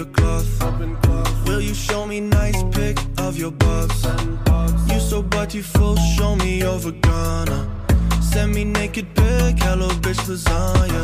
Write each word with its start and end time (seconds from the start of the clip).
your 0.00 0.12
cloth? 0.12 0.46
Will 1.46 1.60
you 1.60 1.74
show 1.74 2.06
me 2.06 2.20
nice 2.20 2.62
pic 2.72 2.96
of 3.18 3.36
your 3.38 3.52
buffs? 3.52 4.06
You 4.92 5.00
so 5.00 5.22
beautiful, 5.22 5.96
show 6.16 6.36
me 6.36 6.58
your 6.58 6.78
vagina. 6.78 7.66
Send 8.32 8.54
me 8.54 8.64
naked 8.64 9.06
pic, 9.14 9.62
hello 9.62 9.88
bitch 9.88 10.28
lasagna. 10.28 11.02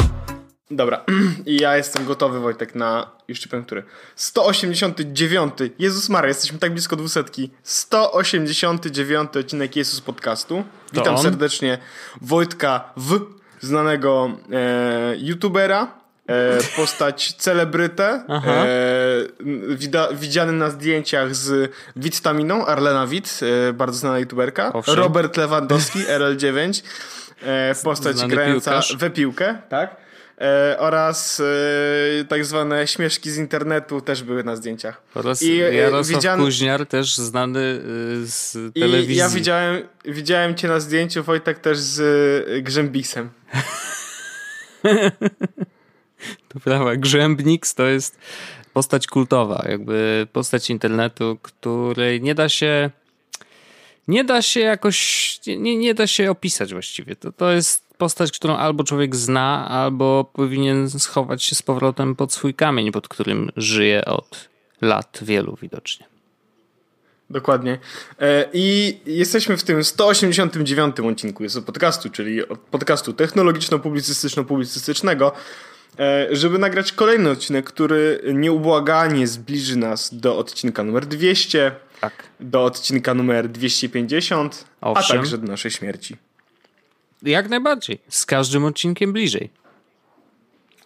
Dobra, 0.70 1.04
i 1.46 1.56
ja 1.60 1.76
jestem 1.76 2.04
gotowy, 2.04 2.40
Wojtek, 2.40 2.74
na 2.74 3.10
już 3.28 3.38
ci 3.38 3.48
powiem, 3.48 3.64
który. 3.64 3.82
189. 4.14 5.52
Jezus 5.78 6.08
Maria, 6.08 6.28
jesteśmy 6.28 6.58
tak 6.58 6.72
blisko 6.72 6.96
200. 6.96 7.22
189 7.62 9.36
odcinek 9.36 9.76
Jezus 9.76 10.00
Podcastu. 10.00 10.64
Witam 10.92 11.18
serdecznie 11.18 11.78
Wojtka 12.20 12.92
W, 12.96 13.20
znanego 13.60 14.30
e, 14.52 15.14
youtubera, 15.16 16.05
e, 16.28 16.58
postać 16.76 17.32
celebrytę, 17.38 18.24
e, 18.46 19.74
wida, 19.76 20.08
widziany 20.12 20.52
na 20.52 20.70
zdjęciach 20.70 21.34
z 21.34 21.72
Wittaminą, 21.96 22.66
Arlena 22.66 23.06
Witt, 23.06 23.40
e, 23.68 23.72
bardzo 23.72 23.98
znana 23.98 24.18
youtuberka. 24.18 24.72
Owszem. 24.72 24.94
Robert 24.94 25.36
Lewandowski, 25.36 25.98
RL9, 26.18 26.82
e, 27.42 27.74
postać 27.84 28.16
Znany 28.16 28.34
grająca 28.34 28.70
piłkarz. 28.70 28.96
we 28.96 29.10
piłkę, 29.10 29.58
tak? 29.68 29.96
E, 30.40 30.76
oraz 30.78 31.40
e, 32.20 32.24
tak 32.24 32.44
zwane 32.44 32.86
śmieszki 32.86 33.30
z 33.30 33.36
internetu 33.38 34.00
też 34.00 34.22
były 34.22 34.44
na 34.44 34.56
zdjęciach. 34.56 35.02
Oraz 35.14 35.42
I, 35.42 35.60
e, 35.62 35.74
Jarosław 35.74 36.16
widziany- 36.16 36.44
Kuźniar, 36.44 36.86
też 36.86 37.16
znany 37.16 37.60
y, 38.22 38.26
z 38.26 38.56
I 38.74 38.80
telewizji. 38.80 39.16
ja 39.16 39.28
widziałem, 39.28 39.82
widziałem 40.04 40.54
cię 40.54 40.68
na 40.68 40.80
zdjęciu, 40.80 41.22
Wojtek, 41.24 41.58
też 41.58 41.78
z 41.78 42.00
e, 42.48 42.62
Grzębisem. 42.62 43.28
To 46.48 46.60
prawda, 46.60 46.96
Grzębniks 46.96 47.74
to 47.74 47.86
jest 47.86 48.18
postać 48.72 49.06
kultowa, 49.06 49.64
jakby 49.68 50.26
postać 50.32 50.70
internetu, 50.70 51.38
której 51.42 52.22
nie 52.22 52.34
da 52.34 52.48
się 52.48 52.90
nie 54.08 54.24
da 54.24 54.42
się 54.42 54.60
jakoś, 54.60 55.40
nie, 55.46 55.76
nie 55.76 55.94
da 55.94 56.06
się 56.06 56.30
opisać 56.30 56.72
właściwie. 56.72 57.16
To, 57.16 57.32
to 57.32 57.52
jest 57.52 57.86
postać, 57.98 58.32
którą 58.32 58.56
albo 58.56 58.84
człowiek 58.84 59.16
zna, 59.16 59.68
albo 59.68 60.30
powinien 60.32 60.90
schować 60.90 61.42
się 61.42 61.54
z 61.54 61.62
powrotem 61.62 62.16
pod 62.16 62.32
swój 62.32 62.54
kamień, 62.54 62.92
pod 62.92 63.08
którym 63.08 63.50
żyje 63.56 64.04
od 64.04 64.48
lat 64.80 65.18
wielu 65.22 65.58
widocznie. 65.62 66.06
Dokładnie. 67.30 67.78
E, 68.20 68.48
I 68.52 68.98
jesteśmy 69.06 69.56
w 69.56 69.64
tym 69.64 69.84
189 69.84 71.00
odcinku 71.00 71.42
jest 71.42 71.60
podcastu, 71.60 72.10
czyli 72.10 72.48
od 72.48 72.58
podcastu 72.58 73.12
technologiczno-publicystyczno-publicystycznego, 73.12 75.32
żeby 76.30 76.58
nagrać 76.58 76.92
kolejny 76.92 77.30
odcinek, 77.30 77.66
który 77.66 78.20
nieubłaganie 78.34 79.26
zbliży 79.26 79.76
nas 79.76 80.14
do 80.14 80.38
odcinka 80.38 80.82
numer 80.84 81.06
200, 81.06 81.72
Tak. 82.00 82.12
do 82.40 82.64
odcinka 82.64 83.14
numer 83.14 83.48
250, 83.48 84.64
a 84.80 84.90
Owszem. 84.90 85.16
także 85.16 85.38
do 85.38 85.46
naszej 85.46 85.70
śmierci. 85.70 86.16
Jak 87.22 87.48
najbardziej. 87.48 87.98
Z 88.08 88.26
każdym 88.26 88.64
odcinkiem 88.64 89.12
bliżej. 89.12 89.50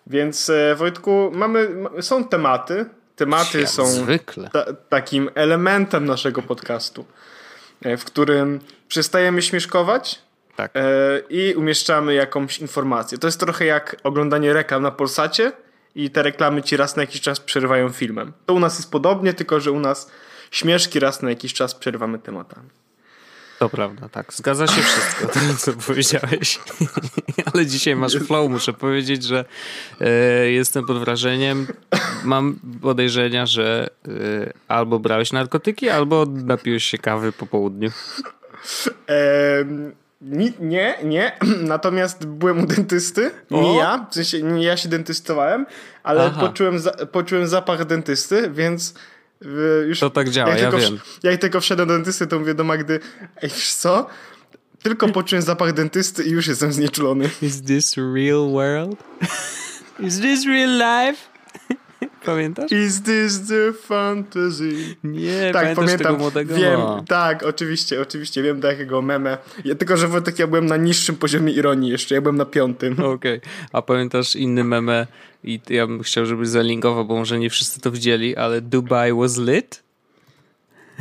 Więc 0.06 0.50
e, 0.50 0.74
Wojtku, 0.74 1.30
mamy, 1.34 1.68
ma- 1.68 2.02
są 2.02 2.24
tematy. 2.24 2.86
Tematy 3.16 3.60
Jak 3.60 3.68
są 3.70 4.06
ta, 4.52 4.64
takim 4.88 5.30
elementem 5.34 6.04
naszego 6.04 6.42
podcastu, 6.42 7.04
e, 7.82 7.96
w 7.96 8.04
którym 8.04 8.60
przestajemy 8.88 9.42
śmieszkować 9.42 10.18
Tak. 10.56 10.70
e, 10.74 10.80
i 11.30 11.54
umieszczamy 11.54 12.14
jakąś 12.14 12.58
informację. 12.58 13.18
To 13.18 13.28
jest 13.28 13.40
trochę 13.40 13.64
jak 13.64 13.96
oglądanie 14.02 14.52
reklam 14.52 14.82
na 14.82 14.90
Polsacie 14.90 15.52
i 15.94 16.10
te 16.10 16.22
reklamy 16.22 16.62
ci 16.62 16.76
raz 16.76 16.96
na 16.96 17.02
jakiś 17.02 17.20
czas 17.20 17.40
przerywają 17.40 17.88
filmem. 17.88 18.32
To 18.46 18.54
u 18.54 18.58
nas 18.58 18.78
jest 18.78 18.90
podobnie, 18.90 19.34
tylko 19.34 19.60
że 19.60 19.72
u 19.72 19.80
nas 19.80 20.10
śmieszki 20.50 21.00
raz 21.00 21.22
na 21.22 21.30
jakiś 21.30 21.54
czas 21.54 21.74
przerywamy 21.74 22.18
tematami. 22.18 22.68
To 23.60 23.68
prawda, 23.68 24.08
tak. 24.08 24.34
Zgadza 24.34 24.66
się 24.66 24.82
wszystko, 24.82 25.26
to 25.26 25.40
co 25.58 25.72
powiedziałeś. 25.72 26.60
Ale 27.54 27.66
dzisiaj 27.66 27.96
masz 27.96 28.16
flow, 28.16 28.50
muszę 28.50 28.72
powiedzieć, 28.72 29.24
że 29.24 29.44
e, 30.00 30.50
jestem 30.50 30.86
pod 30.86 30.98
wrażeniem. 30.98 31.66
Mam 32.24 32.58
podejrzenia, 32.82 33.46
że 33.46 33.90
e, 34.08 34.10
albo 34.68 34.98
brałeś 34.98 35.32
narkotyki, 35.32 35.88
albo 35.88 36.26
napiłeś 36.26 36.84
się 36.84 36.98
kawy 36.98 37.32
po 37.32 37.46
południu. 37.46 37.90
Ni- 40.20 40.54
nie, 40.60 40.94
nie. 41.04 41.32
Natomiast 41.74 42.26
byłem 42.26 42.62
u 42.62 42.66
dentysty. 42.66 43.30
O! 43.50 43.62
Nie 43.62 43.76
ja. 43.76 44.06
W 44.10 44.14
sensie 44.14 44.42
nie 44.42 44.64
ja 44.64 44.76
się 44.76 44.88
dentystowałem, 44.88 45.66
ale 46.02 46.24
Aha. 46.24 46.40
poczułem, 46.40 46.78
za, 46.78 46.90
poczułem 46.90 47.46
zapach 47.46 47.84
dentysty, 47.84 48.50
więc 48.50 48.94
y, 49.42 49.46
już. 49.88 50.00
To 50.00 50.10
tak 50.10 50.28
działa, 50.28 50.50
jak 50.50 50.58
ja 50.60 50.70
tylko, 50.70 50.86
wiem. 50.86 51.00
Jak 51.22 51.40
tylko 51.40 51.60
wszedłem 51.60 51.88
do 51.88 51.94
dentysty, 51.94 52.26
to 52.26 52.38
mówię 52.38 52.54
do 52.54 52.64
Magdy, 52.64 53.00
ej, 53.42 53.50
wiesz 53.50 53.74
co? 53.74 54.06
Tylko 54.82 55.08
poczułem 55.08 55.42
zapach 55.42 55.72
dentysty 55.72 56.24
i 56.24 56.30
już 56.30 56.46
jestem 56.46 56.72
znieczulony. 56.72 57.30
Is 57.42 57.62
this 57.62 57.96
real 57.96 58.50
world? 58.52 58.96
Is 60.06 60.20
this 60.20 60.46
real 60.46 60.70
life? 60.70 61.29
Pamiętasz? 62.26 62.72
Is 62.72 63.02
this 63.02 63.48
the 63.48 63.72
fantasy? 63.72 64.72
Nie, 65.04 65.50
Tak, 65.52 65.74
pamiętam. 65.74 65.98
tego 65.98 66.16
młodego? 66.18 66.54
Wiem, 66.54 66.80
No. 66.80 67.04
tak, 67.08 67.42
oczywiście, 67.42 68.00
oczywiście, 68.00 68.42
wiem 68.42 68.60
do 68.60 68.68
jakiego 68.68 69.02
meme. 69.02 69.38
Ja, 69.64 69.74
tylko, 69.74 69.96
że 69.96 70.08
Wojtek, 70.08 70.38
ja 70.38 70.46
byłem 70.46 70.66
na 70.66 70.76
niższym 70.76 71.16
poziomie 71.16 71.52
ironii 71.52 71.90
jeszcze, 71.90 72.14
ja 72.14 72.20
byłem 72.20 72.36
na 72.36 72.44
piątym. 72.44 73.00
Okej, 73.14 73.40
a 73.72 73.82
pamiętasz 73.82 74.36
inny 74.36 74.64
meme 74.64 75.06
i 75.44 75.60
ja 75.70 75.86
bym 75.86 76.02
chciał, 76.02 76.26
żebyś 76.26 76.48
zalinkował, 76.48 77.04
bo 77.04 77.16
może 77.16 77.38
nie 77.38 77.50
wszyscy 77.50 77.80
to 77.80 77.90
widzieli, 77.90 78.36
ale 78.36 78.60
Dubai 78.60 79.12
was 79.12 79.38
lit? 79.38 79.82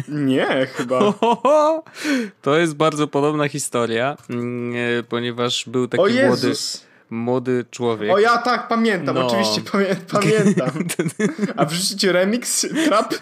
Nie, 0.08 0.68
chyba. 0.74 1.00
To 2.42 2.58
jest 2.58 2.76
bardzo 2.76 3.08
podobna 3.08 3.48
historia, 3.48 4.18
mm, 4.30 4.74
e, 5.00 5.04
ponieważ 5.04 5.66
był 5.70 5.88
taki 5.88 6.04
O 6.04 6.08
Jezus! 6.08 6.44
młody 6.44 6.89
człowiek. 7.72 8.12
O 8.12 8.20
ja 8.20 8.38
tak, 8.38 8.68
pamiętam, 8.68 9.16
No. 9.16 9.28
oczywiście 9.28 9.62
pamię 9.72 9.96
pamiętam. 10.12 10.70
A 11.56 11.66
wrzucicie 11.66 12.12
remix, 12.12 12.66
trap? 12.86 13.14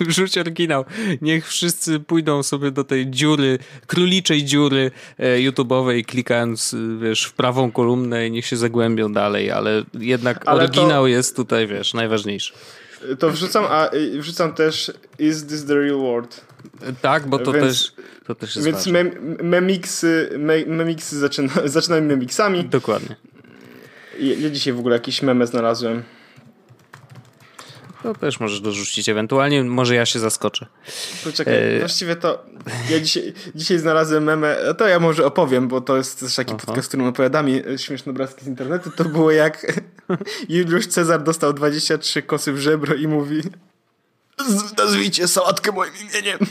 Wrzuć 0.00 0.38
oryginał. 0.38 0.84
Niech 1.22 1.48
wszyscy 1.48 2.00
pójdą 2.00 2.42
sobie 2.42 2.70
do 2.70 2.84
tej 2.84 3.10
dziury, 3.10 3.58
króliczej 3.86 4.44
dziury 4.44 4.90
e, 5.18 5.36
YouTube'owej, 5.38 6.04
klikając, 6.04 6.74
y, 6.74 6.98
wiesz, 7.02 7.24
w 7.24 7.32
prawą 7.32 7.72
kolumnę 7.72 8.26
i 8.26 8.30
niech 8.30 8.46
się 8.46 8.56
zagłębią 8.56 9.12
dalej, 9.12 9.50
ale 9.50 9.82
jednak 9.94 10.42
Ale 10.46 10.68
to- 10.68 10.80
oryginał 10.80 11.06
jest 11.06 11.36
tutaj, 11.36 11.66
wiesz, 11.66 11.94
najważniejszy. 11.94 12.52
To 13.18 13.30
wrzucam, 13.30 13.64
a 13.68 13.90
wrzucam 14.18 14.52
też 14.54 14.92
Is 15.18 15.46
this 15.46 15.64
the 15.66 15.74
real 15.74 15.96
world? 15.98 16.44
E, 16.82 16.92
Tak, 16.92 17.26
bo 17.26 17.38
to 17.38 17.52
Więc- 17.52 17.66
też 17.66 17.92
to 18.26 18.34
też 18.34 18.56
jest 18.56 18.66
Więc 18.66 18.76
ważne. 18.78 18.92
mem 18.92 19.36
memiksy, 19.42 20.30
me 20.38 20.54
memiksy 20.66 21.18
zaczyna 21.18 21.52
zaczynamy 21.64 22.02
memiksami. 22.02 22.64
Dokładnie. 22.64 23.16
Ja, 24.20 24.34
ja 24.34 24.50
dzisiaj 24.50 24.72
w 24.72 24.78
ogóle 24.78 24.96
jakiś 24.96 25.22
meme 25.22 25.46
znalazłem. 25.46 26.02
To 28.02 28.14
też 28.14 28.40
możesz 28.40 28.60
dorzucić 28.60 29.08
ewentualnie, 29.08 29.64
może 29.64 29.94
ja 29.94 30.06
się 30.06 30.18
zaskoczę. 30.18 30.66
Poczekaj, 31.24 31.54
E, 31.76 31.78
właściwie 31.78 32.16
to 32.16 32.44
ja 32.90 33.00
dzisiaj, 33.00 33.32
dzisiaj 33.54 33.78
znalazłem 33.78 34.24
memę, 34.24 34.56
to 34.78 34.88
ja 34.88 35.00
może 35.00 35.26
opowiem, 35.26 35.68
bo 35.68 35.80
to 35.80 35.96
jest 35.96 36.20
też 36.20 36.34
taki 36.34 36.54
Aha. 36.56 36.62
podcast, 36.66 36.86
w 36.86 36.90
którym 36.90 37.06
opowiadamy 37.06 37.64
e, 37.74 37.78
śmieszne 37.78 38.10
obrazki 38.12 38.44
z 38.44 38.48
internetu. 38.48 38.90
To 38.90 39.04
było 39.04 39.30
jak 39.30 39.66
Juliusz 40.48 40.86
Cezar 40.86 41.22
dostał 41.22 41.52
23 41.52 42.22
kosy 42.22 42.52
w 42.52 42.58
żebro 42.58 42.94
i 42.94 43.08
mówi 43.08 43.40
"Z- 44.48 44.78
nazwijcie 44.78 45.28
sałatkę 45.28 45.72
moim 45.72 45.92
imieniem. 46.10 46.38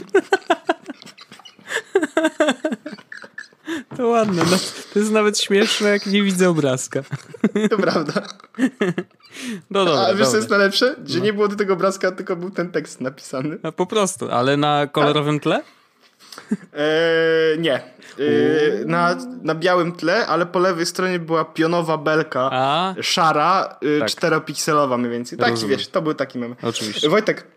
To 3.97 4.07
ładne, 4.07 4.43
no, 4.51 4.57
to 4.93 4.99
jest 4.99 5.11
nawet 5.11 5.39
śmieszne, 5.39 5.89
jak 5.89 6.05
nie 6.05 6.23
widzę 6.23 6.49
obrazka. 6.49 7.01
To 7.69 7.77
prawda. 7.77 8.13
No 9.69 9.85
dobra, 9.85 10.01
A 10.01 10.13
wiesz 10.13 10.27
co 10.27 10.37
jest 10.37 10.49
najlepsze? 10.49 10.95
Że 11.05 11.21
nie 11.21 11.33
było 11.33 11.47
do 11.47 11.55
tego 11.55 11.73
obrazka, 11.73 12.11
tylko 12.11 12.35
był 12.35 12.49
ten 12.51 12.71
tekst 12.71 13.01
napisany. 13.01 13.57
No, 13.63 13.71
po 13.71 13.85
prostu, 13.85 14.31
ale 14.31 14.57
na 14.57 14.87
kolorowym 14.87 15.39
tle? 15.39 15.63
Eee, 16.73 17.59
nie. 17.59 17.73
Eee, 18.19 18.85
na, 18.85 19.15
na 19.43 19.55
białym 19.55 19.91
tle, 19.91 20.27
ale 20.27 20.45
po 20.45 20.59
lewej 20.59 20.85
stronie 20.85 21.19
była 21.19 21.45
pionowa 21.45 21.97
belka. 21.97 22.49
A, 22.51 22.95
Szara, 23.01 23.77
y, 23.83 23.99
Tak. 23.99 24.09
czteropikselowa 24.09 24.97
mniej 24.97 25.11
więcej. 25.11 25.37
Tak, 25.37 25.49
Rozumiem. 25.49 25.77
wiesz, 25.77 25.87
to 25.87 26.01
był 26.01 26.13
taki 26.13 26.39
mem. 26.39 26.55
oczywiście. 26.63 27.09
Wojtek, 27.09 27.47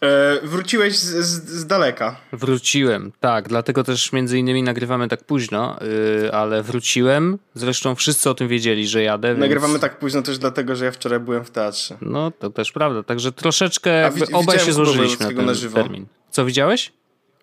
e, 0.00 0.40
wróciłeś 0.46 0.98
z, 0.98 1.26
z, 1.26 1.50
z 1.50 1.66
daleka. 1.66 2.16
Wróciłem, 2.32 3.12
tak, 3.20 3.48
dlatego 3.48 3.84
też 3.84 4.12
między 4.12 4.38
innymi 4.38 4.62
nagrywamy 4.62 5.08
tak 5.08 5.24
późno, 5.24 5.76
yy, 6.22 6.32
ale 6.32 6.62
wróciłem. 6.62 7.38
Zresztą 7.54 7.94
wszyscy 7.94 8.30
o 8.30 8.34
tym 8.34 8.48
wiedzieli, 8.48 8.88
że 8.88 9.02
jadę. 9.02 9.28
Więc... 9.28 9.40
Nagrywamy 9.40 9.78
tak 9.78 9.98
późno 9.98 10.22
też 10.22 10.38
dlatego, 10.38 10.76
że 10.76 10.84
ja 10.84 10.90
wczoraj 10.92 11.20
byłem 11.20 11.44
w 11.44 11.50
teatrze. 11.50 11.96
No, 12.00 12.30
to 12.30 12.50
też 12.50 12.72
prawda. 12.72 13.02
Także 13.02 13.32
troszeczkę 13.32 14.10
wi- 14.14 14.32
obaj 14.32 14.58
się 14.58 14.72
złożyliśmy 14.72 15.26
na 15.26 15.32
ten 15.32 15.46
na 15.46 15.54
żywo. 15.54 15.76
termin. 15.76 16.06
Co 16.30 16.44
widziałeś? 16.44 16.92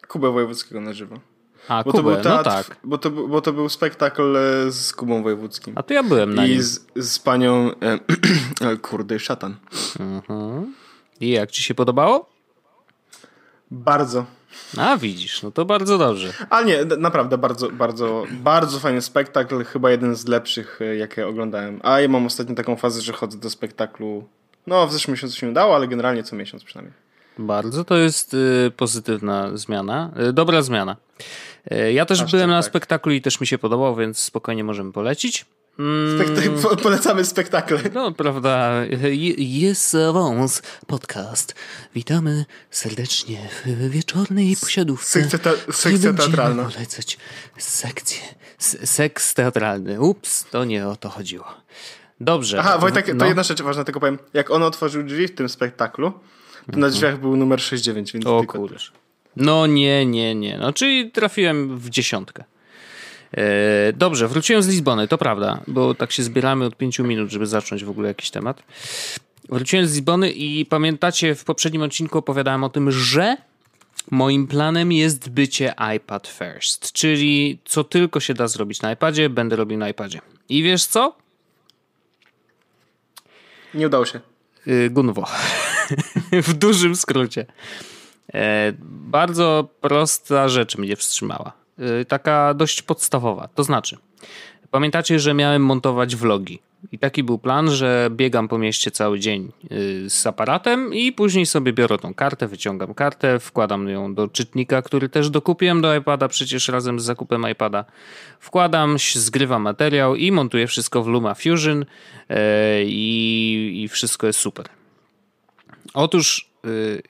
Kubę 0.08 0.32
Wojewódzkiego 0.32 0.82
na 0.82 0.94
żywo. 0.94 1.20
A, 1.68 1.84
bo 1.84 1.92
Kubę, 1.92 1.98
to 1.98 2.04
był 2.04 2.14
no 2.18 2.24
teatr, 2.44 2.50
tak. 2.68 2.78
bo, 2.84 2.98
to, 2.98 3.10
był- 3.12 3.28
bo 3.28 3.42
to 3.42 3.54
był 3.54 3.70
spektakl 3.70 4.38
e, 4.38 4.72
z 4.72 4.94
Kubą 4.94 5.24
Wojewódzkim. 5.24 5.74
A 5.78 5.84
to 5.84 5.94
ja 5.94 6.04
byłem 6.04 6.36
na 6.36 6.46
I 6.46 6.50
nim. 6.50 6.64
z, 6.64 6.86
z 6.96 7.20
panią... 7.20 7.72
E, 7.82 8.00
e, 8.72 8.78
kurde, 8.78 9.20
szatan. 9.20 9.56
I 11.20 11.30
jak 11.30 11.52
ci 11.52 11.64
się 11.64 11.74
podobało? 11.76 12.33
Bardzo. 13.74 14.26
A 14.78 14.98
widzisz, 14.98 15.44
no 15.44 15.52
to 15.52 15.66
bardzo 15.66 15.98
dobrze. 15.98 16.34
Ale 16.50 16.66
nie, 16.66 16.86
naprawdę 16.98 17.38
bardzo, 17.38 17.70
bardzo, 17.70 18.24
bardzo 18.32 18.80
fajny 18.80 19.02
spektakl. 19.02 19.64
Chyba 19.64 19.92
jeden 19.92 20.16
z 20.16 20.28
lepszych, 20.28 20.82
e, 20.82 20.96
jakie 20.96 21.28
oglądałem. 21.28 21.80
A 21.84 22.00
ja 22.00 22.08
mam 22.08 22.26
ostatnio 22.26 22.56
taką 22.56 22.76
fazę, 22.76 23.02
że 23.02 23.14
chodzę 23.14 23.38
do 23.38 23.50
spektaklu. 23.50 24.28
No, 24.68 24.88
w 24.88 24.94
zeszłym 24.94 25.14
miesiącu 25.14 25.36
się 25.36 25.46
nie 25.46 25.52
udało, 25.52 25.76
ale 25.76 25.88
generalnie 25.88 26.24
co 26.24 26.36
miesiąc 26.36 26.64
przynajmniej. 26.64 26.94
Bardzo 27.38 27.84
to 27.84 27.98
jest 27.98 28.34
y, 28.34 28.72
pozytywna 28.78 29.58
zmiana, 29.58 30.12
y, 30.30 30.34
dobra 30.34 30.62
zmiana. 30.62 30.96
Y, 31.72 31.94
ja 31.94 32.06
też 32.06 32.22
Aż 32.22 32.32
byłem 32.32 32.44
tak, 32.44 32.56
na 32.56 32.62
tak. 32.62 32.70
spektaklu 32.70 33.12
i 33.12 33.22
też 33.22 33.42
mi 33.42 33.48
się 33.48 33.58
podobał, 33.58 33.96
więc 33.96 34.20
spokojnie 34.20 34.64
możemy 34.64 34.92
polecić. 34.92 35.46
Mm, 35.80 36.20
Spektak- 36.20 36.62
po, 36.62 36.78
polecamy 36.78 37.26
spektakle. 37.26 37.80
No, 37.94 38.12
prawda, 38.12 38.72
jest 39.38 39.96
Avance 39.96 40.62
podcast. 40.88 41.56
Witamy 41.96 42.46
serdecznie 42.72 43.50
w 43.66 43.90
wieczornej 43.90 44.56
posiadówce. 44.62 45.24
sekcja 45.24 45.40
gdzie 45.40 45.74
sekcja 45.74 46.14
teatralna. 46.14 46.64
polecać 46.64 47.18
sekcję, 47.58 48.22
seks 48.84 49.34
teatralny. 49.34 50.02
Ups, 50.02 50.46
to 50.52 50.66
nie 50.66 50.88
o 50.88 50.96
to 50.96 51.10
chodziło. 51.10 51.46
Dobrze. 52.20 52.60
Aha, 52.60 52.78
Wojtek, 52.78 53.06
to 53.06 53.14
no. 53.14 53.26
jedna 53.26 53.44
rzecz 53.44 53.62
ważna, 53.62 53.84
tylko 53.84 54.00
powiem. 54.00 54.20
Jak 54.34 54.52
on 54.52 54.64
otworzył 54.64 55.04
drzwi 55.04 55.28
w 55.28 55.36
tym 55.36 55.50
spektaklu, 55.50 56.12
to 56.72 56.80
na 56.80 56.90
drzwiach 56.90 57.20
był 57.20 57.36
numer 57.36 57.62
69, 57.62 58.14
więc 58.14 58.26
O 58.26 58.40
tylko 58.40 58.58
kurde. 58.58 58.76
No 59.36 59.68
nie, 59.68 60.06
nie, 60.06 60.36
nie. 60.36 60.58
No 60.58 60.74
czyli 60.74 61.12
trafiłem 61.12 61.78
w 61.80 61.90
dziesiątkę. 61.90 62.44
E, 63.38 63.94
dobrze, 63.94 64.28
wróciłem 64.28 64.64
z 64.64 64.68
Lizbony, 64.68 65.08
to 65.08 65.18
prawda, 65.18 65.62
bo 65.68 65.96
tak 65.96 66.12
się 66.12 66.24
zbieramy 66.24 66.66
od 66.66 66.76
pięciu 66.76 67.04
minut, 67.04 67.30
żeby 67.30 67.46
zacząć 67.46 67.84
w 67.84 67.90
ogóle 67.90 68.08
jakiś 68.08 68.30
temat. 68.30 68.64
Wróciłem 69.50 69.88
z 69.88 69.92
Lizbony 69.92 70.32
i 70.32 70.66
pamiętacie, 70.66 71.36
w 71.36 71.44
poprzednim 71.44 71.82
odcinku 71.82 72.18
opowiadałem 72.18 72.64
o 72.64 72.70
tym, 72.70 72.92
że 72.92 73.38
moim 74.12 74.48
planem 74.48 74.92
jest 74.92 75.30
bycie 75.30 75.74
iPad 75.96 76.28
first, 76.28 76.92
czyli 76.92 77.60
co 77.66 77.84
tylko 77.84 78.20
się 78.20 78.34
da 78.34 78.48
zrobić 78.48 78.82
na 78.82 78.92
iPadzie, 78.92 79.30
będę 79.30 79.56
robił 79.56 79.78
na 79.78 79.90
iPadzie. 79.90 80.22
I 80.50 80.64
wiesz 80.64 80.86
co? 80.86 81.16
Nie 83.74 83.88
udało 83.88 84.06
się. 84.06 84.20
Y, 84.68 84.90
Gunwo. 84.90 85.28
w 86.48 86.54
dużym 86.54 86.96
skrócie. 86.96 87.46
E, 88.34 88.74
bardzo 88.80 89.70
prosta 89.82 90.50
rzecz 90.50 90.78
mnie 90.78 90.96
wstrzymała. 90.96 91.63
E, 91.80 92.06
taka 92.06 92.54
dość 92.54 92.82
podstawowa. 92.82 93.48
To 93.56 93.64
znaczy, 93.64 93.98
pamiętacie, 94.72 95.20
że 95.20 95.34
miałem 95.34 95.66
montować 95.66 96.16
vlogi. 96.16 96.60
I 96.92 97.00
taki 97.00 97.24
był 97.24 97.38
plan, 97.38 97.72
że 97.72 98.10
biegam 98.12 98.48
po 98.48 98.58
mieście 98.58 98.92
cały 98.92 99.20
dzień 99.20 99.52
y, 99.72 100.10
z 100.10 100.28
aparatem 100.28 100.94
i 100.94 101.12
później 101.12 101.46
sobie 101.46 101.74
biorę 101.74 101.98
tą 101.98 102.14
kartę, 102.14 102.48
wyciągam 102.48 102.94
kartę, 102.94 103.40
wkładam 103.40 103.90
ją 103.90 104.16
do 104.16 104.28
czytnika, 104.28 104.82
który 104.82 105.10
też 105.10 105.30
dokupiłem 105.30 105.82
do 105.82 105.96
iPada, 105.96 106.28
przecież 106.28 106.68
razem 106.68 107.00
z 107.00 107.04
zakupem 107.04 107.46
iPada. 107.52 107.86
Wkładam, 108.40 108.98
zgrywam 109.16 109.62
materiał 109.62 110.16
i 110.16 110.32
montuję 110.32 110.68
wszystko 110.68 111.04
w 111.04 111.08
LumaFusion 111.08 111.86
e, 112.30 112.84
i, 112.84 113.82
i 113.84 113.88
wszystko 113.88 114.28
jest 114.28 114.40
super. 114.40 114.66
Otóż 115.94 116.50
y, 116.50 116.53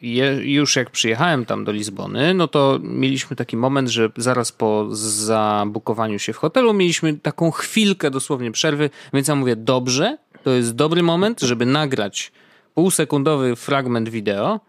je, 0.02 0.40
już 0.44 0.76
jak 0.76 0.90
przyjechałem 0.90 1.46
tam 1.46 1.66
do 1.66 1.72
Lizbony, 1.72 2.34
no 2.34 2.48
to 2.48 2.80
mieliśmy 2.84 3.36
taki 3.36 3.58
moment, 3.58 3.90
że 3.90 4.10
zaraz 4.18 4.52
po 4.52 4.88
zabukowaniu 4.96 6.20
się 6.20 6.34
w 6.34 6.38
hotelu 6.38 6.74
mieliśmy 6.74 7.14
taką 7.14 7.52
chwilkę 7.52 8.12
dosłownie 8.12 8.52
przerwy, 8.52 8.90
więc 9.14 9.28
ja 9.28 9.36
mówię, 9.36 9.56
dobrze, 9.56 10.18
to 10.44 10.50
jest 10.50 10.76
dobry 10.76 11.04
moment, 11.04 11.42
żeby 11.42 11.66
nagrać 11.66 12.32
półsekundowy 12.74 13.56
fragment 13.56 14.10
wideo, 14.10 14.60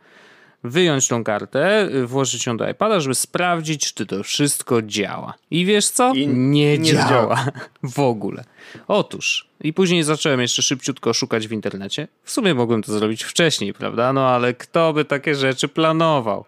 wyjąć 0.64 1.08
tą 1.08 1.24
kartę, 1.24 1.88
y, 1.94 2.06
włożyć 2.06 2.46
ją 2.46 2.56
do 2.56 2.68
iPada, 2.68 3.00
żeby 3.00 3.14
sprawdzić, 3.14 3.94
czy 3.94 4.06
to 4.06 4.22
wszystko 4.22 4.82
działa. 4.82 5.34
I 5.50 5.64
wiesz 5.64 5.86
co? 5.86 6.12
I 6.14 6.28
nie, 6.28 6.78
nie 6.78 6.92
działa. 6.92 7.08
działa. 7.08 7.44
w 7.82 7.98
ogóle. 7.98 8.44
Otóż, 8.88 9.48
i 9.60 9.72
później 9.72 10.02
zacząłem 10.02 10.40
jeszcze 10.40 10.62
szybciutko 10.62 11.12
szukać 11.12 11.48
w 11.48 11.52
internecie. 11.52 12.08
W 12.22 12.30
sumie 12.30 12.54
mogłem 12.54 12.82
to 12.82 12.92
zrobić 12.92 13.24
wcześniej, 13.24 13.72
prawda? 13.72 14.12
No 14.12 14.28
ale 14.28 14.54
kto 14.54 14.92
by 14.92 15.04
takie 15.04 15.34
rzeczy 15.34 15.68
planował? 15.68 16.44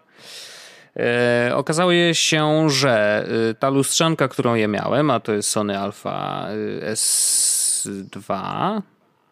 E, 0.95 1.51
okazało 1.55 1.91
się, 2.13 2.69
że 2.69 3.25
y, 3.51 3.55
ta 3.55 3.69
lustrzanka, 3.69 4.27
którą 4.27 4.55
ja 4.55 4.67
miałem, 4.67 5.11
a 5.11 5.19
to 5.19 5.33
jest 5.33 5.49
Sony 5.49 5.79
Alpha 5.79 6.47
y, 6.51 6.93
S2, 6.93 8.81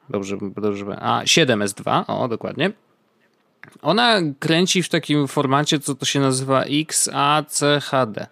dobrze, 0.09 0.37
dobrze, 0.57 0.85
a 0.99 1.23
7S2, 1.23 2.03
o 2.07 2.27
dokładnie, 2.27 2.71
ona 3.81 4.21
kręci 4.39 4.83
w 4.83 4.89
takim 4.89 5.27
formacie, 5.27 5.79
co 5.79 5.95
to 5.95 6.05
się 6.05 6.19
nazywa 6.19 6.63
XACHD. 6.63 8.27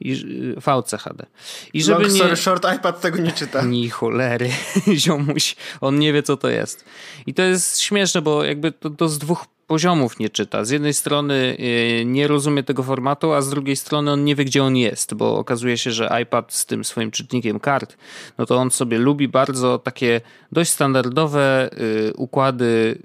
I, 0.00 0.14
VCHD. 0.56 1.26
I 1.72 1.82
żeby 1.82 2.00
Long 2.00 2.12
nie... 2.12 2.18
story 2.18 2.36
short, 2.36 2.66
iPad 2.76 3.00
tego 3.00 3.18
nie 3.18 3.32
czyta. 3.32 3.62
Ni 3.62 3.90
cholery, 3.90 4.50
ziomuś, 4.94 5.56
on 5.80 5.98
nie 5.98 6.12
wie 6.12 6.22
co 6.22 6.36
to 6.36 6.48
jest. 6.48 6.84
I 7.26 7.34
to 7.34 7.42
jest 7.42 7.80
śmieszne, 7.80 8.22
bo 8.22 8.44
jakby 8.44 8.72
to, 8.72 8.90
to 8.90 9.08
z 9.08 9.18
dwóch 9.18 9.46
poziomów 9.66 10.18
nie 10.18 10.30
czyta. 10.30 10.64
Z 10.64 10.70
jednej 10.70 10.94
strony 10.94 11.56
yy, 11.58 12.04
nie 12.04 12.26
rozumie 12.28 12.62
tego 12.62 12.82
formatu, 12.82 13.32
a 13.32 13.42
z 13.42 13.50
drugiej 13.50 13.76
strony 13.76 14.12
on 14.12 14.24
nie 14.24 14.34
wie 14.34 14.44
gdzie 14.44 14.64
on 14.64 14.76
jest, 14.76 15.14
bo 15.14 15.38
okazuje 15.38 15.78
się, 15.78 15.90
że 15.90 16.18
iPad 16.22 16.52
z 16.52 16.66
tym 16.66 16.84
swoim 16.84 17.10
czytnikiem 17.10 17.60
kart, 17.60 17.96
no 18.38 18.46
to 18.46 18.56
on 18.56 18.70
sobie 18.70 18.98
lubi 18.98 19.28
bardzo 19.28 19.78
takie 19.78 20.20
dość 20.52 20.70
standardowe 20.70 21.70
yy, 21.76 22.12
układy 22.16 22.98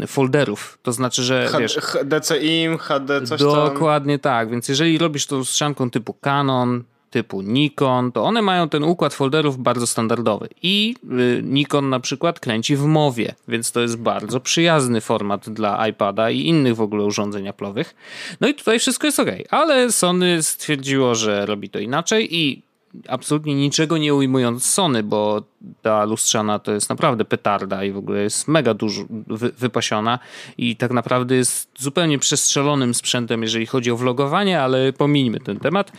yy, 0.00 0.06
folderów. 0.06 0.78
To 0.82 0.92
znaczy, 0.92 1.22
że 1.22 1.48
H- 1.48 1.58
wiesz... 1.58 1.78
DCIM, 2.04 2.78
HD, 2.78 3.22
coś 3.22 3.40
tam. 3.40 3.48
Dokładnie 3.48 4.18
tak, 4.18 4.50
więc 4.50 4.68
jeżeli 4.68 4.98
robisz 4.98 5.26
to 5.26 5.36
lustrzanką 5.36 5.90
typu 5.90 6.14
Canon, 6.14 6.84
typu 7.10 7.42
Nikon, 7.42 8.12
to 8.12 8.24
one 8.24 8.42
mają 8.42 8.68
ten 8.68 8.84
układ 8.84 9.14
folderów 9.14 9.58
bardzo 9.58 9.86
standardowy. 9.86 10.48
I 10.62 10.94
y, 11.38 11.42
Nikon 11.44 11.88
na 11.88 12.00
przykład 12.00 12.40
kręci 12.40 12.76
w 12.76 12.84
mowie, 12.84 13.34
więc 13.48 13.72
to 13.72 13.80
jest 13.80 13.96
bardzo 13.96 14.40
przyjazny 14.40 15.00
format 15.00 15.50
dla 15.50 15.88
iPada 15.88 16.30
i 16.30 16.40
innych 16.40 16.76
w 16.76 16.80
ogóle 16.80 17.04
urządzeń 17.04 17.48
Apple'owych. 17.48 17.84
No 18.40 18.48
i 18.48 18.54
tutaj 18.54 18.78
wszystko 18.78 19.06
jest 19.06 19.20
ok, 19.20 19.28
ale 19.50 19.92
Sony 19.92 20.42
stwierdziło, 20.42 21.14
że 21.14 21.46
robi 21.46 21.70
to 21.70 21.78
inaczej 21.78 22.36
i 22.36 22.65
absolutnie 23.08 23.54
niczego 23.54 23.98
nie 23.98 24.14
ujmując 24.14 24.66
Sony, 24.66 25.02
bo 25.02 25.42
ta 25.82 26.04
lustrzana 26.04 26.58
to 26.58 26.72
jest 26.72 26.88
naprawdę 26.88 27.24
petarda 27.24 27.84
i 27.84 27.92
w 27.92 27.96
ogóle 27.96 28.22
jest 28.22 28.48
mega 28.48 28.74
dużo 28.74 29.02
wy, 29.10 29.52
wypasiona 29.52 30.18
i 30.58 30.76
tak 30.76 30.90
naprawdę 30.90 31.34
jest 31.34 31.70
zupełnie 31.78 32.18
przestrzelonym 32.18 32.94
sprzętem, 32.94 33.42
jeżeli 33.42 33.66
chodzi 33.66 33.90
o 33.90 33.96
vlogowanie, 33.96 34.60
ale 34.60 34.92
pomińmy 34.92 35.40
ten 35.40 35.58
temat. 35.58 35.92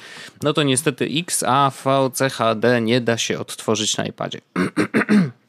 No 0.43 0.53
to 0.53 0.63
niestety 0.63 1.09
XAVCHD 1.27 2.81
nie 2.81 3.01
da 3.01 3.17
się 3.17 3.39
odtworzyć 3.39 3.97
na 3.97 4.05
iPadzie. 4.05 4.41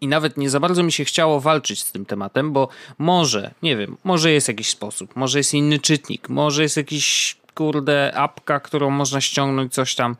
I 0.00 0.08
nawet 0.08 0.36
nie 0.36 0.50
za 0.50 0.60
bardzo 0.60 0.82
mi 0.82 0.92
się 0.92 1.04
chciało 1.04 1.40
walczyć 1.40 1.82
z 1.82 1.92
tym 1.92 2.06
tematem, 2.06 2.52
bo 2.52 2.68
może, 2.98 3.54
nie 3.62 3.76
wiem, 3.76 3.96
może 4.04 4.32
jest 4.32 4.48
jakiś 4.48 4.68
sposób, 4.68 5.16
może 5.16 5.38
jest 5.38 5.54
inny 5.54 5.78
czytnik, 5.78 6.28
może 6.28 6.62
jest 6.62 6.76
jakiś, 6.76 7.36
kurde, 7.54 8.12
apka, 8.14 8.60
którą 8.60 8.90
można 8.90 9.20
ściągnąć, 9.20 9.72
coś 9.72 9.94
tam. 9.94 10.16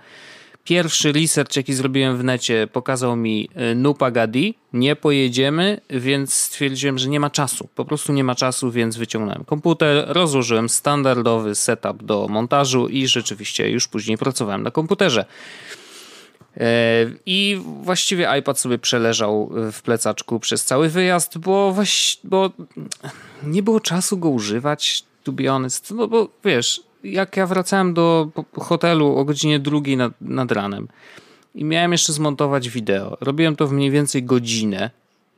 Pierwszy 0.64 1.12
research, 1.12 1.56
jaki 1.56 1.74
zrobiłem 1.74 2.16
w 2.16 2.24
necie, 2.24 2.68
pokazał 2.72 3.16
mi 3.16 3.48
y, 3.72 3.74
Nupagadi. 3.74 4.54
Nie 4.72 4.96
pojedziemy, 4.96 5.80
więc 5.90 6.34
stwierdziłem, 6.34 6.98
że 6.98 7.08
nie 7.08 7.20
ma 7.20 7.30
czasu. 7.30 7.68
Po 7.74 7.84
prostu 7.84 8.12
nie 8.12 8.24
ma 8.24 8.34
czasu, 8.34 8.70
więc 8.70 8.96
wyciągnąłem 8.96 9.44
komputer, 9.44 10.04
rozłożyłem 10.08 10.68
standardowy 10.68 11.54
setup 11.54 12.02
do 12.02 12.28
montażu 12.28 12.88
i 12.88 13.06
rzeczywiście 13.06 13.70
już 13.70 13.88
później 13.88 14.18
pracowałem 14.18 14.62
na 14.62 14.70
komputerze. 14.70 15.24
E, 16.56 16.66
I 17.26 17.60
właściwie 17.82 18.28
iPad 18.38 18.60
sobie 18.60 18.78
przeleżał 18.78 19.50
w 19.72 19.82
plecaczku 19.82 20.40
przez 20.40 20.64
cały 20.64 20.88
wyjazd, 20.88 21.38
bo, 21.38 21.72
właś, 21.72 22.18
bo 22.24 22.50
nie 23.42 23.62
było 23.62 23.80
czasu 23.80 24.18
go 24.18 24.28
używać, 24.28 25.04
to 25.24 25.32
be 25.32 25.48
honest. 25.48 25.90
No 25.90 26.08
bo 26.08 26.28
wiesz, 26.44 26.82
jak 27.04 27.36
ja 27.36 27.46
wracałem 27.46 27.94
do 27.94 28.28
hotelu 28.54 29.16
o 29.16 29.24
godzinie 29.24 29.58
drugiej 29.58 29.96
nad, 29.96 30.12
nad 30.20 30.52
ranem 30.52 30.88
i 31.54 31.64
miałem 31.64 31.92
jeszcze 31.92 32.12
zmontować 32.12 32.70
wideo, 32.70 33.16
robiłem 33.20 33.56
to 33.56 33.66
w 33.66 33.72
mniej 33.72 33.90
więcej 33.90 34.22
godzinę, 34.22 34.90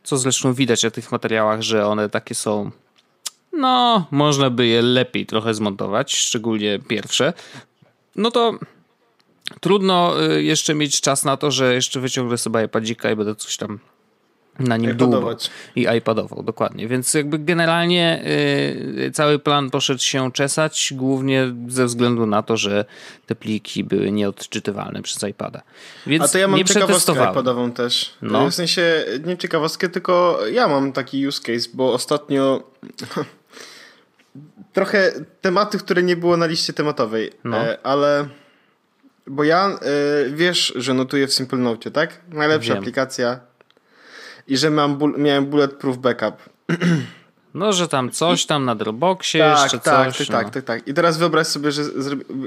co 0.05 0.17
zresztą 0.17 0.55
widać 0.55 0.83
na 0.83 0.91
tych 0.91 1.13
materiałach, 1.13 1.63
że 1.63 1.87
one 1.87 2.09
takie 2.09 2.35
są. 2.35 2.71
No, 3.53 4.07
można 4.11 4.51
by 4.51 4.67
je 4.67 4.83
lepiej 4.83 5.27
trochę 5.27 5.55
zmontować, 5.55 6.17
szczególnie 6.17 6.79
pierwsze. 6.79 7.33
No 8.17 8.31
to 8.31 8.59
trudno 9.61 10.25
y, 10.25 10.43
jeszcze 10.43 10.75
mieć 10.75 11.01
czas 11.01 11.25
na 11.25 11.37
to, 11.37 11.51
że 11.51 11.75
jeszcze 11.75 12.01
wyciągnę 12.01 12.39
sobie 12.39 12.65
iPadzika 12.65 13.11
i 13.11 13.17
będę 13.17 13.35
coś 13.35 13.57
tam 13.57 13.79
na 14.59 14.77
nim 14.77 14.97
długo. 14.97 15.37
I 15.77 15.87
iPadował, 15.99 16.43
dokładnie. 16.43 16.89
Więc 16.89 17.15
jakby 17.15 17.39
generalnie 17.39 18.23
y, 19.07 19.11
cały 19.11 19.39
plan 19.39 19.71
poszedł 19.71 20.03
się 20.03 20.33
czesać, 20.33 20.93
głównie 20.97 21.55
ze 21.69 21.87
względu 21.87 22.27
na 22.27 22.43
to, 22.43 22.57
że 22.57 22.85
te 23.27 23.35
pliki 23.35 23.85
były 23.85 24.13
nieodczytywalne 24.13 25.03
przez 25.03 25.23
iPada. 25.23 25.63
Więc 26.07 26.25
A 26.25 26.29
to 26.29 26.39
ja 26.39 26.49
mam 26.49 26.65
ciekawostkę 26.65 27.31
iPadową 27.31 27.73
też. 27.73 28.15
No. 28.23 28.51
W 28.51 28.55
sensie, 28.55 29.05
nie 29.25 29.37
ciekawostkę, 29.37 29.89
tylko 29.89 30.39
ja 30.53 30.69
mam 30.69 30.93
taki 30.93 31.27
use 31.27 31.43
case, 31.43 31.69
bo 31.75 31.93
ostatnio 31.93 32.63
trochę 34.73 35.13
tematy, 35.41 35.79
które 35.79 36.03
nie 36.03 36.17
było 36.17 36.37
na 36.37 36.47
liście 36.47 36.73
tematowej, 36.73 37.33
no. 37.45 37.57
E, 37.57 37.87
ale 37.87 38.29
bo 39.27 39.45
ja, 39.45 39.79
e, 39.83 40.31
wiesz, 40.31 40.73
że 40.77 40.95
notuję 40.95 41.27
w 41.27 41.35
Simple 41.35 41.59
Note, 41.59 41.91
tak? 41.91 42.21
Najlepsza 42.29 42.73
Wiem. 42.73 42.83
aplikacja 42.83 43.41
i 44.49 44.57
że 44.57 44.71
mam 44.71 44.99
miałem 45.19 45.47
bulletproof 45.47 45.99
backup. 45.99 46.35
No, 47.57 47.73
że 47.73 47.89
tam 47.89 48.11
coś 48.11 48.47
tam 48.47 48.65
na 48.65 48.75
Dropboxie 48.75 49.41
tak, 49.41 49.63
jeszcze 49.63 49.79
tak, 49.79 50.15
coś. 50.15 50.19
Tak, 50.19 50.29
no. 50.29 50.39
tak, 50.39 50.51
tak, 50.51 50.65
tak. 50.65 50.89
I 50.89 50.95
teraz 50.95 51.19
wyobraź 51.19 51.47
sobie, 51.47 51.73
że 51.73 51.83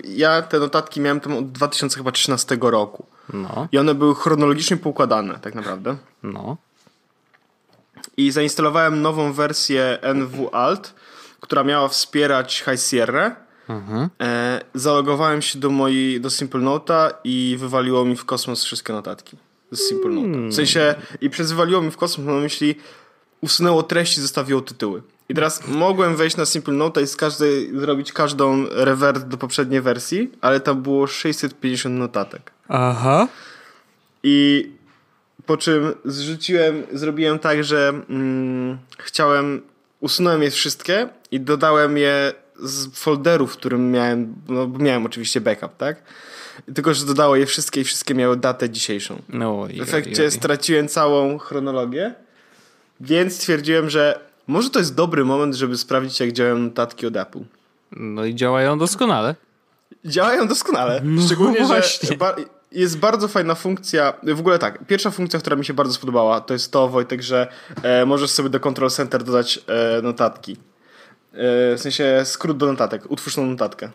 ja 0.03 0.41
te 0.41 0.60
notatki 0.60 1.01
miałem 1.01 1.20
tam 1.20 1.38
od 1.38 1.51
2013 1.51 2.58
roku. 2.62 3.06
No. 3.34 3.68
I 3.72 3.77
one 3.77 3.96
były 3.96 4.15
chronologicznie 4.15 4.77
poukładane, 4.77 5.39
tak 5.41 5.56
naprawdę. 5.56 5.96
No. 6.24 6.58
I 8.18 8.32
zainstalowałem 8.32 9.01
nową 9.01 9.34
wersję 9.34 9.98
NW 10.01 10.50
Alt, 10.51 10.94
która 11.39 11.63
miała 11.63 11.88
wspierać 11.88 12.63
High 12.65 12.82
Sierra. 12.82 13.36
Mhm. 13.70 14.10
E, 14.22 14.62
zalogowałem 14.74 15.41
się 15.41 15.60
do 15.60 15.70
mojej, 15.70 16.22
do 16.22 16.29
Simple 16.29 16.62
Note'a 16.62 17.12
i 17.24 17.58
wywaliło 17.60 18.06
mi 18.06 18.15
w 18.15 18.25
kosmos 18.25 18.63
wszystkie 18.63 18.94
notatki 18.94 19.38
z 19.71 19.79
Simple 19.89 20.11
Note. 20.11 20.49
W 20.49 20.55
sensie, 20.55 20.95
i 21.21 21.29
przez 21.29 21.51
wywaliło 21.51 21.81
mi 21.81 21.91
w 21.91 21.97
kosmos, 21.97 22.27
mam 22.27 22.41
myśli, 22.41 22.75
usunęło 23.41 23.83
treści, 23.83 24.21
zostawiło 24.21 24.61
tytuły. 24.61 25.01
I 25.29 25.33
teraz 25.33 25.67
mogłem 25.67 26.15
wejść 26.15 26.38
na 26.38 26.45
Simple 26.45 26.73
Note 26.73 27.01
i 27.01 27.07
z 27.07 27.15
każdej 27.15 27.79
zrobić 27.79 28.13
każdą 28.13 28.65
rewert 28.69 29.23
do 29.23 29.38
poprzedniej 29.38 29.81
wersji, 29.81 30.31
ale 30.41 30.59
tam 30.59 30.81
było 30.81 31.07
650 31.07 31.95
notatek. 31.95 32.51
Aha. 32.67 33.27
I 34.23 34.69
po 35.45 35.57
czym 35.57 35.93
zrzuciłem, 36.05 36.83
zrobiłem 36.93 37.39
tak, 37.39 37.63
że 37.63 37.93
mm, 38.09 38.77
chciałem, 38.97 39.61
usunąłem 39.99 40.43
je 40.43 40.51
wszystkie 40.51 41.09
i 41.31 41.39
dodałem 41.39 41.97
je 41.97 42.33
z 42.59 42.95
folderu, 42.95 43.47
w 43.47 43.57
którym 43.57 43.91
miałem, 43.91 44.35
no 44.49 44.67
miałem 44.67 45.05
oczywiście 45.05 45.41
backup, 45.41 45.77
tak? 45.77 46.03
Tylko, 46.75 46.94
że 46.94 47.06
dodało 47.06 47.36
je 47.36 47.46
wszystkie 47.46 47.82
i 47.82 47.84
wszystkie 47.84 48.16
miały 48.16 48.38
datę 48.38 48.70
dzisiejszą. 48.70 49.22
No, 49.30 49.68
w 49.78 49.82
efekcie 49.82 50.32
straciłem 50.32 50.88
całą 50.88 51.38
chronologię, 51.38 52.13
więc 53.00 53.36
stwierdziłem, 53.36 53.89
że 53.89 54.20
może 54.48 54.70
to 54.70 54.80
jest 54.80 54.96
dobry 54.96 55.25
moment, 55.25 55.56
żeby 55.56 55.78
sprawdzić, 55.78 56.20
jak 56.20 56.32
działają 56.32 56.58
notatki 56.58 57.08
od 57.08 57.16
Apple. 57.16 57.39
No 57.92 58.25
i 58.25 58.36
działają 58.36 58.80
doskonale. 58.80 59.36
Działają 60.06 60.48
doskonale. 60.48 61.01
No 61.04 61.22
Szczególnie, 61.22 61.68
że 61.68 61.82
jest 62.72 63.00
bardzo 63.00 63.28
fajna 63.28 63.56
funkcja. 63.56 64.13
W 64.24 64.39
ogóle 64.39 64.60
tak, 64.60 64.86
pierwsza 64.88 65.12
funkcja, 65.12 65.39
która 65.39 65.56
mi 65.56 65.66
się 65.66 65.74
bardzo 65.74 65.94
spodobała, 65.94 66.42
to 66.42 66.54
jest 66.54 66.72
to, 66.72 66.88
Wojtek, 66.88 67.22
że 67.22 67.48
e, 67.84 68.06
możesz 68.06 68.32
sobie 68.32 68.50
do 68.50 68.60
Control 68.60 68.89
Center 68.89 69.24
dodać 69.24 69.60
e, 69.68 70.01
notatki. 70.01 70.51
E, 70.51 70.58
w 71.75 71.80
sensie 71.80 72.22
skrót 72.25 72.58
do 72.58 72.66
notatek. 72.66 73.12
Utwórz 73.12 73.36
tą 73.36 73.46
notatkę. 73.46 73.89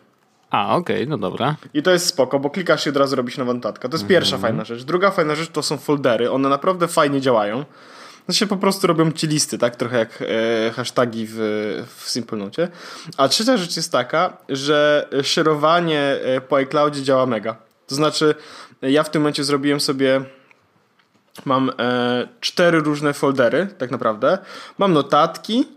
A, 0.54 0.76
okej, 0.76 0.96
okay, 0.96 1.06
no 1.06 1.18
dobra. 1.18 1.56
I 1.74 1.82
to 1.82 1.90
jest 1.90 2.06
spoko, 2.06 2.38
bo 2.40 2.50
klikasz 2.50 2.86
i 2.86 2.88
od 2.88 2.96
razu 2.96 3.16
robisz 3.16 3.38
nowa 3.38 3.54
notatka. 3.54 3.88
To 3.88 3.96
jest 3.96 4.06
pierwsza 4.06 4.36
mhm. 4.36 4.52
fajna 4.52 4.64
rzecz. 4.64 4.84
Druga 4.84 5.10
fajna 5.10 5.34
rzecz 5.34 5.50
to 5.50 5.62
są 5.62 5.78
foldery. 5.78 6.30
One 6.30 6.48
naprawdę 6.48 6.88
fajnie 6.88 7.20
działają. 7.20 7.64
Znaczy 8.24 8.46
po 8.46 8.56
prostu 8.56 8.86
robią 8.86 9.12
ci 9.12 9.26
listy, 9.26 9.58
tak? 9.58 9.76
Trochę 9.76 9.98
jak 9.98 10.22
e, 10.22 10.70
hashtagi 10.70 11.26
w, 11.28 11.36
w 11.96 12.10
Simple 12.10 12.38
Note. 12.38 12.68
A 13.16 13.28
trzecia 13.28 13.56
rzecz 13.56 13.76
jest 13.76 13.92
taka, 13.92 14.36
że 14.48 15.08
szerowanie 15.22 16.00
e, 16.00 16.40
po 16.40 16.56
iCloudzie 16.56 17.02
działa 17.02 17.26
mega. 17.26 17.56
To 17.86 17.94
znaczy, 17.94 18.34
ja 18.82 19.02
w 19.02 19.10
tym 19.10 19.22
momencie 19.22 19.44
zrobiłem 19.44 19.80
sobie 19.80 20.20
mam 21.44 21.70
e, 21.78 22.28
cztery 22.40 22.80
różne 22.80 23.12
foldery, 23.12 23.68
tak 23.78 23.90
naprawdę. 23.90 24.38
Mam 24.78 24.92
notatki, 24.92 25.68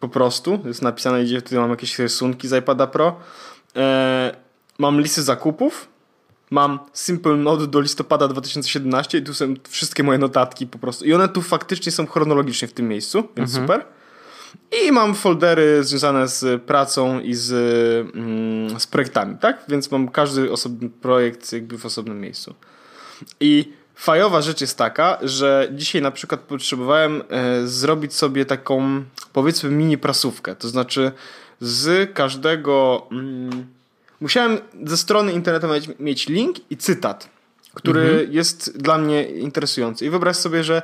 po 0.00 0.08
prostu, 0.08 0.62
jest 0.64 0.82
napisane, 0.82 1.24
gdzie 1.24 1.42
tutaj 1.42 1.58
mam 1.58 1.70
jakieś 1.70 1.98
rysunki 1.98 2.48
z 2.48 2.52
iPada 2.52 2.86
Pro. 2.86 3.16
E, 3.76 4.36
mam 4.78 5.00
listy 5.00 5.22
zakupów, 5.22 5.88
mam 6.50 6.78
Simple 6.92 7.36
Note 7.36 7.66
do 7.66 7.80
listopada 7.80 8.28
2017 8.28 9.18
i 9.18 9.22
tu 9.22 9.34
są 9.34 9.54
wszystkie 9.68 10.02
moje 10.02 10.18
notatki 10.18 10.66
po 10.66 10.78
prostu. 10.78 11.04
I 11.04 11.12
one 11.12 11.28
tu 11.28 11.42
faktycznie 11.42 11.92
są 11.92 12.06
chronologicznie 12.06 12.68
w 12.68 12.72
tym 12.72 12.88
miejscu, 12.88 13.28
więc 13.36 13.56
mhm. 13.56 13.66
super. 13.66 13.86
I 14.84 14.92
mam 14.92 15.14
foldery 15.14 15.84
związane 15.84 16.28
z 16.28 16.62
pracą 16.62 17.20
i 17.20 17.34
z, 17.34 17.52
mm, 18.16 18.80
z 18.80 18.86
projektami, 18.86 19.36
tak? 19.38 19.64
Więc 19.68 19.90
mam 19.90 20.08
każdy 20.08 20.52
osobny 20.52 20.88
projekt 20.88 21.52
jakby 21.52 21.78
w 21.78 21.86
osobnym 21.86 22.20
miejscu. 22.20 22.54
I 23.40 23.72
fajowa 23.94 24.42
rzecz 24.42 24.60
jest 24.60 24.78
taka, 24.78 25.18
że 25.22 25.68
dzisiaj 25.72 26.02
na 26.02 26.10
przykład 26.10 26.40
potrzebowałem 26.40 27.22
e, 27.28 27.66
zrobić 27.66 28.14
sobie 28.14 28.44
taką 28.44 29.04
powiedzmy 29.32 29.70
mini 29.70 29.98
prasówkę. 29.98 30.56
To 30.56 30.68
znaczy 30.68 31.12
z 31.60 32.14
każdego. 32.14 33.06
Mm, 33.12 33.66
musiałem 34.20 34.58
ze 34.84 34.96
strony 34.96 35.32
internetowej 35.32 35.80
mieć 35.98 36.28
link 36.28 36.56
i 36.70 36.76
cytat, 36.76 37.28
który 37.74 38.00
mhm. 38.00 38.32
jest 38.32 38.78
dla 38.78 38.98
mnie 38.98 39.24
interesujący. 39.24 40.06
I 40.06 40.10
wyobraź 40.10 40.36
sobie, 40.36 40.64
że 40.64 40.82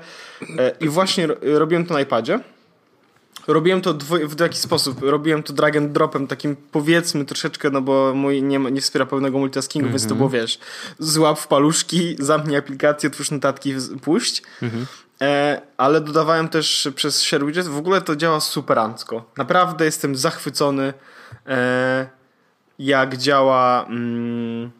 e, 0.59 0.73
i 0.81 0.89
właśnie 0.89 1.27
robiłem 1.43 1.87
to 1.87 1.95
na 1.95 2.01
iPadzie. 2.01 2.41
Robiłem 3.47 3.81
to 3.81 3.95
w 4.29 4.35
taki 4.35 4.59
sposób. 4.59 5.03
Robiłem 5.03 5.43
to 5.43 5.53
drag 5.53 5.77
and 5.77 5.93
dropem, 5.93 6.27
takim 6.27 6.57
powiedzmy 6.73 7.25
troszeczkę, 7.25 7.71
no 7.71 7.81
bo 7.81 8.15
mój 8.15 8.43
nie, 8.43 8.59
nie 8.59 8.81
wspiera 8.81 9.07
pełnego 9.07 9.39
multitaskingu, 9.39 9.87
mm 9.87 9.97
-hmm. 9.97 10.01
więc 10.01 10.09
to 10.09 10.15
było, 10.15 10.29
wiesz, 10.29 10.59
złap 10.99 11.39
w 11.39 11.47
paluszki, 11.47 12.17
zamknij 12.19 12.57
aplikację, 12.57 13.11
twórz 13.11 13.31
notatki, 13.31 13.75
puść. 14.03 14.43
Mm 14.63 14.75
-hmm. 14.75 14.85
E, 15.23 15.61
ale 15.77 16.01
dodawałem 16.01 16.49
też 16.49 16.89
przez 16.95 17.23
share 17.23 17.47
widget. 17.47 17.67
W 17.67 17.77
ogóle 17.77 18.01
to 18.01 18.17
działa 18.17 18.41
superancko. 18.41 19.31
Naprawdę 19.37 19.85
jestem 19.85 20.17
zachwycony, 20.17 20.95
e, 21.47 22.07
jak 22.79 23.17
działa. 23.17 23.87
Mm, 23.89 24.71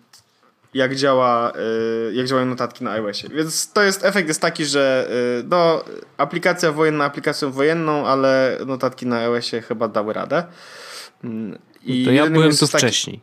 jak 0.75 0.97
działa, 0.97 1.53
e, 1.53 2.13
jak 2.13 2.27
działają 2.27 2.47
notatki 2.47 2.85
na 2.85 2.91
iOSie. 2.91 3.29
Więc 3.29 3.73
to 3.73 3.83
jest, 3.83 4.05
efekt 4.05 4.29
jest 4.29 4.41
taki, 4.41 4.65
że 4.65 5.11
no, 5.49 5.85
aplikacja 6.17 6.73
wojenna 6.73 7.05
aplikacją 7.05 7.51
wojenną, 7.51 8.07
ale 8.07 8.59
notatki 8.67 9.07
na 9.07 9.17
iOSie 9.17 9.63
chyba 9.63 9.89
dały 9.89 10.13
radę. 10.13 10.45
Mm, 11.25 11.59
I 11.83 12.05
to 12.05 12.11
ja 12.11 12.31
byłem 12.31 12.57
tu 12.57 12.67
wcześniej. 12.67 13.21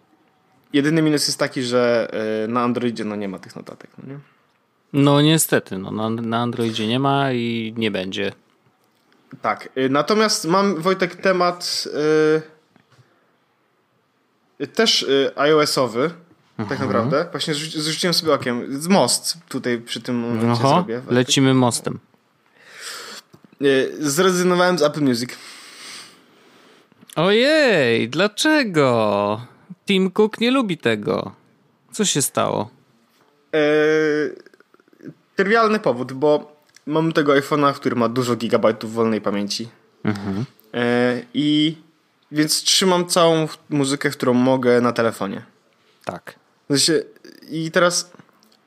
jedyny 0.74 1.02
minus 1.02 1.28
jest 1.28 1.40
taki, 1.40 1.64
że 1.64 2.12
na 2.48 2.62
Androidzie 2.62 3.06
no, 3.06 3.16
nie 3.16 3.28
ma 3.28 3.40
tych 3.40 3.56
notatek. 3.56 3.90
No 3.98 4.14
nie? 4.14 4.20
No 4.94 5.22
niestety, 5.22 5.78
no, 5.78 5.92
na, 5.92 6.10
na 6.10 6.38
Androidzie 6.38 6.88
nie 6.88 7.00
ma 7.00 7.32
i 7.34 7.74
nie 7.78 7.92
będzie. 7.92 8.32
Tak, 9.42 9.70
y, 9.78 9.90
natomiast 9.90 10.46
mam 10.46 10.82
Wojtek 10.82 11.16
temat 11.16 11.88
yy, 14.60 14.68
też 14.68 15.02
yy, 15.02 15.32
iOS-owy, 15.36 16.12
tak 16.58 16.72
mhm. 16.72 16.80
naprawdę. 16.80 17.28
Właśnie 17.32 17.54
zrzuciłem 17.54 18.14
sobie 18.14 18.34
okiem. 18.34 18.82
Z 18.82 18.88
most 18.88 19.38
tutaj 19.50 19.80
przy 19.80 20.02
tym 20.02 20.20
momencie 20.20 20.52
Oho, 20.52 20.70
zrobię. 20.70 21.02
Lecimy 21.10 21.54
mostem. 21.54 22.00
Yy, 23.60 23.94
zrezygnowałem 24.00 24.78
z 24.78 24.82
Apple 24.82 25.02
Music. 25.02 25.30
Ojej, 27.16 28.10
dlaczego? 28.10 29.42
Tim 29.86 30.12
Cook 30.12 30.40
nie 30.40 30.52
lubi 30.52 30.78
tego. 30.78 31.32
Co 31.92 32.06
się 32.06 32.22
stało? 32.22 32.70
Yy, 33.54 34.47
trywialny 35.38 35.80
powód, 35.80 36.14
bo 36.14 36.58
mam 36.86 37.12
tego 37.14 37.34
iPhone'a, 37.34 37.74
który 37.74 37.96
ma 37.96 38.10
dużo 38.10 38.36
gigabajtów 38.36 38.94
wolnej 38.94 39.22
pamięci. 39.22 39.70
Mhm. 40.04 40.46
E, 40.74 41.22
I 41.34 41.76
więc 42.32 42.64
trzymam 42.64 43.08
całą 43.08 43.48
muzykę, 43.70 44.10
którą 44.10 44.34
mogę 44.34 44.82
na 44.82 44.92
telefonie. 44.92 45.42
Tak. 46.06 46.36
I 47.50 47.72
teraz 47.72 48.12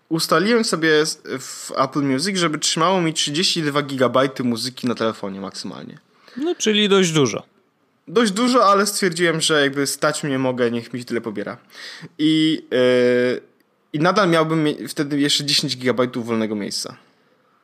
ustaliłem 0.09 0.65
sobie 0.65 0.91
w 1.39 1.73
Apple 1.77 2.03
Music, 2.03 2.37
żeby 2.37 2.59
trzymało 2.59 3.00
mi 3.00 3.15
32 3.15 3.83
gigabajty 3.83 4.45
muzyki 4.45 4.87
na 4.87 4.95
telefonie 4.95 5.41
maksymalnie. 5.41 5.99
No, 6.37 6.55
czyli 6.55 6.89
dość 6.89 7.12
dużo. 7.12 7.43
Dość 8.09 8.33
dużo, 8.33 8.67
ale 8.67 8.87
stwierdziłem, 8.87 9.41
że 9.41 9.61
jakby 9.61 9.87
stać 9.87 10.23
mnie 10.23 10.39
mogę, 10.39 10.71
niech 10.71 10.93
mi 10.93 11.05
tyle 11.05 11.21
pobiera. 11.21 11.57
I 12.19 12.62
yy, 12.71 13.50
i 13.92 13.99
nadal 13.99 14.28
miałbym 14.28 14.66
wtedy 14.88 15.20
jeszcze 15.20 15.44
10 15.44 15.76
GB 15.76 16.06
wolnego 16.14 16.54
miejsca. 16.54 16.97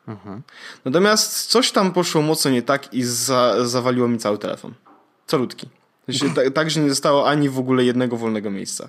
Mhm. 0.08 0.42
Natomiast 0.84 1.46
coś 1.46 1.72
tam 1.72 1.92
poszło 1.92 2.22
mocno 2.22 2.50
nie 2.50 2.62
tak 2.62 2.94
i 2.94 3.02
za, 3.02 3.66
zawaliło 3.66 4.08
mi 4.08 4.18
cały 4.18 4.38
telefon. 4.38 4.74
Calutki. 5.26 5.68
tak, 6.34 6.52
tak, 6.52 6.70
że 6.70 6.80
nie 6.80 6.88
zostało 6.88 7.28
ani 7.28 7.48
w 7.48 7.58
ogóle 7.58 7.84
jednego 7.84 8.16
wolnego 8.16 8.50
miejsca. 8.50 8.88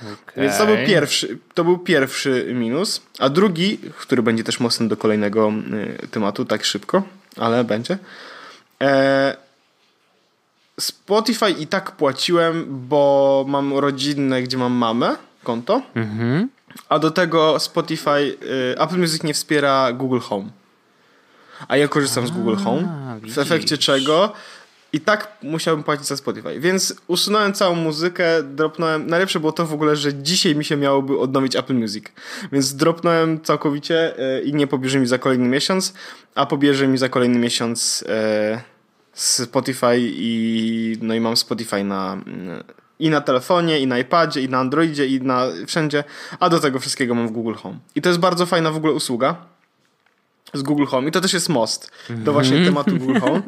Okay. 0.00 0.44
Więc 0.44 0.58
to 0.58 0.66
był 0.66 0.76
pierwszy, 0.86 1.38
to 1.54 1.64
był 1.64 1.78
pierwszy 1.78 2.52
minus. 2.54 3.02
A 3.18 3.28
drugi, 3.28 3.78
który 3.98 4.22
będzie 4.22 4.44
też 4.44 4.60
mocny 4.60 4.88
do 4.88 4.96
kolejnego 4.96 5.52
y, 6.04 6.08
tematu, 6.08 6.44
tak 6.44 6.64
szybko, 6.64 7.02
ale 7.36 7.64
będzie. 7.64 7.98
E, 8.82 9.36
Spotify 10.80 11.50
i 11.50 11.66
tak 11.66 11.92
płaciłem, 11.92 12.66
bo 12.88 13.44
mam 13.48 13.78
rodzinne, 13.78 14.42
gdzie 14.42 14.58
mam 14.58 14.72
mamę, 14.72 15.16
konto. 15.44 15.82
Mhm. 15.94 16.48
A 16.88 16.98
do 16.98 17.10
tego 17.10 17.58
Spotify, 17.58 18.36
y, 18.42 18.74
Apple 18.78 18.98
Music 18.98 19.22
nie 19.22 19.34
wspiera 19.34 19.92
Google 19.92 20.18
Home. 20.18 20.50
A 21.68 21.76
ja 21.76 21.88
korzystam 21.88 22.26
z 22.26 22.30
Google 22.30 22.56
Home. 22.56 23.16
W 23.16 23.20
widzisz. 23.20 23.38
efekcie 23.38 23.78
czego 23.78 24.32
i 24.92 25.00
tak 25.00 25.36
musiałbym 25.42 25.84
płacić 25.84 26.06
za 26.06 26.16
Spotify. 26.16 26.60
Więc 26.60 26.94
usunąłem 27.06 27.52
całą 27.52 27.74
muzykę, 27.74 28.42
dropnąłem. 28.42 29.06
Najlepsze 29.06 29.40
było 29.40 29.52
to 29.52 29.66
w 29.66 29.72
ogóle, 29.72 29.96
że 29.96 30.14
dzisiaj 30.14 30.56
mi 30.56 30.64
się 30.64 30.76
miałoby 30.76 31.18
odnowić 31.18 31.56
Apple 31.56 31.74
Music. 31.74 32.04
Więc 32.52 32.74
dropnąłem 32.74 33.40
całkowicie 33.40 34.18
y, 34.38 34.42
i 34.42 34.54
nie 34.54 34.66
pobierze 34.66 34.98
mi 34.98 35.06
za 35.06 35.18
kolejny 35.18 35.48
miesiąc, 35.48 35.94
a 36.34 36.46
pobierze 36.46 36.88
mi 36.88 36.98
za 36.98 37.08
kolejny 37.08 37.38
miesiąc 37.38 38.02
y, 38.02 38.72
Spotify 39.44 39.96
i 39.98 40.96
no 41.02 41.14
i 41.14 41.20
mam 41.20 41.36
Spotify 41.36 41.84
na 41.84 42.16
i 42.98 43.10
na 43.10 43.20
telefonie, 43.20 43.80
i 43.80 43.86
na 43.86 43.98
iPadzie, 43.98 44.42
i 44.42 44.48
na 44.48 44.58
Androidzie, 44.58 45.06
i 45.06 45.20
na 45.20 45.46
wszędzie, 45.66 46.04
a 46.40 46.48
do 46.48 46.60
tego 46.60 46.78
wszystkiego 46.78 47.14
mam 47.14 47.28
w 47.28 47.30
Google 47.30 47.54
Home. 47.54 47.78
I 47.94 48.02
to 48.02 48.08
jest 48.08 48.20
bardzo 48.20 48.46
fajna 48.46 48.70
w 48.70 48.76
ogóle 48.76 48.92
usługa 48.92 49.36
z 50.54 50.62
Google 50.62 50.84
Home. 50.84 51.08
I 51.08 51.12
to 51.12 51.20
też 51.20 51.32
jest 51.32 51.48
most 51.48 51.90
do 52.10 52.32
właśnie 52.32 52.64
tematu 52.64 52.96
Google 52.96 53.20
Home. 53.20 53.42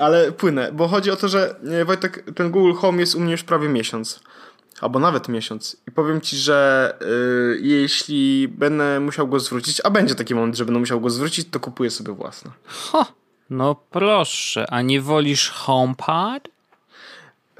Ale 0.00 0.32
płynę, 0.32 0.72
bo 0.72 0.88
chodzi 0.88 1.10
o 1.10 1.16
to, 1.16 1.28
że 1.28 1.56
e, 1.80 1.84
Wojtek, 1.84 2.24
ten 2.34 2.50
Google 2.50 2.72
Home 2.72 3.00
jest 3.00 3.14
u 3.14 3.20
mnie 3.20 3.32
już 3.32 3.42
prawie 3.42 3.68
miesiąc. 3.68 4.20
Albo 4.80 4.98
nawet 4.98 5.28
miesiąc. 5.28 5.76
I 5.88 5.90
powiem 5.90 6.20
ci, 6.20 6.36
że 6.36 6.94
y, 7.02 7.60
jeśli 7.62 8.48
będę 8.48 9.00
musiał 9.00 9.28
go 9.28 9.40
zwrócić, 9.40 9.80
a 9.84 9.90
będzie 9.90 10.14
taki 10.14 10.34
moment, 10.34 10.56
że 10.56 10.64
będę 10.64 10.80
musiał 10.80 11.00
go 11.00 11.10
zwrócić, 11.10 11.48
to 11.50 11.60
kupuję 11.60 11.90
sobie 11.90 12.12
własne. 12.12 12.50
Ho, 12.66 13.06
no 13.50 13.74
proszę, 13.90 14.66
a 14.70 14.82
nie 14.82 15.00
wolisz 15.00 15.50
HomePod? 15.50 16.48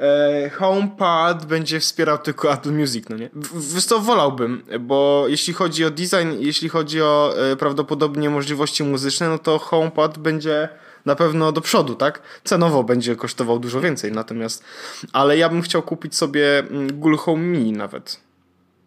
E, 0.00 0.50
HomePad 0.50 1.45
będzie 1.47 1.80
wspierał 1.80 2.19
tylko 2.19 2.52
Apple 2.52 2.73
Music, 2.73 3.09
no 3.09 3.16
nie? 3.16 3.30
Wiesz 3.75 3.85
co, 3.85 4.00
wolałbym, 4.00 4.62
bo 4.80 5.25
jeśli 5.28 5.54
chodzi 5.54 5.85
o 5.85 5.90
design, 5.90 6.28
jeśli 6.38 6.69
chodzi 6.69 7.02
o 7.02 7.35
e, 7.52 7.57
prawdopodobnie 7.57 8.30
możliwości 8.30 8.85
muzyczne, 8.85 9.28
no 9.28 9.38
to 9.38 9.59
HomePad 9.59 10.19
będzie 10.19 10.69
na 11.07 11.16
pewno 11.16 11.52
do 11.52 11.61
przodu, 11.61 11.95
tak? 11.95 12.23
Cenowo 12.45 12.85
będzie 12.85 13.16
kosztował 13.16 13.59
dużo 13.59 13.80
więcej, 13.80 14.12
natomiast, 14.12 14.64
ale 15.12 15.38
ja 15.38 15.49
bym 15.49 15.62
chciał 15.62 15.83
kupić 15.83 16.16
sobie 16.16 16.59
mm, 16.59 16.92
Google 16.92 17.16
Home 17.16 17.42
Mini 17.42 17.73
nawet. 17.73 18.21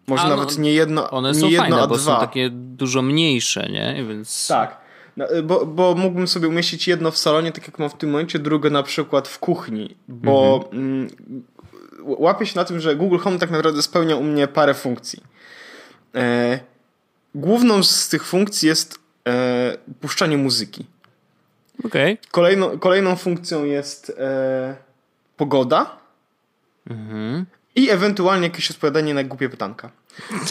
Może 0.07 0.23
A, 0.23 0.29
no, 0.29 0.35
nawet 0.35 0.57
nie 0.57 0.73
jedno, 0.73 1.09
One 1.09 1.31
nie 1.31 1.39
są 1.39 1.45
jedno, 1.45 1.61
fajne, 1.61 1.81
a 1.81 1.87
bo 1.87 1.95
dwa. 1.97 2.13
są 2.15 2.19
takie 2.19 2.49
dużo 2.49 3.01
mniejsze, 3.01 3.69
nie? 3.71 4.05
Więc 4.09 4.47
Tak. 4.47 4.82
No, 5.17 5.35
y, 5.35 5.43
Bo, 5.43 5.65
bo 5.65 5.95
mógłbym 5.95 6.27
sobie 6.27 6.47
umieścić 6.47 6.87
jedno 6.87 7.11
w 7.11 7.17
salonie, 7.17 7.51
tak 7.51 7.67
jak 7.67 7.79
mam 7.79 7.89
w 7.89 7.97
tym 7.97 8.09
momencie, 8.09 8.39
drugie 8.39 8.69
na 8.69 8.83
przykład 8.83 9.27
w 9.27 9.39
kuchni, 9.39 9.95
bo 10.07 10.69
mm, 10.73 11.07
łapię 12.01 12.45
się 12.45 12.55
na 12.55 12.65
tym, 12.65 12.79
że 12.79 12.95
Google 12.95 13.17
Home 13.17 13.39
tak 13.39 13.51
naprawdę 13.51 13.81
spełnia 13.81 14.15
u 14.15 14.23
mnie 14.23 14.47
parę 14.47 14.73
funkcji. 14.73 15.23
E, 16.15 16.59
główną 17.35 17.83
z 17.83 18.09
tych 18.09 18.25
funkcji 18.25 18.67
jest 18.67 18.99
e, 19.27 19.77
puszczanie 20.01 20.37
muzyki. 20.37 20.85
okej. 21.85 22.17
Kolejną, 22.31 22.79
kolejną 22.79 23.15
funkcją 23.15 23.63
jest 23.63 24.09
e, 24.19 24.75
pogoda 25.37 26.03
Mhm. 26.89 27.45
I 27.75 27.89
ewentualnie 27.89 28.47
jakieś 28.47 28.71
odpowiadanie 28.71 29.13
na 29.13 29.23
głupie 29.23 29.49
pytanka. 29.49 29.91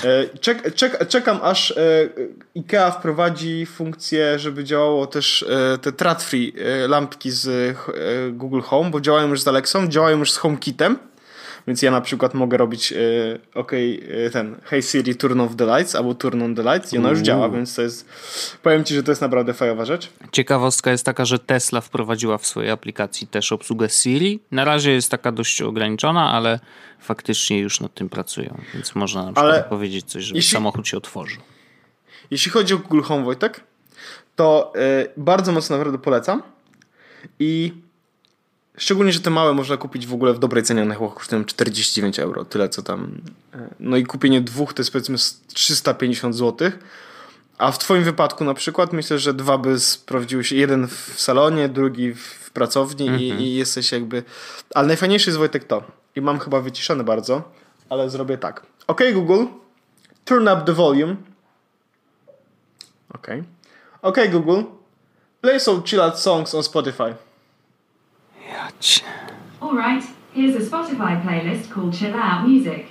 E, 0.04 0.38
Czek, 0.38 0.74
czek, 0.74 1.08
czekam 1.08 1.38
aż 1.42 1.70
e, 1.70 1.74
IKEA 2.56 2.90
wprowadzi 2.98 3.66
funkcję, 3.66 4.38
żeby 4.38 4.64
działało 4.64 5.06
też 5.06 5.42
e, 5.42 5.78
te 5.78 5.92
trat-free 5.92 6.52
lampki 6.88 7.30
z 7.30 7.76
Google 8.32 8.60
Home, 8.60 8.90
bo 8.90 9.00
działają 9.00 9.28
już 9.28 9.40
z 9.40 9.48
Alexą, 9.48 9.88
działają 9.88 10.18
już 10.18 10.32
z 10.32 10.36
HomeKitem. 10.36 10.98
Więc 11.66 11.82
ja 11.82 11.90
na 11.90 12.00
przykład 12.00 12.34
mogę 12.34 12.56
robić 12.56 12.92
e, 12.92 12.96
OK, 13.54 13.72
e, 13.72 14.30
ten 14.30 14.56
Hey 14.64 14.82
Siri, 14.82 15.14
turn 15.16 15.40
off 15.40 15.56
the 15.56 15.66
lights 15.66 15.94
albo 15.94 16.14
turn 16.14 16.42
on 16.42 16.54
the 16.54 16.62
lights 16.62 16.92
i 16.92 16.98
ona 16.98 17.08
już 17.10 17.18
Uuu. 17.18 17.24
działa, 17.26 17.48
więc 17.48 17.74
to 17.74 17.82
jest 17.82 18.08
powiem 18.62 18.84
ci, 18.84 18.94
że 18.94 19.02
to 19.02 19.12
jest 19.12 19.20
naprawdę 19.22 19.54
fajowa 19.54 19.84
rzecz. 19.84 20.10
Ciekawostka 20.32 20.90
jest 20.90 21.04
taka, 21.04 21.24
że 21.24 21.38
Tesla 21.38 21.80
wprowadziła 21.80 22.38
w 22.38 22.46
swojej 22.46 22.70
aplikacji 22.70 23.26
też 23.26 23.52
obsługę 23.52 23.88
Siri. 23.88 24.40
Na 24.50 24.64
razie 24.64 24.90
jest 24.92 25.10
taka 25.10 25.32
dość 25.32 25.62
ograniczona, 25.62 26.30
ale 26.32 26.60
faktycznie 27.00 27.58
już 27.58 27.80
nad 27.80 27.94
tym 27.94 28.08
pracują, 28.08 28.60
więc 28.74 28.94
można 28.94 29.20
na 29.24 29.32
przykład 29.32 29.52
Ale 29.54 29.62
powiedzieć 29.64 30.04
coś, 30.06 30.24
żeby 30.24 30.38
jeśli- 30.38 30.52
samochód 30.52 30.88
się 30.88 30.96
otworzył. 30.96 31.40
Jeśli 32.30 32.52
chodzi 32.52 32.74
o 32.74 32.78
Google 32.78 33.00
Home, 33.02 33.24
Wojtek, 33.24 33.60
to 34.36 34.72
y, 34.76 35.08
bardzo 35.16 35.52
mocno 35.52 35.76
naprawdę 35.76 35.98
polecam. 35.98 36.42
I 37.38 37.72
szczególnie, 38.76 39.12
że 39.12 39.20
te 39.20 39.30
małe 39.30 39.54
można 39.54 39.76
kupić 39.76 40.06
w 40.06 40.14
ogóle 40.14 40.32
w 40.32 40.38
dobrej 40.38 40.62
cenie, 40.62 40.82
one 40.82 40.94
chyba 40.94 41.08
kosztują 41.10 41.44
49 41.44 42.18
euro, 42.18 42.44
tyle 42.44 42.68
co 42.68 42.82
tam. 42.82 43.20
y, 43.54 43.58
No 43.80 43.96
i 43.96 44.04
kupienie 44.04 44.40
dwóch 44.40 44.74
to 44.74 44.80
jest 44.82 44.92
powiedzmy 44.92 45.18
z 45.18 45.40
350 45.54 46.36
zł. 46.36 46.70
A 47.58 47.72
w 47.72 47.78
twoim 47.78 48.04
wypadku 48.04 48.44
na 48.44 48.54
przykład 48.54 48.92
myślę, 48.92 49.18
że 49.18 49.34
dwa 49.34 49.58
by 49.58 49.80
sprawdziły 49.80 50.44
się, 50.44 50.56
jeden 50.56 50.88
w 50.88 51.14
salonie, 51.16 51.68
drugi 51.68 52.14
w 52.14 52.50
pracowni 52.50 53.06
i, 53.06 53.28
i 53.28 53.54
jesteś 53.54 53.92
jakby... 53.92 54.22
Ale 54.74 54.86
najfajniejszy 54.86 55.30
jest 55.30 55.38
Wojtek 55.38 55.64
to, 55.64 55.82
i 56.16 56.20
mam 56.20 56.38
chyba 56.38 56.60
wyciszone 56.60 57.04
bardzo, 57.04 57.52
ale 57.88 58.10
zrobię 58.10 58.38
tak. 58.38 58.66
OK 58.86 59.00
Google, 59.14 59.44
turn 60.24 60.48
up 60.48 60.62
the 60.66 60.72
volume. 60.72 61.16
Okay. 63.14 63.44
Okay, 64.02 64.28
Google. 64.28 64.62
Play 65.40 65.60
some 65.60 65.82
chill 65.84 66.00
out 66.00 66.18
songs 66.18 66.54
on 66.54 66.62
Spotify. 66.62 67.14
Ja 68.52 68.68
cię. 68.80 69.00
Alright, 69.60 70.06
here's 70.34 70.56
a 70.56 70.60
Spotify 70.60 71.22
playlist 71.22 71.72
called 71.74 71.94
Chill 71.94 72.14
Out 72.14 72.48
Music. 72.48 72.86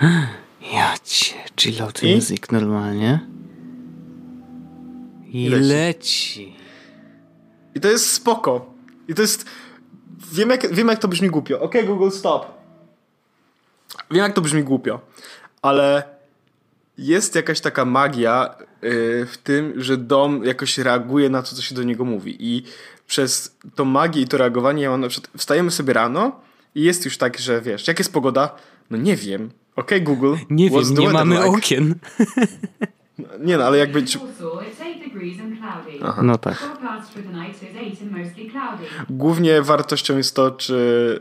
Ja 0.72 0.94
cię. 1.04 1.34
Chill 1.56 1.82
out 1.82 2.02
I? 2.02 2.14
music 2.14 2.50
normalnie. 2.50 3.20
I 5.32 5.48
leci. 5.48 5.66
leci. 5.68 6.56
I 7.74 7.80
to 7.80 7.88
jest 7.88 8.12
spoko. 8.12 8.74
I 9.08 9.14
to 9.14 9.22
jest... 9.22 9.44
Wiem 10.32 10.50
jak, 10.50 10.74
wiem 10.74 10.88
jak 10.88 10.98
to 10.98 11.08
brzmi 11.08 11.30
głupio. 11.30 11.60
Ok, 11.60 11.74
Google, 11.86 12.10
stop. 12.10 12.46
Wiem 14.10 14.22
jak 14.22 14.32
to 14.32 14.40
brzmi 14.40 14.62
głupio. 14.62 15.00
Ale 15.62 16.02
jest 16.98 17.34
jakaś 17.34 17.60
taka 17.60 17.84
magia 17.84 18.54
yy, 18.82 19.26
w 19.26 19.38
tym, 19.42 19.72
że 19.76 19.96
dom 19.96 20.44
jakoś 20.44 20.78
reaguje 20.78 21.30
na 21.30 21.42
to, 21.42 21.48
co 21.54 21.62
się 21.62 21.74
do 21.74 21.82
niego 21.82 22.04
mówi. 22.04 22.36
I 22.40 22.62
przez 23.06 23.56
tą 23.74 23.84
magię 23.84 24.22
i 24.22 24.28
to 24.28 24.38
reagowanie 24.38 24.82
ja 24.82 24.90
mam 24.90 25.00
na 25.00 25.08
przykład... 25.08 25.32
Wstajemy 25.36 25.70
sobie 25.70 25.92
rano 25.92 26.40
i 26.74 26.82
jest 26.82 27.04
już 27.04 27.18
tak, 27.18 27.38
że 27.38 27.60
wiesz, 27.60 27.88
jak 27.88 27.98
jest 27.98 28.12
pogoda? 28.12 28.54
No 28.90 28.96
nie 28.96 29.16
wiem. 29.16 29.50
Ok, 29.76 29.90
Google. 30.00 30.34
Nie 30.50 30.70
wiem, 30.70 30.94
nie 30.98 31.08
mamy 31.08 31.34
like? 31.34 31.48
okien. 31.48 31.94
Nie 33.40 33.56
no, 33.56 33.64
ale 33.64 33.78
jakby... 33.78 34.02
Czy, 34.02 34.18
Warsaw, 34.18 34.40
it's 34.40 34.80
8 34.80 35.00
degrees 35.00 35.40
and 35.40 35.58
cloudy. 35.58 36.22
No 36.22 36.38
tak. 36.38 36.56
Forecast 36.58 37.12
for 37.12 37.22
tonight 37.22 37.62
is 37.62 37.68
8 37.98 38.08
and 38.08 38.18
mostly 38.18 38.50
cloudy. 38.50 38.84
Głównie 39.10 39.62
wartością 39.62 40.16
jest 40.16 40.36
to, 40.36 40.50
czy, 40.50 41.20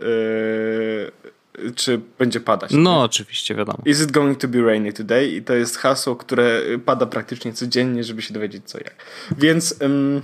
yy, 1.62 1.72
czy 1.76 2.02
będzie 2.20 2.40
padać. 2.40 2.72
No 2.74 3.02
oczywiście, 3.02 3.56
wiadomo. 3.56 3.80
Is 3.86 4.02
it 4.02 4.12
going 4.12 4.38
to 4.38 4.48
be 4.48 4.62
rainy 4.62 4.94
today? 4.94 5.28
I 5.28 5.42
to 5.42 5.54
jest 5.54 5.78
hasło, 5.78 6.16
które 6.16 6.62
pada 6.86 7.06
praktycznie 7.06 7.54
codziennie, 7.54 8.04
żeby 8.04 8.22
się 8.22 8.34
dowiedzieć 8.34 8.64
co 8.66 8.78
jak. 8.78 8.96
Więc, 9.38 9.82
ym, 9.82 10.22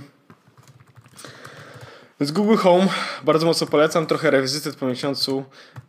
więc 2.22 2.32
Google 2.32 2.56
Home 2.56 2.88
bardzo 3.24 3.46
mocno 3.46 3.66
polecam, 3.66 4.06
trochę 4.06 4.30
rewizytet 4.30 4.76
po 4.76 4.86
miesiącu, 4.86 5.44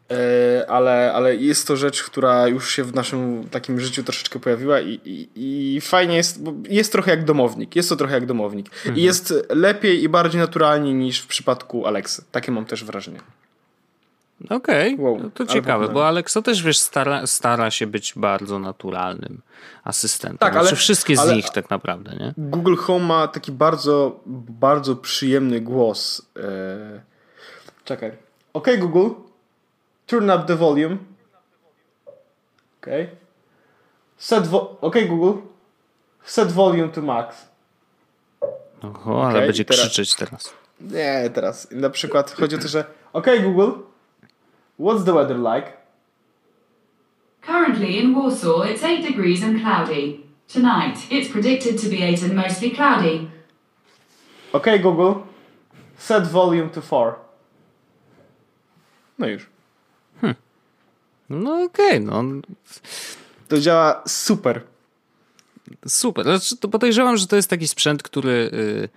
yy, 0.09 0.17
ale, 0.67 1.13
ale 1.13 1.35
jest 1.35 1.67
to 1.67 1.77
rzecz, 1.77 2.03
która 2.03 2.47
już 2.47 2.71
się 2.71 2.83
w 2.83 2.95
naszym 2.95 3.47
takim 3.51 3.79
życiu 3.79 4.03
troszeczkę 4.03 4.39
pojawiła 4.39 4.81
i, 4.81 4.99
i, 5.05 5.29
i 5.35 5.81
fajnie 5.81 6.15
jest, 6.15 6.43
bo 6.43 6.53
jest 6.69 6.91
trochę 6.91 7.11
jak 7.11 7.25
domownik. 7.25 7.75
Jest 7.75 7.89
to 7.89 7.95
trochę 7.95 8.13
jak 8.13 8.25
domownik. 8.25 8.69
I 8.95 9.01
jest 9.01 9.33
lepiej 9.49 10.03
i 10.03 10.09
bardziej 10.09 10.41
naturalnie 10.41 10.93
niż 10.93 11.19
w 11.19 11.27
przypadku 11.27 11.87
Alexy. 11.87 12.23
Takie 12.31 12.51
mam 12.51 12.65
też 12.65 12.83
wrażenie. 12.83 13.19
Okej, 14.49 14.95
Wow, 14.99 15.19
no 15.23 15.29
to 15.29 15.45
ciekawe, 15.45 15.89
bo 15.89 16.07
Alexa 16.07 16.41
też 16.41 16.63
wiesz, 16.63 16.77
stara, 16.79 17.27
stara 17.27 17.71
się 17.71 17.87
być 17.87 18.13
bardzo 18.15 18.59
naturalnym 18.59 19.41
asystentem. 19.83 20.37
Tak, 20.37 20.53
ale- 20.53 20.61
znaczy 20.61 20.75
wszystkie 20.75 21.15
z 21.15 21.19
ale- 21.19 21.35
nich 21.35 21.49
tak 21.49 21.69
naprawdę, 21.69 22.15
nie? 22.15 22.33
Google 22.37 22.75
Home 22.75 23.05
ma 23.05 23.27
taki 23.27 23.51
bardzo, 23.51 24.19
bardzo 24.49 24.95
przyjemny 24.95 25.61
głos. 25.61 26.21
E... 26.37 27.01
Czekaj. 27.85 28.11
OK 28.53 28.67
Google, 28.79 29.09
turn 30.07 30.31
up 30.31 30.43
the 30.47 30.55
volume. 30.55 30.97
OK. 32.81 32.87
Set 34.17 34.47
vo- 34.47 34.75
OK 34.81 34.95
Google, 35.07 35.39
set 36.23 36.51
volume 36.51 36.89
to 36.89 37.01
max. 37.01 37.35
Oho, 38.81 39.27
ale 39.27 39.39
będzie 39.41 39.65
teraz- 39.65 39.81
krzyczeć 39.81 40.15
teraz. 40.15 40.53
Nie, 40.81 41.29
teraz. 41.33 41.67
Na 41.71 41.89
przykład 41.89 42.31
chodzi 42.31 42.55
o 42.55 42.59
to, 42.59 42.67
że 42.67 42.85
OK 43.13 43.27
Google, 43.43 43.71
what's 44.77 45.03
the 45.03 45.13
weather 45.13 45.37
like? 45.37 45.77
Currently 47.41 47.97
in 47.99 48.13
Warsaw, 48.15 48.61
it's 48.61 48.83
8 48.83 49.01
degrees 49.07 49.43
and 49.43 49.59
cloudy. 49.61 50.19
Tonight, 50.47 50.97
it's 51.11 51.29
predicted 51.31 51.77
to 51.81 51.89
be 51.89 52.01
8 52.03 52.23
and 52.23 52.35
mostly 52.35 52.71
cloudy. 52.71 53.27
Ok, 54.53 54.79
Google. 54.81 55.15
Set 55.97 56.27
volume 56.27 56.69
to 56.69 56.81
4. 56.81 57.15
No 59.19 59.27
już. 59.27 59.45
No 61.29 61.63
okej, 61.63 62.01
no 62.01 62.23
To 63.47 63.59
działa 63.59 64.03
super. 64.07 64.61
super. 65.87 66.23
Znaczy, 66.25 66.57
to 66.57 66.67
podejrzewam, 66.67 67.17
że 67.17 67.27
to 67.27 67.35
jest 67.35 67.49
taki 67.49 67.67
sprzęt, 67.67 68.03
który 68.03 68.31
y, 68.53 68.89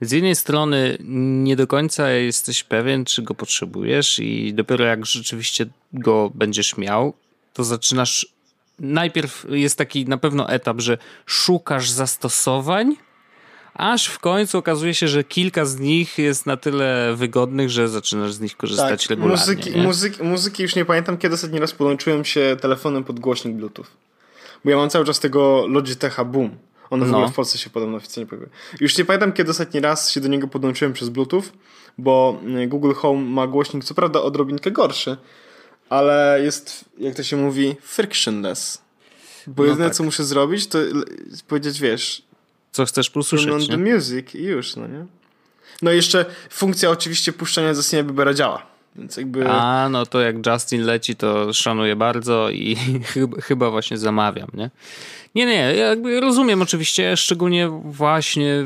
z 0.00 0.12
jednej 0.12 0.34
strony 0.34 0.96
nie 1.44 1.56
do 1.56 1.66
końca 1.66 2.10
jesteś 2.10 2.64
pewien, 2.64 3.04
czy 3.04 3.22
go 3.22 3.34
potrzebujesz 3.34 4.18
i 4.18 4.54
dopiero 4.54 4.84
jak 4.84 5.06
rzeczywiście 5.06 5.66
go 5.92 6.30
będziesz 6.34 6.76
miał, 6.76 7.14
to 7.52 7.64
zaczynasz 7.64 8.26
najpierw 8.78 9.46
jest 9.50 9.78
taki 9.78 10.04
na 10.04 10.18
pewno 10.18 10.48
etap, 10.48 10.80
że 10.80 10.98
szukasz 11.26 11.90
zastosowań, 11.90 12.96
aż 13.74 14.06
w 14.06 14.18
końcu 14.18 14.58
okazuje 14.58 14.94
się, 14.94 15.08
że 15.08 15.24
kilka 15.24 15.64
z 15.64 15.78
nich 15.78 16.18
jest 16.18 16.46
na 16.46 16.56
tyle 16.56 17.14
wygodnych, 17.16 17.70
że 17.70 17.88
zaczynasz 17.88 18.32
z 18.32 18.40
nich 18.40 18.56
korzystać 18.56 19.06
regularnie. 19.06 19.38
Tak, 19.38 19.56
muzyki, 19.56 19.76
nie? 19.76 19.82
muzyki, 19.82 20.22
muzyki 20.22 20.62
już 20.62 20.76
nie 20.76 20.84
pamiętam, 20.84 21.18
kiedy 21.18 21.34
ostatni 21.34 21.58
raz 21.58 21.72
podłączyłem 21.72 22.24
się 22.24 22.56
telefonem 22.60 23.04
pod 23.04 23.20
głośnik 23.20 23.56
Bluetooth. 23.56 23.86
Bo 24.64 24.70
ja 24.70 24.76
mam 24.76 24.90
cały 24.90 25.04
czas 25.04 25.20
tego 25.20 25.66
Logitecha 25.66 26.24
Boom. 26.24 26.50
On 26.90 27.04
w 27.04 27.10
No. 27.10 27.16
ogóle 27.16 27.32
w 27.32 27.34
Polsce 27.34 27.58
się 27.58 27.70
podobno 27.70 27.96
oficjalnie 27.96 28.28
pojawił. 28.30 28.48
Już 28.80 28.98
nie 28.98 29.04
pamiętam, 29.04 29.32
kiedy 29.32 29.50
ostatni 29.50 29.80
raz 29.80 30.10
się 30.10 30.20
do 30.20 30.28
niego 30.28 30.48
podłączyłem 30.48 30.92
przez 30.92 31.08
Bluetooth, 31.08 31.42
bo 31.98 32.40
y, 32.62 32.66
Google 32.66 32.92
Home 32.92 33.20
ma 33.22 33.46
głośnik, 33.46 33.84
co 33.84 33.94
prawda 33.94 34.22
odrobinkę 34.22 34.70
gorszy, 34.70 35.16
ale 35.88 36.40
jest, 36.44 36.84
jak 36.98 37.14
to 37.14 37.22
się 37.22 37.36
mówi, 37.36 37.76
frictionless. 37.82 38.82
Bo 39.46 39.62
No 39.62 39.68
jedyne, 39.68 39.86
tak. 39.88 39.94
co 39.94 40.04
muszę 40.04 40.24
zrobić, 40.24 40.66
to 40.66 40.78
powiedzieć, 41.48 41.80
wiesz, 41.80 42.22
Co 42.72 42.84
chcesz 42.86 43.10
turn 43.10 43.18
on 43.18 43.20
usłyszeć, 43.20 43.68
the 43.68 43.76
music 43.76 44.34
i 44.34 44.42
już, 44.42 44.76
no 44.76 44.86
nie? 44.86 45.06
No 45.82 45.92
i 45.92 45.96
jeszcze 45.96 46.24
funkcja 46.50 46.90
oczywiście 46.90 47.32
puszczania 47.32 47.68
Justina 47.68 48.02
Biebera 48.02 48.34
działa. 48.34 48.62
Więc 48.96 49.16
jakby... 49.16 49.48
A, 49.50 49.88
no 49.88 50.06
to 50.06 50.20
jak 50.20 50.46
Justin 50.46 50.82
leci, 50.82 51.16
to 51.16 51.52
szanuję 51.52 51.96
bardzo 51.96 52.50
i 52.50 52.76
chyba 53.48 53.70
właśnie 53.70 53.98
zamawiam, 53.98 54.48
nie? 54.54 54.70
Nie, 55.36 55.46
nie, 55.46 55.52
ja 55.54 55.86
jakby 55.86 56.20
rozumiem 56.20 56.62
oczywiście, 56.62 57.16
szczególnie 57.16 57.68
właśnie 57.84 58.64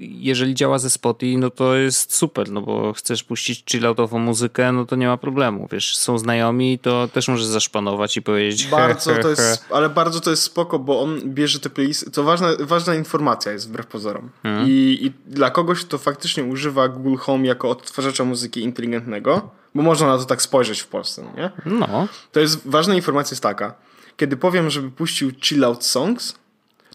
jeżeli 0.00 0.54
działa 0.54 0.78
ze 0.78 0.90
Spotify, 0.90 1.38
no 1.38 1.50
to 1.50 1.74
jest 1.74 2.14
super, 2.14 2.50
no 2.50 2.60
bo 2.62 2.92
chcesz 2.92 3.24
puścić 3.24 3.64
chilloutową 3.70 4.18
muzykę, 4.18 4.72
no 4.72 4.86
to 4.86 4.96
nie 4.96 5.06
ma 5.06 5.16
problemu, 5.16 5.68
wiesz, 5.72 5.96
są 5.96 6.18
znajomi, 6.18 6.78
to 6.78 7.08
też 7.08 7.28
możesz 7.28 7.46
zaszpanować 7.46 8.16
i 8.16 8.22
powiedzieć 8.22 8.66
Bardzo 8.66 9.10
he, 9.10 9.16
he, 9.16 9.22
to 9.22 9.28
he. 9.36 9.42
jest, 9.42 9.64
ale 9.70 9.88
bardzo 9.88 10.20
to 10.20 10.30
jest 10.30 10.42
spoko, 10.42 10.78
bo 10.78 11.00
on 11.00 11.20
bierze 11.24 11.60
te 11.60 11.70
playlisty. 11.70 12.10
To 12.10 12.22
ważna, 12.22 12.48
ważna 12.60 12.94
informacja 12.94 13.52
jest 13.52 13.68
wbrew 13.68 13.86
pozorom. 13.86 14.30
Mhm. 14.44 14.68
I, 14.68 14.98
I 15.02 15.32
dla 15.34 15.50
kogoś, 15.50 15.84
kto 15.84 15.98
faktycznie 15.98 16.44
używa 16.44 16.88
Google 16.88 17.16
Home 17.16 17.46
jako 17.46 17.70
odtwarzacza 17.70 18.24
muzyki 18.24 18.62
inteligentnego, 18.62 19.50
bo 19.74 19.82
można 19.82 20.06
na 20.06 20.18
to 20.18 20.24
tak 20.24 20.42
spojrzeć 20.42 20.80
w 20.80 20.86
Polsce, 20.86 21.22
no 21.22 21.42
nie? 21.42 21.50
No, 21.66 22.08
To 22.32 22.40
jest 22.40 22.68
ważna 22.68 22.94
informacja 22.94 23.34
jest 23.34 23.42
taka. 23.42 23.74
Kiedy 24.16 24.36
powiem, 24.36 24.70
żeby 24.70 24.90
puścił 24.90 25.30
chill 25.40 25.64
out 25.64 25.84
songs, 25.84 26.34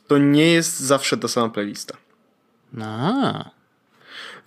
to 0.07 0.17
nie 0.17 0.51
jest 0.51 0.79
zawsze 0.79 1.17
ta 1.17 1.27
sama 1.27 1.49
playlista. 1.49 1.97
a, 2.81 3.51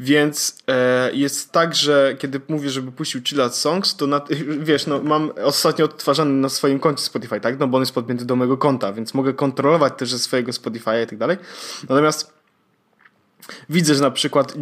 Więc 0.00 0.58
e, 0.68 1.12
jest 1.12 1.52
tak, 1.52 1.74
że 1.74 2.16
kiedy 2.18 2.40
mówię, 2.48 2.70
żeby 2.70 2.92
puścił 2.92 3.20
Chill 3.24 3.40
Out 3.40 3.54
Songs, 3.54 3.96
to 3.96 4.06
na, 4.06 4.20
wiesz, 4.68 4.86
no, 4.86 5.02
mam 5.02 5.32
ostatnio 5.44 5.84
odtwarzany 5.84 6.32
na 6.32 6.48
swoim 6.48 6.78
koncie 6.78 7.02
Spotify, 7.02 7.40
tak? 7.40 7.58
No 7.58 7.68
bo 7.68 7.76
on 7.76 7.82
jest 7.82 7.92
podpięty 7.92 8.24
do 8.24 8.36
mojego 8.36 8.56
konta, 8.56 8.92
więc 8.92 9.14
mogę 9.14 9.34
kontrolować 9.34 9.92
też 9.96 10.10
ze 10.10 10.18
swojego 10.18 10.52
Spotify'a 10.52 11.04
i 11.04 11.06
tak 11.06 11.18
dalej. 11.18 11.36
Natomiast 11.88 12.32
widzę, 13.70 13.94
że 13.94 14.02
na 14.02 14.10
przykład, 14.10 14.52
e, 14.52 14.56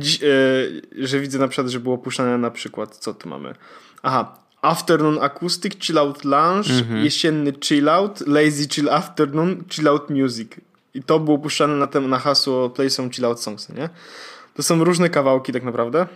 że 1.07 1.21
widzę 1.21 1.39
na 1.39 1.49
przykład, 1.49 1.69
że 1.69 1.81
było 1.81 1.99
puszczane 1.99 2.39
na 2.39 2.51
przykład, 2.51 2.97
co 2.97 3.15
tu 3.15 3.29
mamy? 3.29 3.55
Aha, 4.03 4.39
Afternoon 4.63 5.19
Acoustic, 5.23 5.75
Chill 5.85 5.99
Out 5.99 6.25
Lounge, 6.25 6.71
jesienny 7.03 7.53
Chill 7.65 7.89
Out, 7.89 8.21
Lazy 8.27 8.69
Chill 8.69 8.89
Afternoon, 8.91 9.65
Chill 9.71 9.89
Out 9.89 10.11
Music. 10.11 10.49
I 10.95 11.03
to 11.03 11.19
było 11.21 11.39
puszczane 11.39 11.75
na, 11.77 11.87
tem, 11.87 12.11
na 12.11 12.19
hasło 12.19 12.71
Play 12.71 12.91
some 12.91 13.11
Chill 13.11 13.25
Out 13.25 13.41
Songs, 13.41 13.69
nie? 13.69 13.89
To 14.55 14.63
są 14.63 14.85
różne 14.85 15.11
kawałki 15.11 15.53
tak 15.53 15.63
naprawdę. 15.63 16.07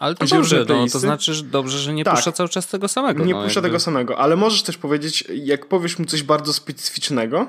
ale 0.00 0.14
to 0.14 0.24
Wziął 0.24 0.38
dobrze, 0.40 0.64
no, 0.68 0.86
to 0.92 0.98
znaczy, 0.98 1.34
że 1.34 1.42
dobrze, 1.42 1.78
że 1.78 1.92
nie 1.94 2.04
Tak. 2.04 2.14
puszcza 2.14 2.32
cały 2.32 2.48
czas 2.48 2.66
tego 2.68 2.88
samego. 2.88 3.24
Nie 3.24 3.34
no, 3.34 3.42
puszcza 3.42 3.58
jakby. 3.58 3.68
tego 3.68 3.80
samego, 3.80 4.18
ale 4.18 4.36
możesz 4.36 4.62
też 4.62 4.78
powiedzieć, 4.78 5.24
jak 5.34 5.66
powiesz 5.66 5.98
mu 5.98 6.04
coś 6.04 6.22
bardzo 6.22 6.52
specyficznego, 6.52 7.48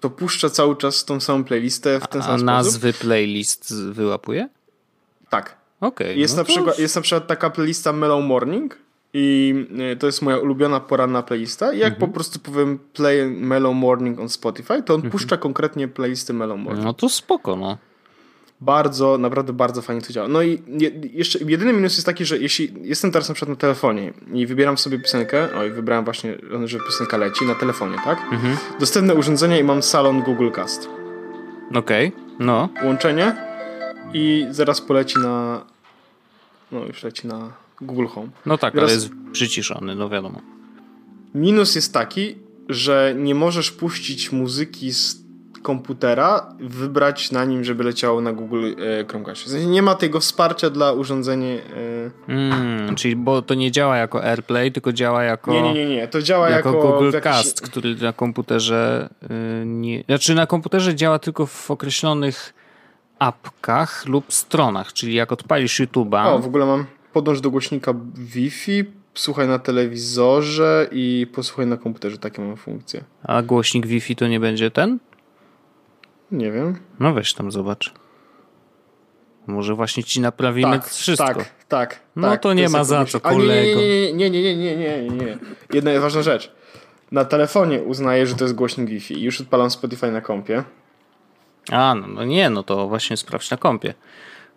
to 0.00 0.10
puszcza 0.10 0.50
cały 0.50 0.76
czas 0.76 1.04
tą 1.04 1.20
samą 1.20 1.44
playlistę 1.44 2.00
w 2.00 2.06
ten 2.08 2.20
A 2.20 2.24
sam 2.24 2.30
sposób. 2.32 2.46
nazwy 2.46 2.92
playlist 2.92 3.74
wyłapuje? 3.92 4.48
Tak. 5.30 5.56
Okej. 5.80 6.20
Jest, 6.20 6.34
no 6.36 6.42
na 6.42 6.44
to- 6.46 6.52
przykład, 6.52 6.78
jest 6.78 6.96
na 6.96 7.02
przykład 7.02 7.26
taka 7.26 7.50
playlista 7.50 7.92
Mellow 7.92 8.24
Morning 8.24 8.76
i 9.20 9.54
y, 9.92 9.96
to 9.96 10.06
jest 10.06 10.22
moja 10.22 10.38
ulubiona 10.38 10.80
poranna 10.80 11.22
playlista. 11.22 11.72
I 11.72 11.78
jak 11.78 11.92
Mhm. 11.92 12.00
po 12.00 12.14
prostu 12.14 12.38
powiem 12.40 12.78
play 12.92 13.30
Mellow 13.30 13.74
Morning 13.76 14.20
on 14.20 14.28
Spotify, 14.28 14.82
to 14.82 14.94
on 14.94 15.02
puszcza 15.10 15.36
konkretnie 15.36 15.88
playlisty 15.88 16.32
Mellow 16.34 16.58
Morning. 16.58 16.84
No 16.84 16.94
to 16.94 17.08
spoko, 17.08 17.56
no. 17.56 17.78
Bardzo, 18.60 19.18
naprawdę 19.18 19.52
bardzo 19.52 19.82
fajnie 19.82 20.02
to 20.02 20.12
działa. 20.12 20.28
No 20.28 20.42
i 20.42 20.62
je, 20.68 20.90
jeszcze 21.12 21.38
jedyny 21.46 21.72
minus 21.72 21.94
jest 21.94 22.06
taki, 22.06 22.24
że 22.24 22.38
jeśli 22.38 22.72
jestem 22.82 23.10
teraz 23.12 23.28
na 23.28 23.34
przykład 23.34 23.56
na 23.56 23.60
telefonie 23.60 24.12
i 24.32 24.46
wybieram 24.46 24.78
sobie 24.78 24.98
piosenkę, 24.98 25.48
oj, 25.58 25.70
wybrałem 25.70 26.04
właśnie, 26.04 26.38
że 26.64 26.78
piosenka 26.78 27.16
leci 27.16 27.44
na 27.46 27.54
telefonie, 27.54 27.96
tak? 28.04 28.18
Dostępne 28.80 29.14
urządzenie 29.14 29.60
i 29.60 29.64
mam 29.64 29.82
salon 29.82 30.22
Google 30.22 30.50
Cast. 30.50 30.88
Okej, 31.74 32.12
no. 32.38 32.68
Łączenie 32.84 33.36
i 34.14 34.46
zaraz 34.50 34.80
poleci 34.80 35.18
na, 35.18 35.64
no 36.72 36.84
już 36.84 37.02
leci 37.02 37.26
na 37.26 37.52
Google 37.80 38.06
Home. 38.06 38.28
No 38.46 38.58
tak, 38.58 38.74
Teraz- 38.74 38.90
ale 38.90 38.94
jest 38.94 39.10
przyciszony, 39.32 39.94
no 39.94 40.08
wiadomo. 40.08 40.40
Minus 41.34 41.74
jest 41.74 41.94
taki, 41.94 42.36
że 42.68 43.14
nie 43.18 43.34
możesz 43.34 43.70
puścić 43.72 44.32
muzyki 44.32 44.92
z 44.92 45.28
komputera, 45.62 46.46
wybrać 46.60 47.30
na 47.32 47.44
nim, 47.44 47.64
żeby 47.64 47.84
leciało 47.84 48.20
na 48.20 48.32
Google 48.32 48.66
e, 49.00 49.04
Chromecast. 49.08 49.42
W 49.42 49.48
sensie 49.48 49.66
nie 49.66 49.82
ma 49.82 49.94
tego 49.94 50.20
wsparcia 50.20 50.70
dla 50.70 50.92
urządzenia 50.92 51.48
e, 51.48 51.60
Mm, 52.28 52.96
czyli 52.96 53.16
bo 53.16 53.42
to 53.42 53.54
nie 53.54 53.70
działa 53.70 53.96
jako 53.96 54.24
AirPlay, 54.24 54.72
tylko 54.72 54.92
działa 54.92 55.22
jako, 55.24 55.52
Nie, 55.52 55.62
nie, 55.62 55.74
nie, 55.74 55.86
nie. 55.86 56.08
To 56.08 56.22
działa 56.22 56.50
jako, 56.50 56.68
jako, 56.74 56.92
Google 56.92 57.04
jakiś- 57.04 57.22
Cast, 57.22 57.60
który 57.60 57.94
na 57.94 58.12
komputerze 58.12 59.08
y, 59.62 59.66
nie... 59.66 60.04
Znaczy 60.08 60.34
na 60.34 60.46
komputerze 60.46 60.94
działa 60.94 61.18
tylko 61.18 61.46
w 61.46 61.70
określonych 61.70 62.54
apkach 63.18 64.06
lub 64.06 64.32
stronach, 64.32 64.92
czyli 64.92 65.14
jak 65.14 65.32
odpalisz 65.32 65.80
YouTube'a... 65.80 66.26
O, 66.26 66.38
w 66.38 66.46
ogóle 66.46 66.66
mam 66.66 66.86
podłącz 67.12 67.40
do 67.40 67.50
głośnika 67.50 67.94
Wi-Fi, 68.14 68.84
słuchaj 69.14 69.48
na 69.48 69.58
telewizorze 69.58 70.88
i 70.92 71.26
posłuchaj 71.34 71.66
na 71.66 71.76
komputerze. 71.76 72.18
Takie 72.18 72.42
mam 72.42 72.56
funkcje. 72.56 73.04
A 73.22 73.42
głośnik 73.42 73.86
Wi-Fi 73.86 74.16
to 74.16 74.28
nie 74.28 74.40
będzie 74.40 74.70
ten? 74.70 74.98
Nie 76.32 76.52
wiem. 76.52 76.78
No 77.00 77.12
weź 77.12 77.34
tam 77.34 77.52
zobacz. 77.52 77.92
Może 79.46 79.74
właśnie 79.74 80.04
ci 80.04 80.20
naprawimy 80.20 80.78
Tak, 80.78 80.88
wszystko. 80.88 81.26
tak, 81.34 81.54
tak. 81.68 82.00
No 82.16 82.28
tak, 82.30 82.42
to 82.42 82.52
nie 82.52 82.68
ma 82.68 82.84
za 82.84 83.04
co, 83.04 83.20
kolego. 83.20 83.80
Nie, 83.80 84.12
nie, 84.12 84.30
nie, 84.30 84.42
nie, 84.42 84.56
nie, 84.56 84.76
nie, 84.76 85.08
nie. 85.08 85.38
Jedna 85.72 86.00
ważna 86.00 86.22
rzecz. 86.22 86.52
Na 87.12 87.24
telefonie 87.24 87.82
uznaję, 87.82 88.26
że 88.26 88.34
to 88.34 88.44
jest 88.44 88.54
głośnik 88.54 88.88
Wi-Fi 88.88 89.22
już 89.22 89.40
odpalam 89.40 89.70
Spotify 89.70 90.12
na 90.12 90.20
kompie. 90.20 90.64
A, 91.70 91.94
no, 91.94 92.06
no 92.06 92.24
nie, 92.24 92.50
no 92.50 92.62
to 92.62 92.88
właśnie 92.88 93.16
sprawdź 93.16 93.50
na 93.50 93.56
kompie. 93.56 93.94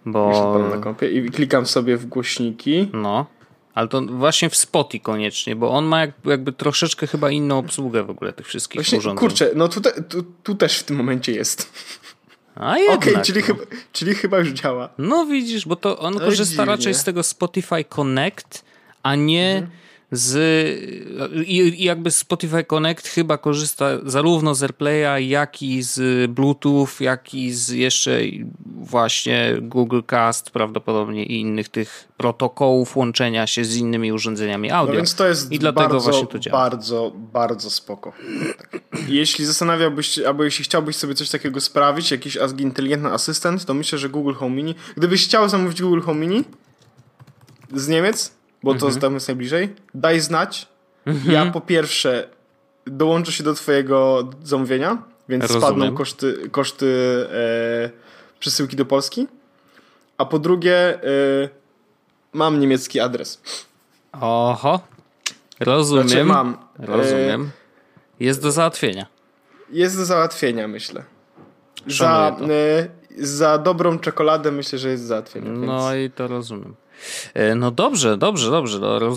Bo... 0.06 0.60
na 0.76 0.78
kompie 0.78 1.12
i 1.12 1.30
klikam 1.32 1.66
sobie 1.66 1.98
w 1.98 2.06
głośniki. 2.06 2.90
No. 2.94 3.26
Ale 3.74 3.88
to 3.88 4.02
właśnie 4.02 4.50
w 4.50 4.56
Spotify 4.56 5.04
koniecznie, 5.04 5.56
bo 5.56 5.70
on 5.72 5.86
ma 5.86 6.00
jakby, 6.00 6.30
jakby 6.32 6.52
troszeczkę 6.52 7.08
chyba 7.08 7.32
inną 7.32 7.58
obsługę 7.58 8.04
w 8.04 8.10
ogóle 8.10 8.34
tych 8.34 8.48
wszystkich 8.48 8.82
Właśnie, 8.82 8.98
urządzeń. 8.98 9.20
kurczę, 9.20 9.52
no 9.56 9.68
tutaj, 9.68 9.94
tu, 10.10 10.24
tu 10.44 10.56
też 10.56 10.80
w 10.80 10.84
tym 10.84 10.98
momencie 10.98 11.32
jest. 11.32 11.74
A 12.56 12.72
Okej, 12.74 12.88
jednak, 13.06 13.26
czyli, 13.26 13.40
no. 13.40 13.46
chyba, 13.46 13.60
czyli 13.94 14.16
chyba 14.16 14.40
już 14.40 14.50
działa. 14.50 14.90
No 14.98 15.26
widzisz, 15.26 15.66
bo 15.68 15.76
to 15.76 16.00
on 16.00 16.14
No 16.14 16.20
korzysta 16.20 16.52
dziwnie. 16.56 16.66
raczej 16.66 16.94
z 16.94 17.04
tego 17.04 17.24
Spotify 17.24 17.84
Connect, 17.84 18.66
a 19.04 19.16
nie 19.16 19.52
Mhm. 19.54 19.72
z... 20.12 20.38
I, 21.48 21.58
I 21.58 21.84
jakby 21.84 22.12
Spotify 22.12 22.64
Connect 22.64 23.08
chyba 23.08 23.38
korzysta 23.38 23.86
zarówno 24.06 24.56
z 24.56 24.64
AirPlaya, 24.64 25.28
jak 25.30 25.62
i 25.62 25.82
z 25.84 26.32
Bluetooth, 26.32 26.88
jak 27.00 27.34
i 27.34 27.52
z 27.52 27.70
jeszcze 27.70 28.20
właśnie 28.86 29.54
Google 29.62 30.00
Cast 30.08 30.52
prawdopodobnie 30.52 31.26
i 31.26 31.40
innych 31.42 31.70
tych 31.70 32.08
protokołów 32.18 32.98
łączenia 32.98 33.48
się 33.48 33.66
z 33.66 33.76
innymi 33.76 34.12
urządzeniami 34.14 34.72
audio. 34.72 34.94
No 34.94 34.98
więc 34.98 35.16
to 35.16 35.28
jest 35.28 35.52
I 35.52 35.60
dlatego 35.60 35.90
bardzo, 35.90 36.12
właśnie 36.12 36.28
to 36.28 36.40
działa. 36.40 36.58
bardzo, 36.70 37.12
bardzo 37.16 37.70
spoko. 37.70 38.14
Tak. 38.72 38.82
Jeśli 39.08 39.46
zastanawiałbyś 39.46 40.08
się, 40.08 40.28
albo 40.28 40.44
jeśli 40.44 40.66
chciałbyś 40.66 40.96
sobie 40.96 41.16
coś 41.16 41.30
takiego 41.30 41.62
sprawić, 41.62 42.12
jakiś 42.12 42.38
inteligentny 42.58 43.10
asystent, 43.12 43.66
to 43.66 43.74
myślę, 43.74 43.98
że 44.00 44.10
Google 44.10 44.34
Home 44.34 44.56
Mini. 44.56 44.76
Gdybyś 44.98 45.26
chciał 45.26 45.50
zamówić 45.50 45.82
Google 45.82 46.02
Home 46.02 46.20
Mini 46.28 46.44
z 47.74 47.88
Niemiec, 47.88 48.32
bo 48.64 48.72
Mhm. 48.72 48.94
to 48.94 49.00
tam 49.00 49.14
jest 49.14 49.28
najbliżej, 49.28 49.76
daj 49.96 50.20
znać. 50.20 50.68
Ja 51.26 51.46
po 51.52 51.62
pierwsze 51.62 52.30
dołączę 52.86 53.32
się 53.32 53.44
do 53.44 53.54
twojego 53.54 54.30
zamówienia, 54.44 54.98
więc 55.30 55.42
Rozumiem. 55.44 55.62
spadną 55.62 55.94
koszty, 55.98 56.50
koszty 56.52 56.86
e, 57.32 57.90
przesyłki 58.42 58.76
do 58.76 58.86
Polski. 58.86 59.28
A 60.18 60.26
po 60.26 60.40
drugie, 60.40 60.76
e, 60.76 61.50
mam 62.34 62.60
niemiecki 62.60 63.00
adres. 63.00 63.42
Oho. 64.22 64.80
Rozumiem. 65.60 66.10
Znaczy 66.10 66.24
mam. 66.24 66.58
Rozumiem. 66.80 67.52
Jest 68.20 68.42
do 68.42 68.52
załatwienia. 68.52 69.06
Jest 69.70 69.98
do 69.98 70.06
załatwienia, 70.06 70.68
myślę. 70.68 71.04
Za, 71.88 72.38
e, 72.50 72.88
za 73.18 73.58
dobrą 73.58 74.00
czekoladę 74.00 74.52
myślę, 74.52 74.80
że 74.80 74.90
jest 74.90 75.04
do 75.04 75.08
załatwienia. 75.08 75.52
No 75.52 75.92
więc... 75.92 76.06
i 76.06 76.16
to 76.16 76.28
rozumiem. 76.28 76.76
E, 77.34 77.56
No 77.56 77.72
dobrze, 77.72 78.18
dobrze, 78.18 78.52
dobrze. 78.52 78.80
No, 78.80 79.08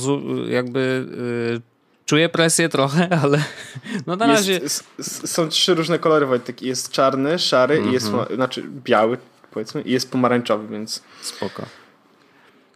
jakby 0.48 1.06
y, 1.58 1.73
czuję 2.06 2.28
presję 2.28 2.68
trochę, 2.68 3.08
ale 3.22 3.42
no 4.06 4.16
na 4.16 4.26
razie... 4.26 4.52
Jest, 4.52 4.84
są 5.26 5.48
trzy 5.48 5.74
różne 5.74 5.98
kolory, 5.98 6.26
Wojtek. 6.26 6.62
Jest 6.62 6.90
czarny, 6.90 7.38
szary 7.38 7.82
i 7.88 7.92
jest, 7.92 8.06
Mhm. 8.06 8.34
znaczy 8.36 8.62
biały, 8.84 9.18
powiedzmy, 9.50 9.82
i 9.82 9.92
jest 9.92 10.10
pomarańczowy, 10.10 10.68
więc 10.68 11.02
Spoko. 11.22 11.62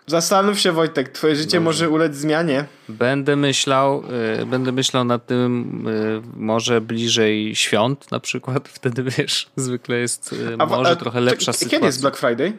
zastanów 0.06 0.58
się, 0.60 0.72
Wojtek, 0.72 1.08
twoje 1.08 1.36
życie 1.36 1.60
może 1.60 1.90
ulec 1.90 2.16
zmianie. 2.16 2.64
Będę 2.88 3.36
myślał, 3.36 4.02
y, 4.42 4.46
będę 4.46 4.72
myślał 4.72 5.04
nad 5.04 5.26
tym 5.26 5.84
y, 5.88 6.22
może 6.36 6.80
bliżej 6.80 7.56
świąt 7.56 8.10
na 8.10 8.20
przykład. 8.20 8.68
Wtedy 8.78 9.02
wiesz, 9.02 9.50
zwykle 9.56 9.96
jest 9.96 10.32
y, 10.32 10.56
A, 10.58 10.66
może 10.66 10.90
a 10.90 10.96
trochę 10.96 11.18
to 11.18 11.24
lepsza 11.24 11.52
k- 11.52 11.58
sytuacja. 11.58 11.76
Kiedy 11.78 11.86
jest 11.86 12.00
Black 12.00 12.16
Friday? 12.16 12.52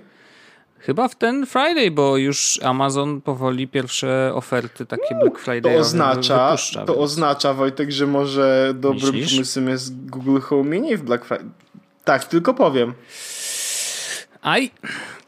Chyba 0.80 1.08
w 1.08 1.16
ten 1.16 1.46
Friday, 1.46 1.92
bo 1.92 2.18
już 2.18 2.60
Amazon 2.64 3.22
powoli 3.22 3.68
pierwsze 3.68 4.32
oferty 4.36 4.86
takie 4.86 5.16
Black 5.22 5.40
Friday 5.40 5.74
To 5.74 5.80
oznacza, 5.80 6.46
wypuszcza. 6.52 6.86
to 6.86 6.94
więc- 6.94 7.04
oznacza, 7.04 7.54
Wojtek, 7.54 7.92
że 7.92 8.08
może 8.08 8.72
dobrym 8.76 9.12
Myślisz? 9.16 9.32
pomysłem 9.34 9.70
jest 9.70 10.06
Google 10.10 10.40
Home 10.40 10.64
Mini 10.70 10.98
w 10.98 11.04
Black 11.04 11.26
Friday. 11.26 11.50
Tak, 12.06 12.26
tylko 12.26 12.54
powiem. 12.54 12.94
Aj, 14.42 14.72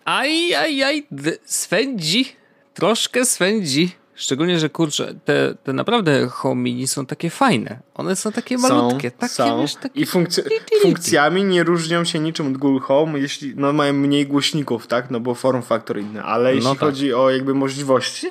aj, 0.05 0.55
aj, 0.55 0.83
aj, 0.83 1.07
swędzi, 1.45 2.25
troszkę 2.73 3.25
swędzi. 3.25 3.91
Szczególnie, 4.21 4.59
że 4.59 4.69
kurczę, 4.69 5.13
te, 5.25 5.55
te 5.63 5.73
naprawdę 5.73 6.27
home 6.27 6.61
mini 6.61 6.87
są 6.87 7.05
takie 7.05 7.29
fajne. 7.29 7.79
One 7.93 8.15
są 8.15 8.31
takie 8.31 8.57
malutkie, 8.57 9.09
są, 9.09 9.17
takie, 9.17 9.33
są. 9.33 9.61
wiesz, 9.61 9.75
takie... 9.75 10.01
I 10.01 10.05
funkcje, 10.05 10.43
funkcjami 10.81 11.43
nie 11.43 11.63
różnią 11.63 12.03
się 12.03 12.19
niczym 12.19 12.47
od 12.47 12.57
Google 12.57 12.79
Home, 12.79 13.19
jeśli 13.19 13.53
no, 13.55 13.73
mają 13.73 13.93
mniej 13.93 14.27
głośników, 14.27 14.87
tak? 14.87 15.11
No 15.11 15.19
bo 15.19 15.35
form 15.35 15.61
factor 15.61 15.99
inny. 15.99 16.23
Ale 16.23 16.55
jeśli 16.55 16.69
tak. 16.69 16.79
chodzi 16.79 17.13
o 17.13 17.29
jakby 17.29 17.53
możliwości, 17.53 18.27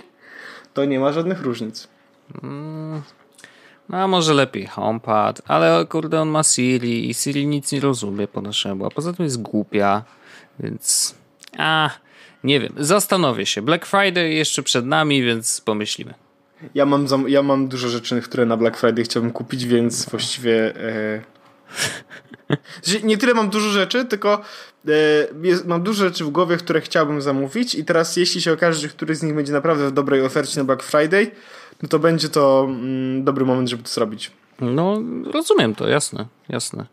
to 0.75 0.85
nie 0.85 1.01
ma 1.01 1.13
żadnych 1.13 1.43
różnic. 1.43 1.89
No, 3.89 3.97
a 3.97 4.07
może 4.07 4.35
lepiej 4.35 4.67
HomePad, 4.67 5.43
ale 5.47 5.87
kurde, 5.87 6.21
on 6.21 6.29
ma 6.29 6.43
Siri 6.43 7.11
i 7.11 7.15
Siri 7.15 7.47
nic 7.47 7.73
nie 7.73 7.81
rozumie 7.81 8.29
po 8.29 8.41
naszemu, 8.41 8.87
a 8.87 8.91
poza 8.91 9.13
tym 9.13 9.25
jest 9.25 9.43
głupia, 9.43 10.03
więc... 10.61 11.15
A, 11.59 11.91
nie 12.45 12.61
wiem, 12.61 12.73
zastanowię 12.77 13.47
się. 13.47 13.63
Black 13.63 13.87
Friday 13.87 14.29
jeszcze 14.29 14.63
przed 14.63 14.87
nami, 14.87 15.23
więc 15.23 15.61
pomyślimy. 15.61 16.15
Ja 16.75 16.87
mam, 16.87 17.09
zam- 17.09 17.29
ja 17.29 17.43
mam 17.43 17.69
dużo 17.69 17.89
rzeczy, 17.89 18.21
które 18.21 18.47
na 18.47 18.57
Black 18.57 18.77
Friday 18.77 19.05
chciałbym 19.05 19.33
kupić, 19.33 19.67
więc 19.67 20.09
właściwie. 20.09 20.77
E... 20.77 21.23
Nie 23.03 23.19
tyle 23.19 23.35
mam 23.35 23.51
dużo 23.51 23.71
rzeczy, 23.71 24.05
tylko 24.05 24.43
e, 24.89 24.93
jest, 25.43 25.67
mam 25.67 25.83
dużo 25.83 26.05
rzeczy 26.05 26.25
w 26.25 26.31
głowie, 26.31 26.57
które 26.57 26.81
chciałbym 26.81 27.23
zamówić. 27.23 27.75
I 27.75 27.85
teraz, 27.85 28.17
jeśli 28.17 28.43
się 28.43 28.53
okaże, 28.53 28.81
że 28.81 28.89
któryś 28.89 29.19
z 29.19 29.23
nich 29.23 29.35
będzie 29.35 29.53
naprawdę 29.53 29.89
w 29.89 29.93
dobrej 29.93 30.23
ofercie 30.23 30.61
na 30.61 30.65
Black 30.65 30.83
Friday, 30.83 31.31
no 31.83 31.89
to 31.89 31.99
będzie 31.99 32.29
to 32.29 32.67
mm, 32.69 33.25
dobry 33.25 33.45
moment, 33.45 33.69
żeby 33.69 33.83
to 33.83 33.89
zrobić. 33.89 34.31
No, 34.61 35.03
rozumiem 35.33 35.75
to, 35.75 35.89
jasne, 35.89 36.27
jasne. 36.49 36.87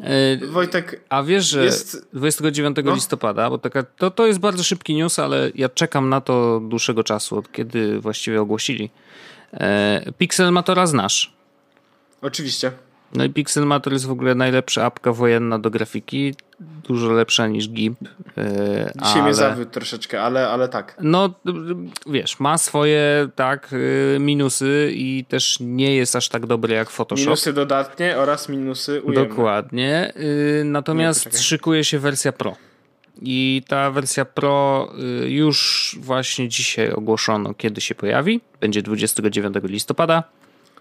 E, 0.00 0.46
Wojtek, 0.46 1.00
A 1.08 1.22
wiesz, 1.22 1.44
że 1.46 1.64
Jest- 1.64 2.08
29 2.12 2.76
No. 2.84 2.94
listopada, 2.94 3.50
bo 3.50 3.58
taka, 3.58 3.82
to, 3.82 4.10
to 4.10 4.26
jest 4.26 4.38
bardzo 4.38 4.62
szybki 4.64 4.94
news, 4.94 5.18
ale 5.18 5.50
ja 5.54 5.68
czekam 5.68 6.08
na 6.08 6.20
to 6.20 6.60
dłuższego 6.60 7.04
czasu, 7.04 7.38
od 7.38 7.52
kiedy 7.52 8.00
właściwie 8.00 8.40
ogłosili. 8.40 8.90
E, 9.52 10.12
Pixelmatora 10.18 10.86
znasz. 10.86 11.32
oczywiście. 12.22 12.72
No 13.14 13.24
i 13.24 13.30
Pixelmator 13.30 13.92
jest 13.92 14.06
w 14.06 14.10
ogóle 14.10 14.34
najlepsza 14.34 14.84
apka 14.84 15.12
wojenna 15.12 15.58
do 15.58 15.70
grafiki, 15.70 16.34
dużo 16.60 17.12
lepsza 17.12 17.46
niż 17.46 17.68
GIMP. 17.68 17.98
E, 18.38 18.92
Dzisiaj 19.02 19.12
ale... 19.12 19.22
mnie 19.22 19.34
zawiódł 19.34 19.70
troszeczkę, 19.70 20.22
ale, 20.22 20.48
ale 20.48 20.68
tak. 20.68 20.96
No, 21.00 21.34
wiesz, 22.06 22.40
ma 22.40 22.58
swoje 22.58 23.28
tak 23.34 23.72
y, 23.72 24.16
minusy 24.20 24.92
i 24.94 25.24
też 25.28 25.56
nie 25.60 25.96
jest 25.96 26.16
aż 26.16 26.28
tak 26.28 26.46
dobry 26.46 26.74
jak 26.74 26.90
Photoshop. 26.90 27.24
Minusy 27.24 27.52
dodatnie 27.52 28.16
oraz 28.16 28.48
minusy 28.48 29.02
ujemne. 29.02 29.28
Dokładnie. 29.28 30.12
Y, 30.60 30.62
natomiast 30.64 31.32
Nie, 31.32 31.38
szykuje 31.38 31.84
się 31.84 31.98
wersja 31.98 32.32
Pro. 32.32 32.56
I 33.22 33.62
ta 33.68 33.90
wersja 33.90 34.24
Pro 34.24 34.88
y, 35.24 35.30
już 35.30 35.96
właśnie 36.00 36.48
dzisiaj 36.48 36.90
ogłoszono, 36.92 37.54
kiedy 37.54 37.80
się 37.80 37.94
pojawi. 37.94 38.40
Będzie 38.60 38.82
29 38.82 39.56
listopada. 39.62 40.22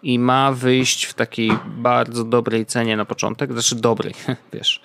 I 0.03 0.19
ma 0.19 0.51
wyjść 0.51 1.05
w 1.05 1.13
takiej 1.13 1.51
bardzo 1.65 2.23
dobrej 2.23 2.65
cenie 2.65 2.97
na 2.97 3.05
początek. 3.05 3.53
Znaczy 3.53 3.75
dobrej, 3.75 4.13
wiesz. 4.53 4.81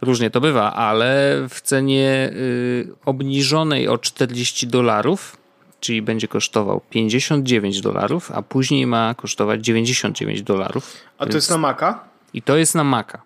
Różnie 0.00 0.30
to 0.30 0.40
bywa, 0.40 0.72
ale 0.72 1.36
w 1.50 1.60
cenie 1.60 2.30
y, 2.32 2.88
obniżonej 3.04 3.88
o 3.88 3.98
40 3.98 4.66
dolarów, 4.66 5.36
czyli 5.80 6.02
będzie 6.02 6.28
kosztował 6.28 6.80
59 6.90 7.80
dolarów, 7.80 8.30
a 8.32 8.42
później 8.42 8.86
ma 8.86 9.14
kosztować 9.14 9.64
99 9.64 10.42
dolarów. 10.42 10.96
A 11.18 11.26
to 11.26 11.32
jest 11.32 11.50
na 11.50 11.58
Maca? 11.58 12.04
I 12.34 12.42
to 12.42 12.56
jest 12.56 12.74
na 12.74 12.84
Maca. 12.84 13.22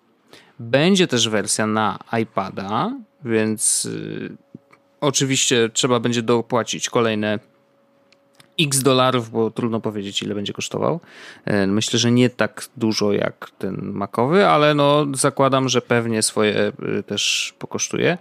Będzie 0.59 1.07
też 1.07 1.29
wersja 1.29 1.67
na 1.67 1.99
iPada, 2.21 2.91
więc 3.25 3.85
y, 3.85 4.37
oczywiście 5.01 5.69
trzeba 5.73 5.99
będzie 5.99 6.21
dopłacić 6.21 6.89
kolejne 6.89 7.39
x 8.59 8.79
dolarów, 8.83 9.29
bo 9.29 9.51
trudno 9.51 9.79
powiedzieć 9.79 10.23
ile 10.23 10.35
będzie 10.35 10.53
kosztował. 10.53 10.99
E, 11.45 11.67
Myślę, 11.67 11.99
że 11.99 12.11
nie 12.11 12.29
tak 12.29 12.65
dużo 12.77 13.13
jak 13.13 13.51
ten 13.57 13.91
makowy, 13.93 14.47
ale 14.47 14.73
no 14.73 15.05
zakładam, 15.13 15.69
że 15.69 15.81
pewnie 15.81 16.21
swoje 16.21 16.71
y, 16.99 17.03
też 17.03 17.53
pokosztuje. 17.59 18.17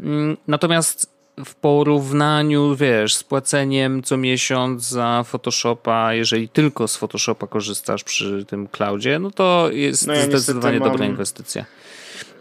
Mm, 0.00 0.36
Natomiast 0.48 1.18
w 1.44 1.54
porównaniu, 1.54 2.76
wiesz, 2.76 3.14
z 3.16 3.24
płaceniem 3.24 4.02
co 4.02 4.16
miesiąc 4.16 4.88
za 4.88 5.24
Photoshopa, 5.26 6.14
jeżeli 6.14 6.48
tylko 6.48 6.88
z 6.88 6.96
Photoshopa 6.96 7.46
korzystasz 7.46 8.04
przy 8.04 8.44
tym 8.44 8.68
cloudzie, 8.68 9.18
no 9.18 9.30
to 9.30 9.68
jest 9.72 10.06
No 10.06 10.14
ja 10.14 10.22
zdecydowanie 10.26 10.80
mam- 10.80 10.90
dobra 10.92 11.06
inwestycja. 11.06 11.64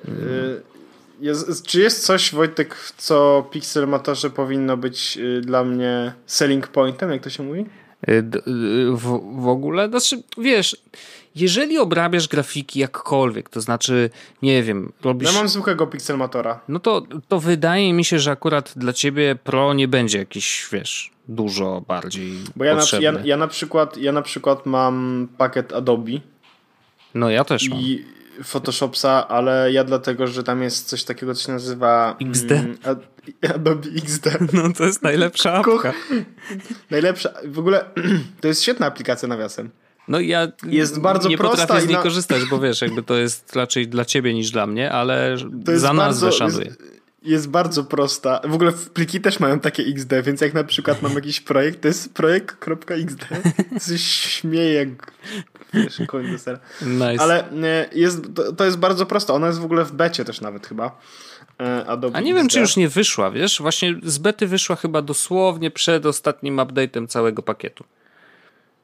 Y, 0.07 0.61
Jest, 1.19 1.65
czy 1.65 1.79
jest 1.79 2.05
coś, 2.05 2.33
Wojtek, 2.33 2.93
co 2.97 3.47
Pixelmatorze 3.51 4.29
powinno 4.29 4.77
być 4.77 5.17
y, 5.17 5.41
dla 5.41 5.63
mnie 5.63 6.13
selling 6.25 6.67
pointem, 6.67 7.11
jak 7.11 7.23
to 7.23 7.29
się 7.29 7.43
mówi? 7.43 7.65
Y, 8.09 8.11
y, 8.11 8.91
W, 8.91 9.21
w 9.41 9.47
ogóle, 9.47 9.89
znaczy, 9.89 10.23
wiesz, 10.37 10.77
jeżeli 11.35 11.77
obrabiasz 11.77 12.27
grafiki 12.27 12.79
jakkolwiek, 12.79 13.49
to 13.49 13.61
znaczy, 13.61 14.09
nie 14.41 14.63
wiem, 14.63 14.93
robisz... 15.01 15.29
Ja 15.33 15.39
mam 15.39 15.47
zwykłego 15.47 15.87
Pixelmatora. 15.87 16.59
No 16.67 16.79
to, 16.79 17.01
to 17.27 17.39
wydaje 17.39 17.93
mi 17.93 18.05
się, 18.05 18.19
że 18.19 18.31
akurat 18.31 18.73
dla 18.75 18.93
ciebie 18.93 19.35
Pro 19.35 19.73
nie 19.73 19.87
będzie 19.87 20.17
jakiś, 20.17 20.67
wiesz, 20.71 21.11
dużo 21.27 21.83
bardziej 21.87 22.33
Bo 22.55 22.63
ja 22.63 22.75
na, 22.75 22.83
ja, 22.99 23.13
ja, 23.23 23.37
na 23.37 23.47
przykład, 23.47 23.97
ja 23.97 24.11
na 24.11 24.21
przykład 24.21 24.65
mam 24.65 25.27
pakiet 25.37 25.73
Adobe 25.73 26.11
No 27.13 27.29
ja 27.29 27.43
też 27.43 27.69
mam. 27.69 27.79
i 27.79 28.05
Photoshopsa, 28.43 29.27
ale 29.27 29.71
ja 29.71 29.83
dlatego, 29.83 30.27
że 30.27 30.43
tam 30.43 30.63
jest 30.63 30.87
coś 30.87 31.03
takiego, 31.03 31.33
co 31.35 31.43
się 31.45 31.51
nazywa 31.51 32.15
XD. 32.21 32.51
mm, 32.51 32.77
Ad- 32.83 33.51
Adobe 33.55 33.89
XD. 33.97 34.27
No 34.53 34.73
to 34.73 34.85
jest 34.85 35.03
najlepsza 35.03 35.53
apka. 35.53 35.93
Najlepsza, 36.91 37.29
w 37.45 37.59
ogóle 37.59 37.85
to 38.41 38.47
jest 38.47 38.61
świetna 38.63 38.85
aplikacja 38.85 39.27
nawiasem. 39.27 39.69
No 40.07 40.19
ja 40.19 40.47
Jest 40.67 40.99
bardzo 40.99 41.29
nie 41.29 41.37
prosta 41.37 41.61
potrafię 41.61 41.81
z 41.81 41.87
niej 41.87 41.97
na- 41.97 42.03
korzystać, 42.03 42.45
bo 42.49 42.59
wiesz, 42.59 42.81
jakby 42.81 43.03
to 43.03 43.15
jest 43.17 43.55
raczej 43.55 43.87
dla 43.87 44.05
ciebie 44.05 44.33
niż 44.33 44.51
dla 44.51 44.67
mnie, 44.67 44.91
ale 44.91 45.37
za 45.73 45.93
nazwę 45.93 46.25
bardzo, 46.27 46.31
szanuję. 46.31 46.65
jest, 46.65 46.81
jest 47.23 47.49
bardzo 47.49 47.83
prosta. 47.83 48.41
W 48.43 48.53
ogóle 48.53 48.71
pliki 48.93 49.21
też 49.21 49.39
mają 49.39 49.59
takie 49.59 49.83
XD, 49.83 50.11
więc 50.23 50.41
jak 50.41 50.53
na 50.53 50.63
przykład 50.63 51.01
mam 51.01 51.13
jakiś 51.13 51.41
projekt, 51.41 51.81
to 51.81 51.87
jest 51.87 52.13
projekt.xd. 52.13 53.25
Coś 53.81 54.01
śmieje 54.01 54.73
jak 54.73 55.11
wiesz, 55.73 56.01
koń 56.07 56.31
do 56.31 56.37
sera. 56.39 56.59
Nice. 56.81 57.23
Ale 57.23 57.51
e, 57.51 57.89
jest, 57.91 58.21
to, 58.35 58.53
to 58.53 58.65
jest 58.65 58.77
bardzo 58.77 59.05
proste. 59.05 59.33
Ona 59.33 59.47
jest 59.47 59.59
w 59.59 59.65
ogóle 59.65 59.85
w 59.85 59.91
becie 59.91 60.25
też 60.25 60.41
nawet 60.41 60.67
chyba. 60.67 60.99
E, 61.61 61.85
Adobe 61.85 62.17
A 62.17 62.21
nie 62.21 62.33
wiem, 62.33 62.47
czy 62.47 62.59
już 62.59 62.77
nie 62.77 62.89
wyszła, 62.89 63.31
wiesz? 63.31 63.61
Właśnie 63.61 63.95
z 64.03 64.17
bety 64.17 64.47
wyszła 64.47 64.75
chyba 64.75 65.01
dosłownie 65.01 65.71
przed 65.71 66.05
ostatnim 66.05 66.57
update'em 66.57 67.07
całego 67.07 67.43
pakietu. 67.43 67.83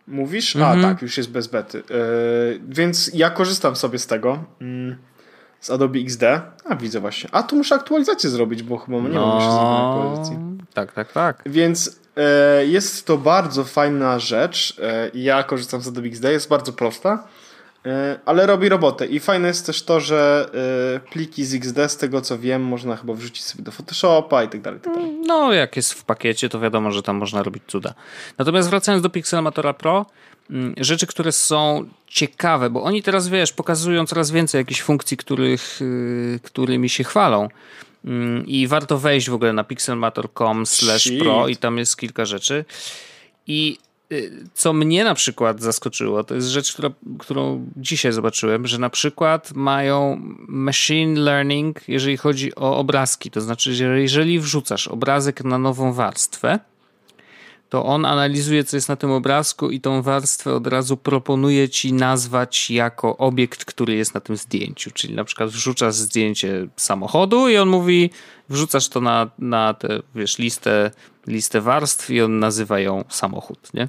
Mówisz? 0.08 0.56
Mhm. 0.56 0.80
A 0.80 0.82
tak, 0.84 1.02
już 1.02 1.18
jest 1.18 1.32
bez 1.32 1.48
bety. 1.48 1.78
E, 1.80 1.84
więc 2.70 3.12
ja 3.14 3.30
korzystam 3.30 3.76
sobie 3.76 4.00
z 4.00 4.08
tego. 4.08 4.44
Mm, 4.62 4.96
z 5.60 5.70
Adobe 5.70 6.00
XD. 6.00 6.24
A 6.66 6.76
widzę 6.76 7.00
właśnie. 7.00 7.30
A 7.34 7.44
tu 7.44 7.56
muszę 7.56 7.76
aktualizację 7.76 8.30
zrobić, 8.30 8.64
bo 8.64 8.78
chyba 8.78 8.98
nie 8.98 9.20
mam 9.20 9.36
jeszcze 9.36 9.52
zrobionej 9.52 9.88
aktualizacji. 9.88 10.38
tak, 10.74 10.92
tak, 10.92 11.12
tak. 11.12 11.44
Więc 11.46 12.00
jest 12.68 13.06
to 13.06 13.18
bardzo 13.18 13.64
fajna 13.64 14.20
rzecz. 14.20 14.78
E, 14.82 15.12
ja 15.14 15.44
korzystam 15.44 15.82
z 15.82 15.88
Adobe 15.88 16.08
XD, 16.08 16.24
jest 16.24 16.50
bardzo 16.50 16.74
prosta, 16.74 17.28
e, 17.86 18.20
ale 18.26 18.46
robi 18.46 18.70
robotę. 18.70 19.06
I 19.06 19.20
fajne 19.20 19.48
jest 19.48 19.66
też 19.66 19.84
to, 19.84 20.00
że 20.00 20.50
pliki 21.12 21.46
z 21.46 21.54
XD, 21.54 21.78
z 21.88 21.98
tego 21.98 22.22
co 22.22 22.40
wiem, 22.40 22.64
można 22.64 22.96
chyba 22.96 23.14
wrzucić 23.14 23.44
sobie 23.46 23.64
do 23.64 23.72
Photoshopa 23.72 24.44
i 24.44 24.50
tak 24.50 24.62
dalej. 24.62 24.80
Tak 24.80 24.94
no, 25.28 25.54
jak 25.54 25.76
jest 25.76 25.94
w 25.94 26.04
pakiecie, 26.04 26.50
to 26.50 26.60
wiadomo, 26.60 26.92
że 26.92 27.04
tam 27.04 27.16
można 27.16 27.44
robić 27.44 27.64
cuda. 27.68 27.94
Natomiast 28.38 28.70
wracając 28.70 29.04
do 29.04 29.10
Pixelmatora 29.10 29.74
Pro, 29.74 30.06
mm, 30.50 30.74
rzeczy, 30.78 31.08
które 31.08 31.32
są 31.32 31.86
ciekawe, 32.08 32.70
bo 32.70 32.84
oni 32.84 33.04
teraz, 33.04 33.28
wiesz, 33.28 33.54
pokazują 33.54 34.06
coraz 34.06 34.32
więcej 34.32 34.60
jakichś 34.60 34.82
funkcji, 34.82 35.18
których, 35.18 35.82
y, 35.82 36.40
którymi 36.44 36.90
się 36.90 37.04
chwalą. 37.04 37.48
Mm, 38.06 38.48
I 38.48 38.68
warto 38.68 38.98
wejść 38.98 39.30
w 39.30 39.34
ogóle 39.34 39.54
na 39.54 39.64
pixelmator.com 39.64 40.66
slash 40.66 41.12
pro 41.20 41.48
i 41.48 41.58
tam 41.58 41.78
jest 41.78 41.98
kilka 41.98 42.26
rzeczy. 42.26 42.66
I 43.48 43.78
y, 44.12 44.32
co 44.54 44.74
mnie 44.74 45.04
na 45.04 45.16
przykład 45.16 45.62
zaskoczyło, 45.62 46.24
to 46.24 46.36
jest 46.36 46.48
rzecz, 46.48 46.74
która, 46.74 46.90
którą 47.20 47.66
dzisiaj 47.78 48.12
zobaczyłem, 48.12 48.68
że 48.68 48.78
na 48.78 48.90
przykład 48.90 49.52
mają 49.56 50.22
machine 50.48 51.20
learning, 51.20 51.82
jeżeli 51.88 52.18
chodzi 52.18 52.56
o 52.56 52.78
obrazki. 52.78 53.32
To 53.32 53.42
znaczy, 53.42 53.74
że 53.74 54.02
jeżeli 54.02 54.40
wrzucasz 54.40 54.88
obrazek 54.88 55.44
na 55.44 55.58
nową 55.58 55.94
warstwę, 55.94 56.60
to 57.74 57.86
on 57.86 58.06
analizuje, 58.06 58.64
co 58.64 58.78
jest 58.78 58.90
na 58.90 58.96
tym 58.96 59.12
obrazku 59.12 59.70
i 59.70 59.80
tą 59.82 60.02
warstwę 60.02 60.54
od 60.54 60.68
razu 60.68 60.98
proponuje 60.98 61.70
ci 61.70 61.94
nazwać 61.94 62.72
jako 62.72 63.18
obiekt, 63.18 63.66
który 63.66 63.96
jest 63.96 64.14
na 64.14 64.22
tym 64.22 64.38
zdjęciu. 64.38 64.92
Czyli 64.92 65.14
na 65.14 65.24
przykład 65.24 65.50
wrzucasz 65.50 65.96
zdjęcie 65.96 66.68
samochodu 66.76 67.50
i 67.50 67.58
on 67.58 67.70
mówi, 67.70 68.10
wrzucasz 68.50 68.90
to 68.90 69.02
na, 69.02 69.30
na 69.40 69.74
tę, 69.74 70.00
wiesz, 70.16 70.38
listę, 70.38 70.92
listę 71.28 71.62
warstw 71.62 72.10
i 72.10 72.22
on 72.22 72.40
nazywa 72.40 72.80
ją 72.80 73.04
samochód, 73.10 73.74
nie? 73.74 73.88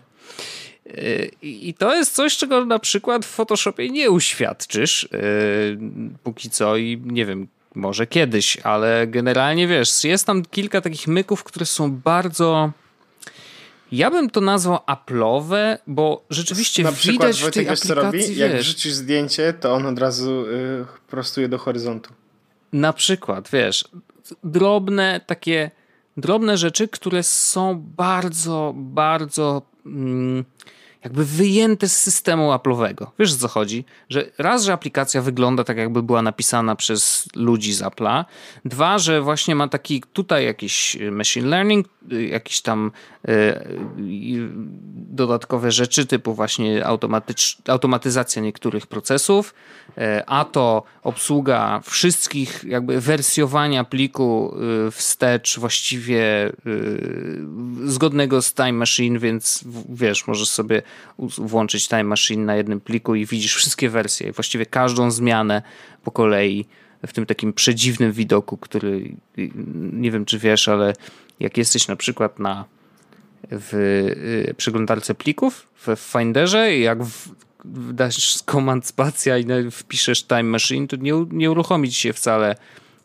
I 1.43 1.75
to 1.79 1.95
jest 1.95 2.15
coś, 2.15 2.37
czego 2.37 2.65
na 2.65 2.79
przykład 2.79 3.25
w 3.25 3.29
Photoshopie 3.29 3.91
nie 3.91 4.11
uświadczysz 4.11 5.09
yy, 5.13 6.19
póki 6.23 6.51
co 6.51 6.77
i 6.77 7.03
nie 7.05 7.27
wiem, 7.27 7.49
może 7.75 8.07
kiedyś, 8.07 8.57
ale 8.57 9.07
generalnie 9.07 9.67
wiesz, 9.67 10.05
jest 10.05 10.27
tam 10.27 10.45
kilka 10.45 10.81
takich 10.81 11.09
myków, 11.09 11.45
które 11.45 11.67
są 11.67 11.91
bardzo 11.91 12.73
ja 13.93 14.11
bym 14.11 14.31
to 14.31 14.41
nazwał 14.41 14.79
Apple'owe, 14.87 15.79
bo 15.87 16.25
rzeczywiście 16.31 16.83
Na 16.83 16.93
przykład, 16.93 17.13
widać 17.13 17.43
w 17.43 17.51
tej 17.51 17.69
aplikacji, 17.69 17.89
co 17.89 17.95
robi? 17.95 18.37
Jak 18.37 18.57
wrzucisz 18.57 18.93
zdjęcie, 18.93 19.53
to 19.53 19.75
on 19.75 19.87
od 19.87 19.99
razu 19.99 20.47
y, 20.47 20.87
prostuje 21.09 21.49
do 21.49 21.59
horyzontu. 21.59 22.13
Na 22.73 22.93
przykład, 22.93 23.49
wiesz, 23.53 23.85
drobne 24.45 25.21
takie 25.27 25.71
drobne 26.17 26.59
rzeczy, 26.59 26.89
które 26.89 27.23
są 27.23 27.85
bardzo, 27.97 28.73
bardzo 28.77 29.63
mm, 29.87 30.45
jakby 31.05 31.25
wyjęte 31.25 31.89
z 31.89 32.03
systemu 32.03 32.51
Apple'owego. 32.53 33.07
Wiesz 33.19 33.35
o 33.35 33.37
co 33.37 33.49
chodzi? 33.49 33.85
Że 34.09 34.31
raz, 34.39 34.65
że 34.65 34.73
aplikacja 34.73 35.23
wygląda 35.23 35.65
tak, 35.65 35.77
jakby 35.77 36.03
była 36.03 36.23
napisana 36.23 36.77
przez 36.77 37.29
ludzi 37.35 37.73
z 37.73 37.83
Apple'a. 37.83 38.25
Dwa, 38.65 38.99
że 38.99 39.23
właśnie 39.23 39.55
ma 39.55 39.69
taki 39.69 40.03
tutaj 40.13 40.45
jakiś 40.45 40.97
machine 41.11 41.49
learning, 41.49 41.89
jakieś 42.31 42.61
tam 42.61 42.93
e, 43.29 43.69
dodatkowe 44.95 45.73
rzeczy 45.73 46.07
typu 46.07 46.35
właśnie 46.35 46.87
automatyzacja 47.69 48.43
niektórych 48.43 48.87
procesów, 48.87 49.55
a 50.27 50.45
to 50.45 50.83
obsługa 51.03 51.81
wszystkich 51.85 52.65
jakby 52.69 53.01
wersjowania 53.01 53.85
pliku 53.85 54.57
e, 54.87 54.91
wstecz 54.91 55.59
właściwie 55.59 56.53
zgodnego 57.85 58.43
z 58.43 58.55
Time 58.55 58.73
Machine, 58.73 59.19
więc 59.19 59.65
wiesz, 59.89 60.27
możesz 60.27 60.49
sobie 60.49 60.83
włączyć 61.39 61.89
Time 61.89 62.05
Machine 62.05 62.45
na 62.45 62.57
jednym 62.57 62.81
pliku 62.81 63.15
i 63.15 63.27
widzisz 63.27 63.55
wszystkie 63.55 63.91
wersje, 63.91 64.33
właściwie 64.33 64.67
każdą 64.67 65.11
zmianę 65.11 65.63
po 66.05 66.11
kolei 66.11 66.67
w 67.07 67.13
tym 67.13 67.27
takim 67.27 67.53
przedziwnym 67.53 68.13
widoku, 68.13 68.57
który 68.57 69.15
nie 69.93 70.11
wiem 70.11 70.25
czy 70.25 70.39
wiesz, 70.39 70.69
ale 70.69 70.95
jak 71.41 71.57
jesteś 71.57 71.89
na 71.89 71.97
przykład 71.97 72.39
na 72.39 72.65
w 73.51 73.75
y, 74.51 74.55
przeglądarce 74.55 75.15
plików 75.15 75.67
w 75.77 75.97
Finderze 75.97 76.79
jak 76.79 77.05
w, 77.05 77.29
dasz 77.65 78.43
komand 78.45 78.87
spacja 78.87 79.39
i 79.39 79.71
wpiszesz 79.71 80.25
Time 80.25 80.43
Machine, 80.43 80.89
to 80.89 80.97
nie, 80.97 81.13
nie 81.31 81.51
uruchomi 81.51 81.91
ci 81.91 82.01
się 82.01 82.13
wcale 82.13 82.57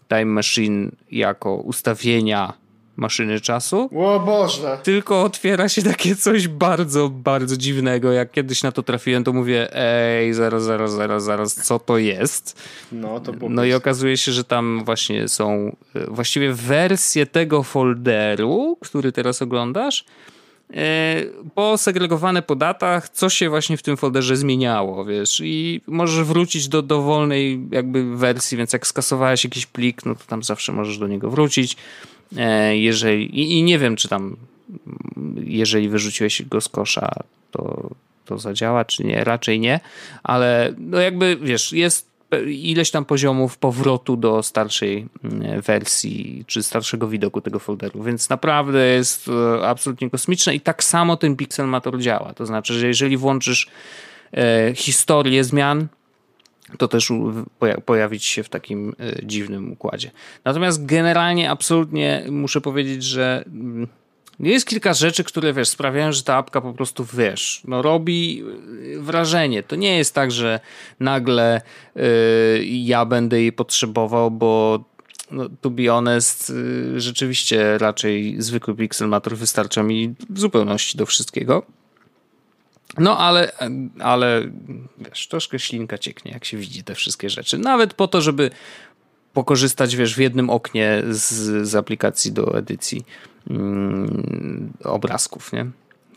Time 0.09 0.25
Machine 0.25 0.91
jako 1.11 1.55
ustawienia 1.55 2.53
maszyny 2.99 3.41
czasu. 3.41 3.89
O 3.95 4.19
Boże! 4.19 4.79
Tylko 4.83 5.21
otwiera 5.21 5.69
się 5.69 5.83
takie 5.83 6.15
coś 6.15 6.47
bardzo, 6.47 7.09
bardzo 7.09 7.57
dziwnego. 7.57 8.11
Jak 8.11 8.31
kiedyś 8.31 8.63
na 8.63 8.71
to 8.71 8.83
trafiłem, 8.83 9.23
to 9.23 9.33
mówię, 9.33 9.75
ej, 9.75 10.33
zaraz, 10.33 10.63
zaraz, 10.63 10.91
zaraz, 10.91 11.23
zaraz, 11.23 11.55
co 11.55 11.79
to 11.79 11.97
jest? 11.97 12.61
No, 12.91 13.19
to 13.19 13.31
No 13.49 13.65
i 13.65 13.73
okazuje 13.73 14.17
się, 14.17 14.31
że 14.31 14.43
tam 14.43 14.81
właśnie 14.85 15.27
są 15.27 15.75
e, 15.95 16.05
właściwie 16.07 16.53
wersje 16.53 17.25
tego 17.25 17.63
folderu, 17.63 18.77
który 18.81 19.11
teraz 19.11 19.41
oglądasz, 19.41 20.05
posegregowane 21.55 22.41
po 22.41 22.55
datach, 22.55 23.10
co 23.10 23.29
się 23.29 23.49
właśnie 23.49 23.77
w 23.77 23.84
tym 23.84 23.97
folderze 23.97 24.38
zmieniało, 24.38 25.05
wiesz, 25.05 25.41
i 25.43 25.82
możesz 25.88 26.25
wrócić 26.25 26.67
do 26.67 26.82
dowolnej 26.82 27.62
jakby 27.71 28.17
wersji, 28.17 28.58
więc 28.58 28.73
jak 28.73 28.88
skasowałeś 28.88 29.43
jakiś 29.43 29.65
plik, 29.65 30.05
no 30.05 30.15
to 30.15 30.21
tam 30.27 30.43
zawsze 30.43 30.71
możesz 30.71 30.97
do 30.97 31.08
niego 31.08 31.29
wrócić. 31.29 31.77
E, 32.38 32.77
jeżeli, 32.77 33.39
i, 33.39 33.60
i 33.60 33.63
nie 33.63 33.79
wiem, 33.79 33.95
czy 33.95 34.08
tam, 34.08 34.36
jeżeli 35.43 35.89
wyrzuciłeś 35.89 36.41
go 36.41 36.62
z 36.62 36.69
kosza, 36.69 37.13
to, 37.51 37.89
to 38.25 38.38
zadziała, 38.38 38.86
czy 38.86 39.03
nie, 39.03 39.23
raczej 39.23 39.60
nie, 39.60 39.79
ale 40.23 40.73
no 40.77 40.99
jakby, 40.99 41.38
wiesz, 41.41 41.73
jest 41.73 42.08
ileś 42.47 42.91
tam 42.91 43.05
poziomów 43.05 43.57
powrotu 43.57 44.17
do 44.17 44.43
starszej 44.43 45.07
mm, 45.23 45.61
wersji, 45.61 46.43
czy 46.47 46.63
starszego 46.63 47.07
widoku 47.07 47.41
tego 47.41 47.59
folderu, 47.59 48.03
więc 48.03 48.29
naprawdę 48.29 48.87
jest 48.87 49.27
e, 49.27 49.67
absolutnie 49.67 50.09
kosmiczne 50.09 50.55
i 50.55 50.61
tak 50.61 50.83
samo 50.83 51.17
ten 51.17 51.35
Pixelmator 51.35 51.99
działa, 51.99 52.33
to 52.33 52.45
znaczy, 52.45 52.73
że 52.73 52.87
jeżeli 52.87 53.17
włączysz 53.17 53.69
e, 54.33 54.71
historię 54.75 55.43
zmian, 55.43 55.87
to 56.77 56.87
też 56.87 57.11
pojawić 57.85 58.25
się 58.25 58.43
w 58.43 58.49
takim 58.49 58.95
e, 58.99 59.25
dziwnym 59.25 59.71
układzie. 59.71 60.11
Natomiast 60.45 60.85
generalnie 60.85 61.51
absolutnie 61.51 62.25
muszę 62.29 62.61
powiedzieć, 62.61 63.03
że 63.03 63.43
mm, 63.47 63.87
jest 64.39 64.67
kilka 64.67 64.93
rzeczy, 64.93 65.23
które 65.23 65.54
wiesz, 65.54 65.69
sprawiają, 65.69 66.12
że 66.12 66.23
ta 66.23 66.36
apka 66.36 66.62
po 66.62 66.73
prostu 66.73 67.06
wiesz, 67.13 67.62
no 67.67 67.82
robi 67.82 68.43
e, 68.95 68.99
wrażenie. 68.99 69.63
To 69.63 69.75
nie 69.75 69.97
jest 69.97 70.15
tak, 70.15 70.32
że 70.32 70.60
nagle 70.99 71.62
yy, 71.95 72.04
ja 72.65 73.06
będę 73.06 73.41
jej 73.41 73.52
potrzebował, 73.52 74.32
bo 74.32 74.84
no, 75.32 75.49
to 75.62 75.69
be 75.69 75.88
honest, 75.88 76.49
yy, 76.49 77.02
rzeczywiście 77.02 77.78
raczej 77.78 78.36
zwykły 78.38 78.75
Pixelmator 78.75 79.38
wystarcza 79.38 79.84
mi 79.84 80.15
w 80.30 80.39
zupełności 80.39 80.97
do 80.97 81.06
wszystkiego. 81.06 81.65
No 82.97 83.17
ale, 83.17 83.52
ale 83.99 84.41
wiesz, 84.97 85.28
troszkę 85.28 85.60
ślinka 85.60 85.97
cieknie, 85.97 86.32
jak 86.32 86.45
się 86.45 86.58
widzi 86.58 86.84
te 86.84 86.95
wszystkie 86.95 87.30
rzeczy. 87.30 87.58
Nawet 87.58 87.93
po 87.93 88.08
to, 88.08 88.21
żeby 88.21 88.52
pokorzystać, 89.33 89.95
wiesz, 89.95 90.15
w 90.15 90.19
jednym 90.19 90.49
oknie 90.49 91.03
z, 91.09 91.33
z 91.67 91.75
aplikacji 91.75 92.31
do 92.31 92.57
edycji 92.57 93.05
mm, 93.49 94.73
obrazków, 94.83 95.53
nie? 95.53 95.65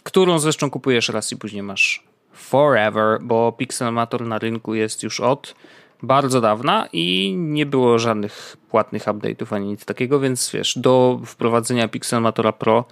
Którą 0.03 0.39
zresztą 0.39 0.71
kupujesz 0.71 1.09
raz 1.09 1.33
i 1.33 1.37
później 1.37 1.63
masz 1.63 2.05
forever, 2.33 3.19
bo 3.23 3.53
Pixelmator 3.53 4.27
na 4.27 4.39
rynku 4.39 4.75
jest 4.75 5.03
już 5.03 5.21
od 5.21 5.55
bardzo 6.03 6.41
dawna 6.41 6.89
i 6.93 7.35
nie 7.39 7.67
było 7.67 7.99
żadnych 7.99 8.57
płatnych 8.71 9.03
update'ów 9.05 9.55
ani 9.55 9.67
nic 9.67 9.85
takiego, 9.85 10.21
więc 10.21 10.51
wiesz, 10.51 10.79
do 10.79 11.21
wprowadzenia 11.27 11.89
Pixelmatora 11.89 12.53
Pro 12.53 12.85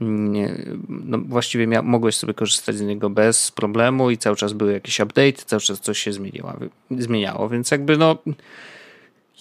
nie, 0.00 0.54
no 0.88 1.18
właściwie 1.18 1.66
mia- 1.66 1.82
mogłeś 1.82 2.16
sobie 2.16 2.34
korzystać 2.34 2.76
z 2.76 2.80
niego 2.80 3.10
bez 3.10 3.50
problemu 3.50 4.10
i 4.10 4.18
cały 4.18 4.36
czas 4.36 4.52
były 4.52 4.72
jakieś 4.72 5.00
update, 5.00 5.32
cały 5.32 5.60
czas 5.60 5.80
coś 5.80 5.98
się 5.98 6.12
zmieniło, 6.12 6.52
zmieniało, 6.90 7.48
więc 7.48 7.70
jakby 7.70 7.96
no 7.96 8.18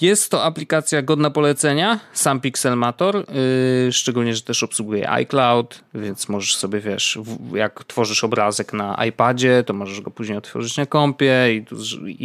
jest 0.01 0.31
to 0.31 0.43
aplikacja 0.43 1.01
godna 1.01 1.29
polecenia, 1.29 1.99
sam 2.13 2.39
Pixelmator, 2.39 3.15
yy, 3.15 3.91
szczególnie, 3.91 4.35
że 4.35 4.41
też 4.41 4.63
obsługuje 4.63 5.09
iCloud, 5.09 5.83
więc 5.93 6.29
możesz 6.29 6.55
sobie, 6.55 6.79
wiesz, 6.79 7.19
w, 7.21 7.55
jak 7.55 7.83
tworzysz 7.83 8.23
obrazek 8.23 8.73
na 8.73 9.05
iPadzie, 9.05 9.63
to 9.65 9.73
możesz 9.73 10.01
go 10.01 10.11
później 10.11 10.37
otworzyć 10.37 10.77
na 10.77 10.85
kompie 10.85 11.45
i, 11.55 11.65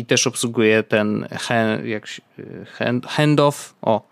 i 0.01 0.05
też 0.05 0.27
obsługuje 0.27 0.83
ten 0.83 1.29
hand, 1.41 1.85
jak, 1.85 2.07
hand, 2.79 3.07
handoff, 3.07 3.75
o, 3.83 4.09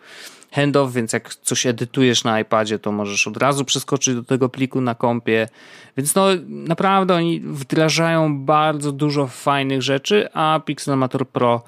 handoff, 0.52 0.92
więc 0.92 1.12
jak 1.12 1.34
coś 1.34 1.66
edytujesz 1.66 2.24
na 2.24 2.40
iPadzie, 2.40 2.78
to 2.78 2.92
możesz 2.92 3.26
od 3.26 3.36
razu 3.36 3.64
przeskoczyć 3.64 4.14
do 4.14 4.22
tego 4.22 4.48
pliku 4.48 4.80
na 4.80 4.94
kompie. 4.94 5.48
Więc 5.96 6.14
no 6.14 6.26
naprawdę 6.46 7.14
oni 7.14 7.40
wdrażają 7.40 8.44
bardzo 8.44 8.92
dużo 8.92 9.26
fajnych 9.26 9.82
rzeczy, 9.82 10.28
a 10.32 10.60
Pixelmator 10.64 11.28
Pro 11.28 11.62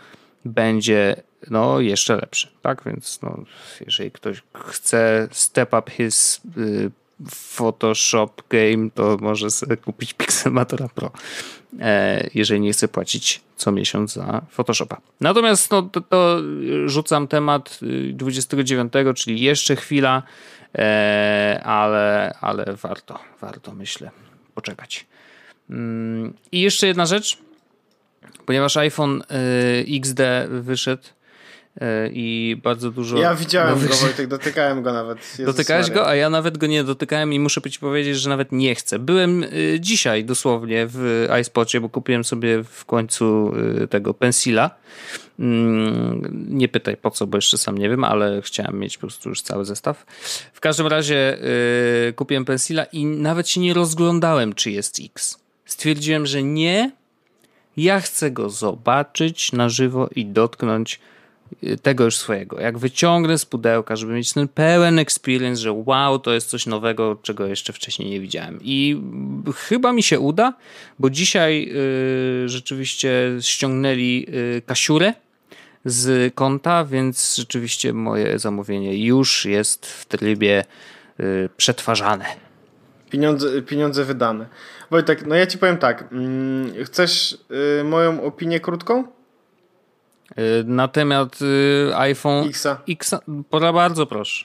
będzie 0.45 1.23
no 1.51 1.81
jeszcze 1.81 2.17
lepszy, 2.17 2.49
tak? 2.63 2.83
Więc 2.87 3.23
no, 3.23 3.45
jeżeli 3.87 4.11
ktoś 4.11 4.43
chce 4.55 5.29
step 5.31 5.75
up 5.75 5.91
his 5.91 6.41
y, 6.57 6.91
Photoshop 7.31 8.43
Game, 8.51 8.91
to 8.95 9.17
może 9.21 9.51
sobie 9.51 9.77
kupić 9.77 10.15
Pixelmatora 10.15 10.89
Pro, 10.89 11.11
e, 11.81 12.29
jeżeli 12.35 12.61
nie 12.61 12.73
chce 12.73 12.89
płacić 12.89 13.41
co 13.57 13.73
miesiąc 13.73 14.13
za 14.13 14.43
Photoshopa. 14.51 15.01
Natomiast 15.21 15.71
no, 15.71 15.83
to, 15.83 16.01
to 16.01 16.39
rzucam 16.87 17.29
temat 17.29 17.81
29, 18.13 18.93
y, 18.97 19.15
czyli 19.15 19.41
jeszcze 19.41 19.77
chwila, 19.77 20.23
e, 20.79 21.61
ale, 21.65 22.35
ale 22.41 22.65
warto, 22.83 23.19
warto 23.41 23.73
myślę 23.73 24.11
poczekać. 24.55 25.07
Mm, 25.71 26.35
I 26.53 26.61
jeszcze 26.61 26.87
jedna 26.87 27.07
rzecz, 27.07 27.39
ponieważ 28.47 28.77
iPhone 28.77 29.23
y, 29.23 29.97
XD 29.97 30.21
wyszedł 30.49 31.03
i 32.13 32.57
bardzo 32.63 32.91
dużo. 32.91 33.19
Ja 33.19 33.35
widziałem 33.35 33.75
nowych... 33.75 33.91
go, 33.91 33.97
Wojtek, 33.97 34.27
dotykałem 34.27 34.83
go 34.83 34.93
nawet. 34.93 35.19
Jezus 35.39 35.47
Dotykałeś 35.47 35.89
Maria. 35.89 36.03
go, 36.03 36.09
a 36.09 36.15
ja 36.15 36.31
nawet 36.31 36.59
go 36.59 36.67
nie 36.67 36.85
dotykałem 36.85 37.33
i 37.33 37.41
muszę 37.41 37.61
ci 37.71 37.79
powiedzieć, 37.79 38.17
że 38.17 38.29
nawet 38.29 38.53
nie 38.53 38.75
chcę. 38.75 38.99
Byłem 38.99 39.43
y, 39.43 39.77
dzisiaj 39.81 40.25
dosłownie 40.25 40.87
w 40.89 41.29
iSpocie, 41.41 41.81
bo 41.81 41.89
kupiłem 41.89 42.25
sobie 42.25 42.65
w 42.65 42.85
końcu 42.85 43.53
y, 43.83 43.89
tego 43.89 44.15
pensila. 44.15 44.71
Mm, 45.39 46.47
nie 46.49 46.69
pytaj 46.69 46.97
po 46.97 47.11
co, 47.11 47.27
bo 47.27 47.39
jeszcze 47.39 47.59
sam 47.59 47.79
nie 47.79 47.89
wiem, 47.89 48.05
ale 48.05 48.43
chciałem 48.43 48.79
mieć 48.79 48.97
po 48.97 49.01
prostu 49.01 49.29
już 49.29 49.43
cały 49.43 49.65
zestaw. 49.65 50.07
W 50.53 50.61
każdym 50.61 50.87
razie 50.87 51.39
kupiłem 52.17 52.45
pensila 52.45 52.85
i 52.85 53.05
nawet 53.05 53.49
się 53.49 53.61
nie 53.61 53.75
rozglądałem, 53.75 54.53
czy 54.53 54.71
jest 54.71 55.01
X. 55.05 55.39
Stwierdziłem, 55.65 56.27
że 56.27 56.43
nie. 56.43 56.91
Ja 57.77 58.01
chcę 58.01 58.31
go 58.31 58.51
zobaczyć 58.51 59.53
na 59.53 59.69
żywo 59.69 60.09
i 60.15 60.27
dotknąć 60.27 61.01
tego 61.83 62.05
już 62.05 62.17
swojego. 62.17 62.61
Jak 62.61 62.79
wyciągnę 62.79 63.39
z 63.39 63.47
pudełka, 63.47 63.97
żeby 63.97 64.13
mieć 64.13 64.33
ten 64.33 64.49
pełen 64.49 64.99
experience, 64.99 65.63
że 65.63 65.73
wow, 65.73 66.19
to 66.19 66.33
jest 66.33 66.49
coś 66.49 66.67
nowego, 66.67 67.19
czego 67.23 67.47
jeszcze 67.47 67.73
wcześniej 67.73 68.11
nie 68.11 68.21
widziałem. 68.21 68.59
I 68.63 69.03
chyba 69.57 69.93
mi 69.93 70.03
się 70.03 70.21
uda, 70.21 70.55
bo 70.99 71.11
dzisiaj 71.11 71.73
y, 72.45 72.49
rzeczywiście 72.49 73.11
ściągnęli 73.41 74.27
y, 74.29 74.63
kasiurę 74.67 75.13
z 75.85 76.35
konta, 76.35 76.85
więc 76.85 77.37
rzeczywiście 77.37 77.93
moje 77.93 78.39
zamówienie 78.39 79.07
już 79.07 79.45
jest 79.45 79.87
w 79.87 80.07
trybie 80.07 80.65
y, 81.21 81.49
przetwarzane. 81.57 82.25
Pieniądze, 83.11 83.63
pieniądze 83.63 84.05
wydane. 84.05 84.47
Wojtek, 84.91 85.27
no 85.27 85.35
ja 85.35 85.47
ci 85.47 85.59
powiem 85.59 85.79
tak. 85.79 86.05
Mm, 86.13 86.85
chcesz 86.85 87.39
y, 87.81 87.85
moją 87.85 88.23
opinię 88.23 88.61
krótką? 88.61 89.20
Y, 90.39 90.65
na 90.67 90.89
temat 90.89 91.43
y, 91.43 91.97
iPhone 91.97 92.49
Xa. 92.87 93.21
Pora 93.51 93.73
bardzo 93.73 94.07
proszę. 94.07 94.45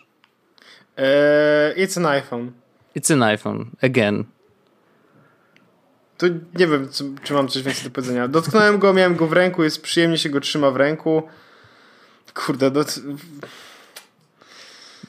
Eee, 0.98 1.86
it's 1.86 1.98
an 1.98 2.06
iPhone. 2.06 2.52
It's 2.96 3.14
an 3.14 3.24
iPhone, 3.24 3.66
again. 3.82 4.24
To 6.18 6.28
nie 6.28 6.68
wiem, 6.68 6.90
czy 7.24 7.34
mam 7.34 7.48
coś 7.48 7.64
więcej 7.64 7.84
do 7.84 7.90
powiedzenia. 7.90 8.28
Dotknąłem 8.28 8.80
go, 8.80 8.94
miałem 8.94 9.16
go 9.16 9.28
w 9.28 9.34
ręku, 9.34 9.64
jest 9.64 9.82
przyjemnie 9.82 10.18
się 10.18 10.30
go 10.30 10.40
trzyma 10.40 10.72
w 10.72 10.76
ręku. 10.76 11.24
Kurde, 12.34 12.72
do... 12.72 12.86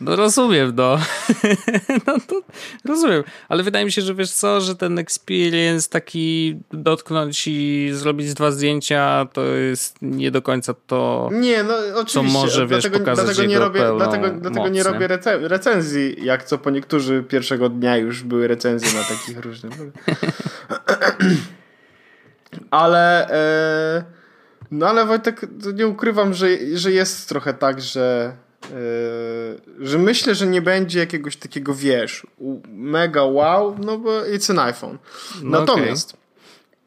No 0.01 0.16
rozumiem, 0.16 0.72
no. 0.76 0.99
no 2.07 2.16
to 2.26 2.40
rozumiem. 2.84 3.24
Ale 3.49 3.62
wydaje 3.62 3.84
mi 3.84 3.92
się, 3.92 4.03
że 4.03 4.14
wiesz 4.14 4.30
co, 4.30 4.61
że 4.61 4.76
ten 4.76 4.99
experience 4.99 5.88
taki 5.88 6.57
dotknąć 6.72 7.47
i 7.47 7.90
zrobić 7.92 8.34
dwa 8.34 8.51
zdjęcia 8.51 9.26
to 9.32 9.44
jest 9.44 9.97
nie 10.03 10.30
do 10.30 10.42
końca 10.42 10.74
to, 10.86 11.30
nie, 11.32 11.62
no, 11.62 11.74
oczywiście. 11.94 12.12
co 12.12 12.22
może 12.22 12.66
wiesz, 12.66 12.82
dlatego, 12.82 12.99
pokazać 12.99 13.24
dlatego 13.26 13.49
nie 13.49 13.59
robię, 13.59 13.80
Dlatego, 13.97 14.30
dlatego 14.30 14.68
nie 14.68 14.82
robię 14.82 15.07
rece 15.07 15.49
recenzji, 15.49 16.24
jak 16.24 16.44
co 16.44 16.59
po 16.59 16.70
niektórzy 16.70 17.24
pierwszego 17.28 17.68
dnia 17.68 17.97
już 17.97 18.22
były 18.22 18.49
recenzje 18.49 19.01
na 19.01 19.05
takich 19.05 19.40
różnych. 19.40 19.72
ale 22.70 23.30
e, 23.30 24.05
no 24.70 24.88
ale 24.88 25.07
Wojtek, 25.07 25.47
nie 25.74 25.86
ukrywam, 25.86 26.34
że, 26.34 26.47
że 26.74 26.92
jest 26.92 27.28
trochę 27.28 27.55
tak, 27.55 27.80
że 27.80 28.36
że 29.80 29.98
myślę, 29.98 30.34
że 30.34 30.46
nie 30.46 30.62
będzie 30.62 30.98
jakiegoś 30.98 31.36
takiego, 31.36 31.74
wiesz, 31.74 32.26
mega 32.68 33.22
wow, 33.22 33.76
no 33.78 33.98
bo 33.98 34.11
it's 34.11 34.50
an 34.50 34.59
iPhone. 34.59 34.98
No 35.42 35.61
natomiast 35.61 36.16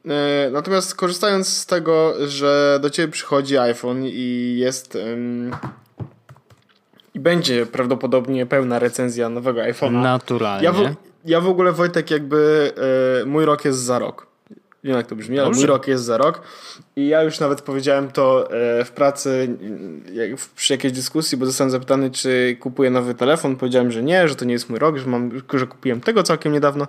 okay. 0.05 0.15
yy, 0.45 0.51
natomiast 0.51 0.95
korzystając 0.95 1.47
z 1.47 1.65
tego, 1.65 2.13
że 2.27 2.79
do 2.81 2.89
ciebie 2.89 3.11
przychodzi 3.11 3.57
iPhone 3.57 4.03
i 4.05 4.55
jest 4.57 4.95
yy, 4.95 5.01
i 7.13 7.19
będzie 7.19 7.65
prawdopodobnie 7.65 8.45
pełna 8.45 8.79
recenzja 8.79 9.29
nowego 9.29 9.61
iPhone'a. 9.61 10.01
Naturalnie. 10.01 10.65
Ja 10.65 10.71
w, 10.71 10.95
ja 11.25 11.41
w 11.41 11.47
ogóle 11.47 11.71
Wojtek 11.71 12.11
jakby 12.11 12.71
yy, 13.19 13.25
mój 13.25 13.45
rok 13.45 13.65
jest 13.65 13.79
za 13.79 13.99
rok. 13.99 14.28
Wiem 14.83 14.95
jak 14.97 15.07
to 15.07 15.15
brzmi, 15.15 15.39
ale 15.39 15.49
mój 15.49 15.65
rok 15.65 15.87
jest 15.87 16.03
za 16.03 16.17
rok. 16.17 16.41
I 16.95 17.07
ja 17.07 17.23
już 17.23 17.39
nawet 17.39 17.61
powiedziałem 17.61 18.11
to 18.11 18.51
e, 18.51 18.85
w 18.85 18.91
pracy 18.91 19.57
przy 20.55 20.73
jakiejś 20.73 20.93
dyskusji, 20.93 21.37
bo 21.37 21.45
zostałem 21.45 21.71
zapytany, 21.71 22.11
czy 22.11 22.57
kupuję 22.59 22.89
nowy 22.89 23.15
telefon. 23.15 23.55
Powiedziałem, 23.55 23.91
że 23.91 24.03
nie, 24.03 24.27
że 24.27 24.35
to 24.35 24.45
nie 24.45 24.53
jest 24.53 24.69
mój 24.69 24.79
rok, 24.79 24.97
że, 24.97 25.05
mam, 25.07 25.31
że 25.53 25.67
kupiłem 25.67 26.01
tego 26.01 26.23
całkiem 26.23 26.53
niedawno. 26.53 26.87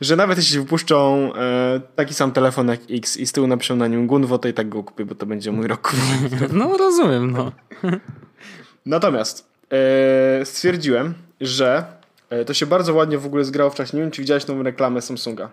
Że 0.00 0.16
nawet 0.16 0.38
jeśli 0.38 0.58
wypuszczą 0.58 1.30
e, 1.34 1.80
taki 1.96 2.14
sam 2.14 2.32
telefon 2.32 2.68
jak 2.68 2.80
X 2.90 3.16
i 3.16 3.26
z 3.26 3.32
tyłu 3.32 3.46
napiszą 3.46 3.76
na 3.76 3.86
nim 3.86 4.06
Gunwo, 4.06 4.38
to 4.38 4.48
i 4.48 4.52
tak 4.52 4.68
go 4.68 4.82
kupię, 4.84 5.04
bo 5.04 5.14
to 5.14 5.26
będzie 5.26 5.52
mój 5.52 5.66
rok. 5.66 5.92
No 6.52 6.76
rozumiem, 6.76 7.30
no. 7.30 7.52
Natomiast 8.86 9.48
e, 9.72 10.44
stwierdziłem, 10.44 11.14
że 11.40 11.84
to 12.46 12.54
się 12.54 12.66
bardzo 12.66 12.94
ładnie 12.94 13.18
w 13.18 13.26
ogóle 13.26 13.44
zgrało 13.44 13.70
w 13.70 13.74
czasie. 13.74 13.96
Nie 13.96 14.02
wiem, 14.02 14.10
czy 14.10 14.22
widziałeś 14.22 14.46
nową 14.46 14.62
reklamę 14.62 15.02
Samsunga. 15.02 15.50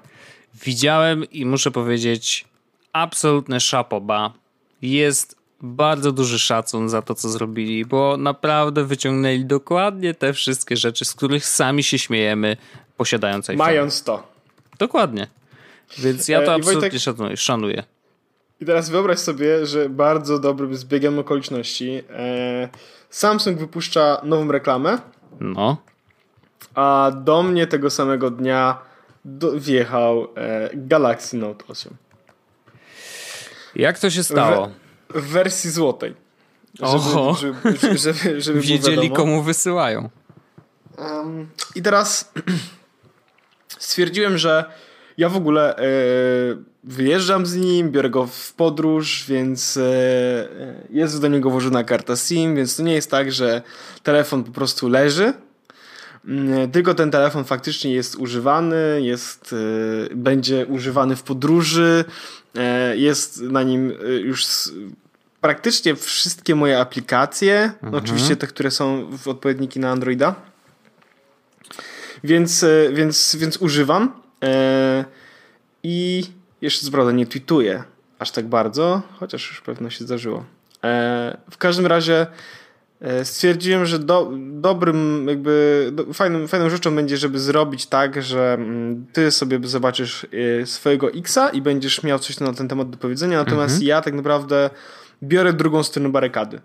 Widziałem 0.53 1.25
i 1.31 1.45
muszę 1.45 1.71
powiedzieć, 1.71 2.45
absolutne 2.93 3.59
szapoba. 3.59 4.33
Jest 4.81 5.35
bardzo 5.61 6.11
duży 6.11 6.39
szacun 6.39 6.89
za 6.89 7.01
to, 7.01 7.15
co 7.15 7.29
zrobili, 7.29 7.85
bo 7.85 8.17
naprawdę 8.17 8.85
wyciągnęli 8.85 9.45
dokładnie 9.45 10.13
te 10.13 10.33
wszystkie 10.33 10.77
rzeczy, 10.77 11.05
z 11.05 11.13
których 11.13 11.45
sami 11.45 11.83
się 11.83 11.99
śmiejemy, 11.99 12.57
posiadając 12.97 13.49
iPhone. 13.49 13.67
Mając 13.67 14.03
to. 14.03 14.27
Dokładnie. 14.79 15.27
Więc 15.97 16.27
ja 16.27 16.41
to 16.41 16.51
e, 16.51 16.55
absolutnie 16.55 16.81
Wojtek, 16.81 17.01
szanuję, 17.01 17.37
szanuję. 17.37 17.83
I 18.61 18.65
teraz 18.65 18.89
wyobraź 18.89 19.19
sobie, 19.19 19.65
że 19.65 19.89
bardzo 19.89 20.39
dobrym 20.39 20.75
zbiegiem 20.75 21.19
okoliczności 21.19 22.03
e, 22.09 22.69
Samsung 23.09 23.59
wypuszcza 23.59 24.21
nową 24.23 24.51
reklamę. 24.51 24.97
No. 25.39 25.77
A 26.75 27.11
do 27.23 27.43
mnie 27.43 27.67
tego 27.67 27.89
samego 27.89 28.31
dnia 28.31 28.77
do, 29.25 29.59
wjechał 29.59 30.27
e, 30.35 30.69
Galaxy 30.73 31.37
Note 31.37 31.65
8. 31.67 31.93
Jak 33.75 33.99
to 33.99 34.09
się 34.09 34.23
stało? 34.23 34.69
W, 35.09 35.21
w 35.21 35.27
wersji 35.27 35.69
złotej. 35.69 36.15
Oho. 36.81 37.33
Żeby, 37.33 37.77
żeby, 37.77 37.97
żeby, 37.97 38.41
żeby 38.41 38.61
Wiedzieli 38.71 39.11
komu 39.11 39.43
wysyłają. 39.43 40.09
Um, 40.97 41.49
I 41.75 41.81
teraz 41.81 42.31
stwierdziłem, 43.79 44.37
że 44.37 44.65
ja 45.17 45.29
w 45.29 45.37
ogóle 45.37 45.77
e, 45.77 45.83
wyjeżdżam 46.83 47.45
z 47.45 47.55
nim, 47.55 47.91
biorę 47.91 48.09
go 48.09 48.27
w 48.27 48.53
podróż, 48.53 49.25
więc 49.27 49.77
e, 49.77 50.47
jest 50.89 51.21
do 51.21 51.27
niego 51.27 51.49
włożona 51.49 51.83
karta 51.83 52.15
SIM, 52.15 52.55
więc 52.55 52.75
to 52.75 52.83
nie 52.83 52.93
jest 52.93 53.11
tak, 53.11 53.31
że 53.31 53.61
telefon 54.03 54.43
po 54.43 54.51
prostu 54.51 54.89
leży 54.89 55.33
tylko 56.71 56.93
ten 56.93 57.11
telefon 57.11 57.43
faktycznie 57.43 57.93
jest 57.93 58.15
używany, 58.15 58.99
jest, 59.01 59.53
y, 59.53 60.15
będzie 60.15 60.65
używany 60.65 61.15
w 61.15 61.23
podróży, 61.23 62.05
e, 62.55 62.97
jest 62.97 63.41
na 63.41 63.63
nim 63.63 63.91
y, 63.91 64.19
już 64.19 64.45
praktycznie 65.41 65.95
wszystkie 65.95 66.55
moje 66.55 66.79
aplikacje, 66.79 67.61
mhm. 67.63 67.95
oczywiście 67.95 68.35
te, 68.35 68.47
które 68.47 68.71
są 68.71 69.17
w 69.17 69.27
odpowiedniki 69.27 69.79
na 69.79 69.91
Androida. 69.91 70.35
Więc, 72.23 72.63
e, 72.63 72.89
więc, 72.93 73.35
więc 73.35 73.57
używam 73.57 74.13
e, 74.43 75.05
i 75.83 76.23
jeszcze 76.61 76.91
co 76.91 77.11
nie 77.11 77.25
tweetuję 77.25 77.83
aż 78.19 78.31
tak 78.31 78.47
bardzo, 78.47 79.01
chociaż 79.19 79.49
już 79.49 79.61
pewno 79.61 79.89
się 79.89 80.05
zdarzyło. 80.05 80.45
W 81.51 81.57
każdym 81.57 81.85
razie 81.85 82.27
E, 82.27 82.27
stwierdziłem, 83.23 83.85
że 83.85 83.99
do, 83.99 84.31
dobrym, 84.35 85.25
jakby 85.29 85.89
do, 85.93 86.13
fajnym, 86.13 86.47
fajną 86.47 86.69
rzeczą 86.69 86.95
będzie, 86.95 87.17
żeby 87.17 87.39
zrobić 87.39 87.85
tak, 87.85 88.23
że 88.23 88.53
mm, 88.53 89.05
ty 89.13 89.31
sobie 89.31 89.59
zobaczysz 89.63 90.27
e, 90.61 90.65
swojego 90.65 91.11
Xa 91.11 91.49
i 91.49 91.61
będziesz 91.61 92.03
miał 92.03 92.19
coś 92.19 92.39
na 92.39 92.53
ten 92.53 92.67
temat 92.67 92.89
do 92.89 92.97
powiedzenia, 92.97 93.37
natomiast 93.37 93.73
mhm. 93.73 93.87
ja 93.87 94.01
tak 94.01 94.13
naprawdę 94.13 94.69
biorę 95.23 95.53
drugą 95.53 95.83
stronę 95.83 96.09
barykady. 96.09 96.61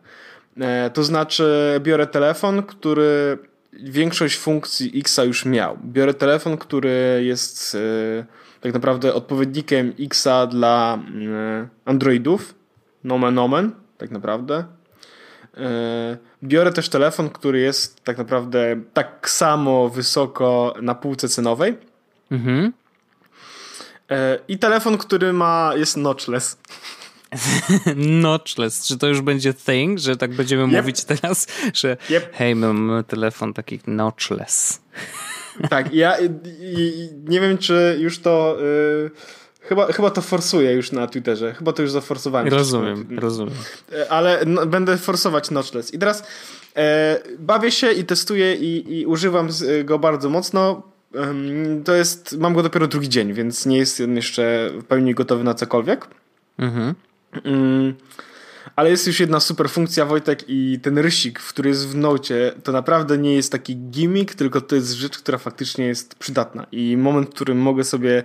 E, 0.60 0.90
to 0.90 1.04
znaczy, 1.04 1.80
biorę 1.80 2.06
telefon, 2.06 2.62
który 2.62 3.38
większość 3.72 4.36
funkcji 4.36 4.92
Xa 5.00 5.24
już 5.24 5.44
miał. 5.44 5.78
Biorę 5.84 6.14
telefon, 6.14 6.56
który 6.56 7.20
jest 7.24 7.76
tak 8.60 8.74
naprawdę 8.74 9.14
odpowiednikiem 9.14 9.92
Xa 10.00 10.46
dla 10.46 10.98
Androidów. 11.84 12.54
Nomen 13.04 13.38
omen, 13.38 13.70
tak 13.98 14.10
naprawdę 14.10 14.64
E, 14.64 14.77
biorę 16.42 16.72
też 16.72 16.88
telefon, 16.88 17.30
który 17.30 17.58
jest 17.60 18.04
tak 18.04 18.18
naprawdę 18.18 18.80
tak 18.92 19.30
samo 19.30 19.88
wysoko 19.88 20.74
na 20.82 20.94
półce 20.94 21.28
cenowej. 21.28 21.76
Mhm. 22.30 22.72
E, 24.10 24.38
I 24.48 24.58
telefon, 24.58 24.98
który 24.98 25.32
ma, 25.32 25.72
jest 25.76 25.96
notchless. 25.96 26.58
Notchless. 27.96 28.86
Czy 28.86 28.98
to 28.98 29.06
już 29.06 29.20
będzie 29.20 29.54
thing, 29.54 29.98
że 29.98 30.16
tak 30.16 30.34
będziemy 30.34 30.62
Yep. 30.64 30.72
mówić 30.72 31.04
teraz, 31.04 31.46
że 31.74 31.96
Yep. 32.10 32.30
hej, 32.32 32.54
my 32.54 32.72
mamy 32.72 33.04
telefon 33.04 33.54
taki 33.54 33.80
notchless. 33.86 34.80
Tak, 35.70 35.94
ja 35.94 36.16
i, 36.18 36.30
i, 36.60 37.08
nie 37.24 37.40
wiem, 37.40 37.58
czy 37.58 37.96
już 38.00 38.18
to. 38.18 38.56
y, 38.62 39.10
chyba, 39.68 39.92
chyba 39.92 40.10
to 40.10 40.22
forsuję 40.22 40.72
już 40.72 40.92
na 40.92 41.06
Twitterze. 41.06 41.54
Chyba 41.54 41.72
to 41.72 41.82
już 41.82 41.90
zaforsowałem. 41.90 42.48
Rozumiem, 42.48 43.18
rozumiem. 43.18 43.54
E, 43.92 44.12
Ale 44.12 44.42
no, 44.46 44.66
będę 44.66 44.96
forsować 44.96 45.50
Notchless. 45.50 45.94
I 45.94 45.98
teraz 45.98 46.24
e, 46.76 47.18
bawię 47.38 47.70
się 47.70 47.92
i 47.92 48.04
testuję 48.04 48.54
i, 48.54 48.98
i 48.98 49.06
używam 49.06 49.48
go 49.84 49.98
bardzo 49.98 50.30
mocno. 50.30 50.82
To 51.84 51.94
jest. 51.94 52.38
Mam 52.38 52.54
go 52.54 52.62
dopiero 52.62 52.86
drugi 52.86 53.08
dzień, 53.08 53.32
więc 53.32 53.66
nie 53.66 53.78
jest 53.78 54.00
on 54.00 54.16
jeszcze 54.16 54.70
w 54.74 54.84
pełni 54.84 55.14
gotowy 55.14 55.44
na 55.44 55.54
cokolwiek. 55.54 56.06
Mhm. 56.58 56.94
Mm, 57.44 57.94
ale 58.78 58.90
jest 58.90 59.06
już 59.06 59.20
jedna 59.20 59.40
super 59.40 59.70
funkcja, 59.70 60.06
Wojtek, 60.06 60.44
i 60.48 60.80
ten 60.82 60.98
rysik, 60.98 61.40
który 61.40 61.68
jest 61.68 61.88
w 61.88 61.94
nocie, 61.94 62.52
to 62.64 62.72
naprawdę 62.72 63.18
nie 63.18 63.34
jest 63.34 63.52
taki 63.52 63.76
gimmick, 63.76 64.34
tylko 64.34 64.60
to 64.60 64.74
jest 64.74 64.92
rzecz, 64.92 65.18
która 65.18 65.38
faktycznie 65.38 65.86
jest 65.86 66.14
przydatna. 66.14 66.66
I 66.72 66.96
moment, 66.96 67.28
w 67.28 67.34
którym 67.34 67.58
mogę 67.58 67.84
sobie. 67.84 68.24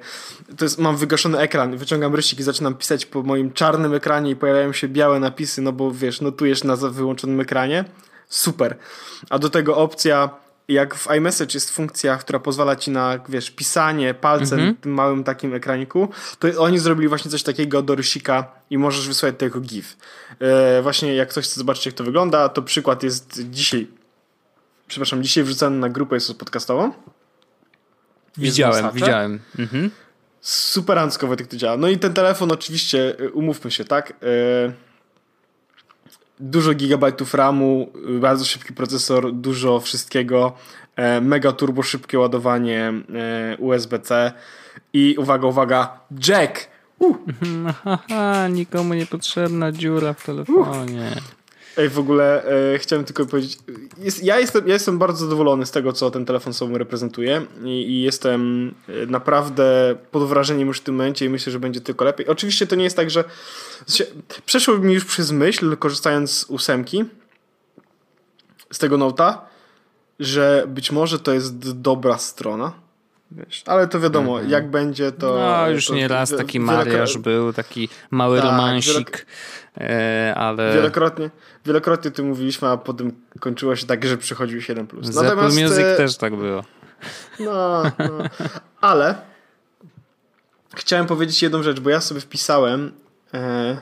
To 0.58 0.66
jest, 0.66 0.80
mam 0.80 0.98
wygaszony 0.98 1.38
ekran, 1.38 1.78
wyciągam 1.78 2.16
rysik 2.16 2.40
i 2.40 2.44
zaczynam 2.44 2.76
pisać 2.76 3.06
po 3.06 3.24
moim 3.24 3.54
czarnym 3.54 3.94
ekranie 3.94 4.32
i 4.32 4.36
pojawiają 4.36 4.74
się 4.74 4.88
białe 4.88 5.20
napisy, 5.20 5.62
no 5.62 5.72
bo 5.72 5.92
wiesz, 5.92 6.22
notujesz 6.22 6.64
na 6.64 6.76
wyłączonym 6.76 7.40
ekranie. 7.40 7.86
Super. 8.28 8.78
A 9.30 9.40
do 9.40 9.50
tego 9.50 9.78
opcja. 9.78 10.43
Jak 10.68 10.96
w 10.96 11.08
iMessage 11.18 11.54
jest 11.54 11.72
funkcja, 11.72 12.18
która 12.18 12.40
pozwala 12.40 12.76
ci 12.76 12.92
na, 12.92 13.20
wiesz, 13.30 13.52
pisanie 13.52 14.14
palcem 14.14 14.76
w 14.80 14.82
tym 14.82 14.94
małym 14.94 15.24
takim 15.24 15.54
ekraniku, 15.54 16.10
to 16.40 16.48
oni 16.62 16.80
zrobili 16.80 17.08
właśnie 17.08 17.32
coś 17.32 17.44
takiego 17.44 17.82
do 17.82 17.96
rysika 17.96 18.52
i 18.70 18.78
możesz 18.78 19.08
wysłać 19.08 19.36
to 19.38 19.46
jako 19.46 19.60
GIF. 19.60 19.98
E, 20.40 20.82
właśnie 20.82 21.16
jak 21.16 21.30
ktoś 21.30 21.46
chce 21.46 21.56
zobaczyć, 21.56 21.86
jak 21.86 21.96
to 21.96 22.04
wygląda, 22.04 22.50
to 22.50 22.62
przykład 22.62 23.04
jest 23.04 23.42
dzisiaj, 23.50 23.88
przepraszam, 24.88 25.24
dzisiaj 25.24 25.44
wrzucany 25.44 25.78
na 25.78 25.90
grupę 25.90 26.16
jest 26.16 26.34
podcastową. 26.34 26.92
Widziałem, 28.38 28.92
widziałem. 28.94 29.40
Mhm. 29.60 29.92
Super 30.42 31.00
Ansko 31.00 31.28
Wojtek 31.28 31.48
to 31.48 31.58
działa. 31.58 31.78
No 31.78 31.88
i 31.88 31.98
ten 31.98 32.14
telefon 32.14 32.52
oczywiście, 32.52 33.20
y, 33.20 33.32
umówmy 33.32 33.72
się, 33.72 33.86
tak? 33.86 34.10
Y, 34.12 34.14
Dużo 36.40 36.74
gigabajtów 36.74 37.34
RAMu, 37.34 37.92
bardzo 38.20 38.46
szybki 38.46 38.74
procesor, 38.74 39.34
dużo 39.34 39.80
wszystkiego, 39.80 40.54
e, 40.96 41.22
mega 41.22 41.52
turbo 41.52 41.84
szybkie 41.84 42.20
ładowanie 42.20 42.94
e, 43.16 43.58
USB-C 43.58 44.32
i 44.94 45.16
uwaga, 45.18 45.48
uwaga, 45.48 46.00
jack! 46.28 46.74
Haha, 47.84 48.48
nikomu 48.60 48.94
niepotrzebna 48.94 49.72
dziura 49.72 50.14
w 50.14 50.26
telefonie. 50.26 51.12
Ej, 51.78 51.90
w 51.90 52.00
ogóle 52.00 52.44
e, 52.74 52.80
chciałem 52.80 53.06
tylko 53.06 53.26
powiedzieć, 53.26 53.58
jest, 53.98 54.24
ja, 54.24 54.40
jestem, 54.40 54.68
ja 54.68 54.74
jestem 54.74 54.98
bardzo 54.98 55.26
zadowolony 55.26 55.66
z 55.66 55.72
tego, 55.72 55.94
co 55.94 56.12
ten 56.12 56.26
telefon 56.26 56.54
sobą 56.54 56.78
reprezentuje 56.78 57.46
i, 57.64 57.70
i 57.70 58.02
jestem 58.02 58.74
e, 58.90 59.06
naprawdę 59.06 59.96
pod 60.12 60.28
wrażeniem 60.28 60.68
już 60.68 60.80
w 60.80 60.84
tym 60.84 60.96
momencie 60.96 61.26
i 61.26 61.30
myślę, 61.30 61.52
że 61.52 61.60
będzie 61.60 61.82
tylko 61.82 62.06
lepiej. 62.06 62.28
Oczywiście 62.28 62.68
to 62.68 62.76
nie 62.76 62.84
jest 62.84 62.96
tak, 62.96 63.10
że 63.10 63.24
przeszło 64.46 64.78
mi 64.78 64.94
już 64.94 65.06
przez 65.06 65.32
myśl, 65.32 65.78
korzystając 65.78 66.32
z 66.32 66.44
ósemki, 66.44 67.06
z 68.72 68.80
tego 68.80 68.98
nota, 68.98 69.46
że 70.20 70.66
być 70.68 70.92
może 70.92 71.20
to 71.20 71.34
jest 71.34 71.72
dobra 71.82 72.18
strona. 72.18 72.74
Wiesz, 73.38 73.64
ale 73.66 73.88
to 73.88 74.00
wiadomo, 74.00 74.42
jak 74.42 74.70
będzie 74.70 75.12
to... 75.12 75.36
No, 75.36 75.70
już 75.70 75.88
to, 75.88 75.96
nie 75.96 76.08
raz 76.08 76.30
taki 76.30 76.60
mariaż 76.60 77.18
był, 77.18 77.54
taki 77.54 77.90
mały 78.12 78.38
Tak, 78.38 78.46
romansik, 78.46 79.26
e, 79.78 80.34
ale 80.38 80.74
Wielokrotnie, 80.74 81.30
wielokrotnie 81.66 82.12
ty 82.12 82.24
mówiliśmy, 82.24 82.68
a 82.68 82.78
potem 82.78 83.12
kończyło 83.40 83.76
się 83.76 83.86
tak, 83.86 84.06
że 84.06 84.18
przychodził 84.18 84.60
7+. 84.60 84.86
z 85.02 85.18
Apple 85.18 85.44
Music 85.44 85.78
e, 85.78 85.98
też 85.98 86.18
tak 86.18 86.36
było. 86.36 86.64
No, 87.40 87.84
no. 88.00 88.30
Ale 88.82 89.16
chciałem 90.76 91.06
powiedzieć 91.06 91.44
jedną 91.44 91.64
rzecz, 91.64 91.80
bo 91.80 91.90
ja 91.90 92.02
sobie 92.02 92.22
wpisałem. 92.22 92.92
E, 93.34 93.78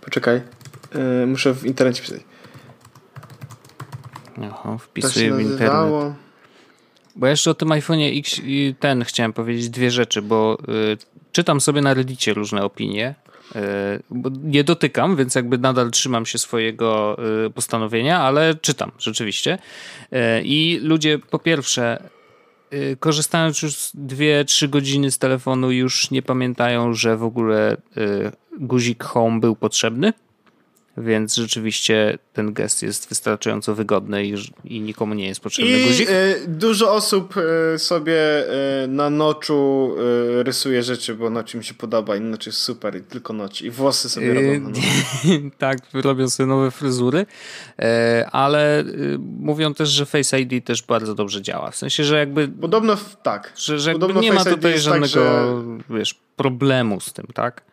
poczekaj, 0.00 0.42
e, 1.22 1.26
muszę 1.26 1.54
w 1.54 1.66
internecie 1.66 2.02
pisać. 2.02 2.20
Oho, 4.50 4.78
wpisuję 4.78 5.32
w 5.34 5.40
internet. 5.40 6.14
Bo 7.20 7.26
jeszcze 7.26 7.50
o 7.50 7.54
tym 7.54 7.68
iPhone'ie 7.68 8.18
X 8.18 8.40
ten 8.80 9.04
chciałem 9.04 9.32
powiedzieć 9.32 9.68
dwie 9.68 9.90
rzeczy, 9.90 10.22
bo 10.22 10.58
y, 10.92 10.96
czytam 11.32 11.60
sobie 11.60 11.80
na 11.80 11.94
Reddicie 11.94 12.34
różne 12.34 12.64
opinie. 12.64 13.14
Y, 13.56 13.58
nie 14.42 14.64
dotykam, 14.64 15.16
więc 15.16 15.34
jakby 15.34 15.58
nadal 15.58 15.90
trzymam 15.90 16.26
się 16.26 16.38
swojego 16.38 17.16
y, 17.46 17.50
postanowienia, 17.50 18.20
ale 18.20 18.54
czytam 18.54 18.92
rzeczywiście. 18.98 19.58
Y, 20.12 20.16
I 20.44 20.80
ludzie 20.82 21.18
po 21.18 21.38
pierwsze 21.38 22.02
y, 22.72 22.96
korzystając 23.00 23.62
już 23.62 23.74
2-3 23.74 24.68
godziny 24.68 25.10
z 25.10 25.18
telefonu 25.18 25.72
już 25.72 26.10
nie 26.10 26.22
pamiętają, 26.22 26.94
że 26.94 27.16
w 27.16 27.24
ogóle 27.24 27.76
y, 27.96 28.30
guzik 28.60 29.04
home 29.04 29.40
był 29.40 29.56
potrzebny. 29.56 30.12
Więc 30.96 31.34
rzeczywiście 31.34 32.18
ten 32.32 32.52
gest 32.52 32.82
jest 32.82 33.08
wystarczająco 33.08 33.74
wygodny 33.74 34.24
i, 34.26 34.34
i 34.64 34.80
nikomu 34.80 35.14
nie 35.14 35.26
jest 35.28 35.40
potrzebny 35.40 35.78
I 35.80 35.86
guzik. 35.86 36.08
e, 36.10 36.34
dużo 36.48 36.94
osób 36.94 37.34
e, 37.74 37.78
sobie 37.78 38.16
e, 38.82 38.86
na 38.86 39.10
noczu 39.10 39.90
rysuje 40.42 40.82
rzeczy, 40.82 41.14
bo 41.14 41.30
noc 41.30 41.54
im 41.54 41.62
się 41.62 41.74
podoba 41.74 42.16
i 42.16 42.20
noc 42.20 42.46
jest 42.46 42.58
super 42.58 42.96
i 42.96 43.02
tylko 43.02 43.32
noc. 43.32 43.62
I 43.62 43.70
włosy 43.70 44.08
sobie 44.08 44.34
robią. 44.34 44.72
Tak, 45.58 45.78
robią 45.94 46.28
sobie 46.28 46.46
nowe 46.46 46.70
fryzury, 46.70 47.26
ale 48.32 48.84
mówią 49.18 49.74
też, 49.74 49.88
że 49.88 50.06
Face 50.06 50.40
ID 50.40 50.64
też 50.64 50.82
bardzo 50.82 51.14
dobrze 51.14 51.42
działa. 51.42 51.70
W 51.70 51.76
sensie, 51.76 52.04
że 52.04 52.18
jakby, 52.18 52.48
Podobno 52.48 52.96
tak. 53.22 53.52
że, 53.56 53.78
że 53.78 53.92
Podobno 53.92 54.20
nie 54.20 54.32
ma 54.32 54.44
tutaj 54.44 54.72
tak, 54.72 54.80
żadnego 54.80 55.08
że- 55.08 55.54
wiesz, 55.90 56.14
problemu 56.36 57.00
z 57.00 57.12
tym, 57.12 57.26
tak? 57.34 57.69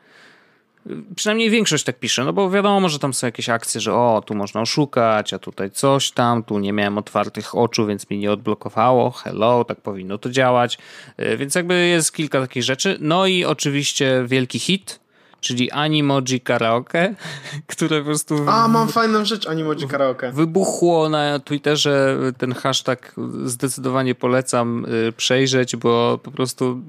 Przynajmniej 1.15 1.49
większość 1.49 1.83
tak 1.83 1.99
pisze, 1.99 2.23
no 2.23 2.33
bo 2.33 2.49
wiadomo, 2.49 2.89
że 2.89 2.99
tam 2.99 3.13
są 3.13 3.27
jakieś 3.27 3.49
akcje, 3.49 3.81
że 3.81 3.93
o, 3.93 4.23
tu 4.25 4.35
można 4.35 4.61
oszukać, 4.61 5.33
a 5.33 5.39
tutaj 5.39 5.71
coś 5.71 6.11
tam, 6.11 6.43
tu 6.43 6.59
nie 6.59 6.73
miałem 6.73 6.97
otwartych 6.97 7.55
oczu, 7.55 7.85
więc 7.85 8.09
mi 8.09 8.17
nie 8.17 8.31
odblokowało, 8.31 9.11
hello, 9.11 9.63
tak 9.63 9.81
powinno 9.81 10.17
to 10.17 10.29
działać. 10.29 10.77
E, 11.17 11.37
Więc 11.37 11.55
jakby 11.55 11.87
jest 11.87 12.13
kilka 12.13 12.41
takich 12.41 12.63
rzeczy. 12.63 12.97
No 13.01 13.25
i 13.25 13.45
oczywiście 13.45 14.23
wielki 14.27 14.59
hit, 14.59 14.99
czyli 15.41 15.71
Animoji 15.71 16.41
Karaoke, 16.41 17.15
które 17.67 17.99
po 17.99 18.05
prostu 18.05 18.35
A, 18.49 18.67
mam 18.67 18.87
fajną 18.89 19.25
rzecz, 19.25 19.47
Animoji 19.47 19.87
Karaoke. 19.87 20.31
wybuchło 20.31 21.09
na 21.09 21.39
Twitterze 21.39 22.17
ten 22.37 22.53
hashtag 22.53 23.15
zdecydowanie 23.45 24.15
polecam 24.15 24.85
y, 24.85 25.11
przejrzeć, 25.11 25.75
bo 25.75 26.19
po 26.23 26.31
prostu 26.31 26.81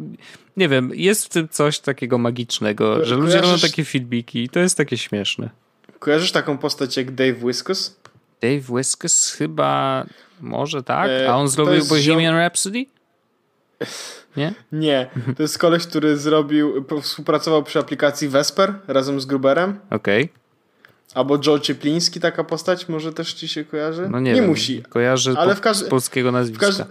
nie 0.57 0.69
wiem, 0.69 0.91
jest 0.95 1.25
w 1.25 1.29
tym 1.29 1.49
coś 1.49 1.79
takiego 1.79 2.19
magicznego, 2.19 3.05
że 3.05 3.15
ludzie 3.17 3.41
robią 3.41 3.59
takie 3.59 3.85
feedbacki 3.85 4.43
i 4.43 4.49
to 4.49 4.61
jest 4.61 4.77
takie 4.77 4.99
śmieszne. 4.99 5.51
Kojarzysz 5.99 6.33
taką 6.33 6.59
postać 6.59 6.97
jak 6.97 7.15
Dave 7.15 7.35
Wiskus? 7.47 7.97
Dave 8.43 8.77
Wiskus 8.77 9.31
chyba 9.33 10.05
może 10.41 10.83
tak, 10.83 11.11
E, 11.11 11.31
a 11.33 11.37
on 11.37 11.49
zrobił 11.49 11.85
Bohemian 11.85 12.35
Rhapsody? 12.37 12.87
Nie? 14.37 14.55
Nie, 14.73 15.11
to 15.37 15.43
jest 15.43 15.59
koleś, 15.59 15.87
który 15.87 16.17
zrobił, 16.17 16.85
współpracował 17.03 17.63
przy 17.63 17.79
aplikacji 17.79 18.29
Vesper 18.29 18.75
razem 18.89 19.21
z 19.21 19.27
Gruberem. 19.27 19.81
Okej. 19.91 20.29
Albo 21.15 21.39
Joe 21.47 21.59
Ciepliński, 21.59 22.21
taka 22.21 22.45
postać, 22.45 22.89
może 22.89 23.13
też 23.13 23.33
ci 23.35 23.49
się 23.49 23.65
kojarzy? 23.65 24.09
No 24.11 24.21
nie, 24.21 24.35
wiem. 24.35 24.47
musi. 24.47 24.83
Kojarzę 24.83 25.35
Ale 25.39 25.55
po, 25.57 25.75
w 25.75 25.77
z 25.77 25.89
polskiego 25.89 26.31
W, 26.31 26.33
nazwiska. 26.33 26.67
każdy, 26.67 26.85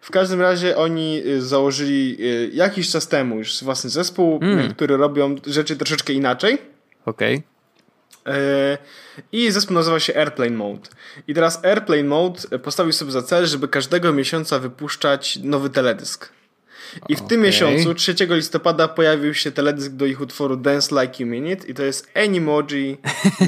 w 0.00 0.10
każdym 0.10 0.40
razie 0.40 0.76
oni 0.76 1.22
y, 1.26 1.42
założyli 1.42 2.16
y, 2.20 2.50
jakiś 2.54 2.90
czas 2.90 3.08
temu 3.08 3.38
już 3.38 3.64
własny 3.64 3.90
zespół, 3.90 4.38
Mm. 4.42 4.58
y, 4.58 4.74
który 4.74 4.96
robią 4.96 5.34
rzeczy 5.46 5.76
troszeczkę 5.76 6.12
inaczej. 6.12 6.58
Okej. 7.06 7.34
E, 7.36 7.42
I 9.32 9.50
zespół 9.50 9.74
nazywa 9.74 10.00
się 10.00 10.16
Airplane 10.16 10.56
Mode. 10.56 10.88
I 11.28 11.34
teraz 11.34 11.64
Airplane 11.64 12.04
Mode 12.04 12.58
postawił 12.58 12.92
sobie 12.92 13.12
za 13.12 13.22
cel, 13.22 13.46
żeby 13.46 13.68
każdego 13.68 14.12
miesiąca 14.12 14.58
wypuszczać 14.58 15.38
nowy 15.42 15.70
teledysk. 15.70 16.28
I 17.08 17.16
w 17.16 17.18
tym 17.18 17.26
Okej. 17.26 17.38
miesiącu, 17.38 17.94
3 17.94 18.14
listopada, 18.30 18.88
pojawił 18.88 19.34
się 19.34 19.52
teledysk 19.52 19.92
do 19.92 20.06
ich 20.06 20.20
utworu 20.20 20.56
Dance 20.56 21.02
Like 21.02 21.22
You 21.22 21.28
Mean 21.28 21.46
It 21.46 21.68
i 21.68 21.74
to 21.74 21.82
jest 21.82 22.10
Animoji 22.14 23.00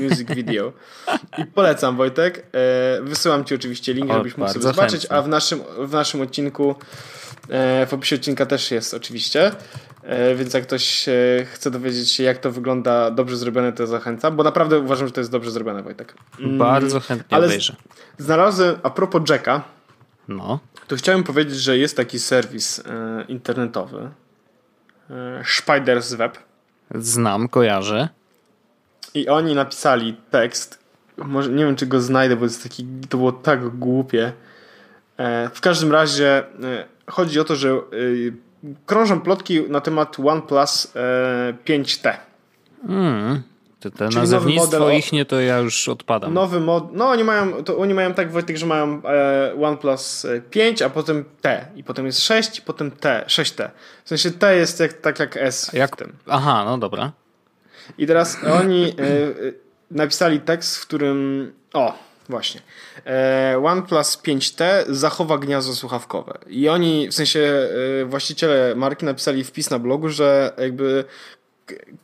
Music 0.02 0.34
Video. 0.34 0.72
I 1.38 1.44
polecam, 1.44 1.96
Wojtek. 1.96 2.46
E, 2.52 3.02
wysyłam 3.02 3.44
ci 3.44 3.54
oczywiście 3.54 3.94
link, 3.94 4.10
O, 4.10 4.14
żebyś 4.14 4.36
mógł 4.36 4.52
sobie 4.52 4.62
zobaczyć, 4.62 5.00
chętnie. 5.00 5.16
a 5.16 5.22
w 5.22 5.28
naszym, 5.28 5.60
w 5.78 5.92
naszym 5.92 6.20
odcinku, 6.20 6.70
e, 6.70 6.74
w 7.86 7.88
opisie 7.92 8.16
odcinka 8.16 8.46
też 8.46 8.70
jest 8.70 8.94
oczywiście. 8.94 9.50
E, 10.02 10.34
więc 10.34 10.54
jak 10.54 10.62
ktoś 10.62 11.08
e, 11.08 11.12
chce 11.52 11.70
dowiedzieć 11.70 12.10
się, 12.12 12.22
jak 12.22 12.38
to 12.38 12.50
wygląda 12.50 13.10
dobrze 13.10 13.36
zrobione, 13.36 13.72
to 13.72 13.86
zachęcam, 13.86 14.36
bo 14.36 14.42
naprawdę 14.42 14.78
uważam, 14.78 15.06
że 15.06 15.12
to 15.12 15.20
jest 15.20 15.30
dobrze 15.30 15.50
zrobione, 15.50 15.82
Wojtek. 15.82 16.14
Mm, 16.40 16.58
Bardzo 16.58 17.00
chętnie 17.00 17.36
ale 17.36 17.46
obejrzę. 17.46 17.76
Znalazłem, 18.18 18.76
a 18.82 18.90
propos 18.90 19.22
Jacka, 19.30 19.62
No. 20.28 20.58
to 20.88 20.96
chciałem 20.96 21.24
powiedzieć, 21.24 21.56
że 21.56 21.78
jest 21.78 21.96
taki 21.96 22.18
serwis 22.18 22.78
e, 22.78 23.24
internetowy, 23.28 24.08
e, 25.10 25.42
Spiders 25.46 26.12
Web, 26.14 26.38
Znam, 26.94 27.48
kojarzę. 27.48 28.08
i 29.14 29.28
oni 29.28 29.54
napisali 29.54 30.16
tekst, 30.30 30.78
może 31.16 31.50
nie 31.50 31.64
wiem, 31.64 31.76
czy 31.76 31.86
go 31.86 32.00
znajdę, 32.00 32.36
bo 32.36 32.44
jest 32.44 32.62
taki, 32.62 32.86
to 33.08 33.16
było 33.18 33.32
tak 33.32 33.68
głupie. 33.78 34.32
E, 35.16 35.50
w 35.54 35.60
każdym 35.60 35.92
razie 35.92 36.38
e, 36.38 36.93
chodzi 37.06 37.40
o 37.40 37.44
to, 37.44 37.56
że 37.56 37.70
e, 37.70 37.80
krążą 38.86 39.20
plotki 39.20 39.60
na 39.68 39.80
temat 39.80 40.16
OnePlus 40.20 40.92
e, 40.96 41.54
5T. 41.64 42.16
Mm. 42.88 43.42
To 43.80 43.90
te 43.90 44.08
Czyli 44.08 44.20
nazewnictwo 44.20 44.64
nowy 44.64 44.78
model 44.78 44.98
ich 44.98 45.12
nie 45.12 45.24
to 45.24 45.40
ja 45.40 45.58
już 45.58 45.88
odpadam. 45.88 46.34
Nowy 46.34 46.60
mod, 46.60 46.92
no 46.92 47.08
oni 47.08 47.24
mają, 47.24 47.64
to 47.64 47.78
oni 47.78 47.94
mają 47.94 48.14
tak 48.14 48.32
Wojtek, 48.32 48.56
że 48.56 48.66
mają 48.66 49.02
e, 49.04 49.54
OnePlus 49.62 50.26
5, 50.50 50.82
a 50.82 50.90
potem 50.90 51.24
T 51.40 51.66
i 51.76 51.84
potem 51.84 52.06
jest 52.06 52.20
6 52.20 52.58
i 52.58 52.62
potem 52.62 52.90
T, 52.90 53.24
6T. 53.28 53.68
W 54.04 54.08
sensie 54.08 54.30
T 54.30 54.56
jest 54.56 54.80
jak, 54.80 54.92
tak 54.92 55.18
jak 55.18 55.36
S 55.36 55.72
Jak- 55.72 55.96
w 55.96 55.98
tym. 55.98 56.12
Aha, 56.26 56.64
no 56.64 56.78
dobra. 56.78 57.12
I 57.98 58.06
teraz 58.06 58.38
oni 58.60 58.84
e, 58.84 59.02
e, 59.02 59.32
napisali 59.90 60.40
tekst, 60.40 60.78
w 60.78 60.86
którym. 60.86 61.52
O, 61.72 61.94
właśnie. 62.28 62.60
E, 63.06 63.60
OnePlus 63.64 64.18
5T 64.18 64.64
zachowa 64.88 65.38
gniazdo 65.38 65.74
słuchawkowe. 65.74 66.38
I 66.46 66.68
oni, 66.68 67.08
w 67.08 67.14
sensie 67.14 67.40
e, 67.40 68.04
właściciele 68.04 68.74
marki 68.74 69.04
napisali 69.04 69.44
wpis 69.44 69.70
na 69.70 69.78
blogu, 69.78 70.08
że 70.08 70.52
jakby 70.58 71.04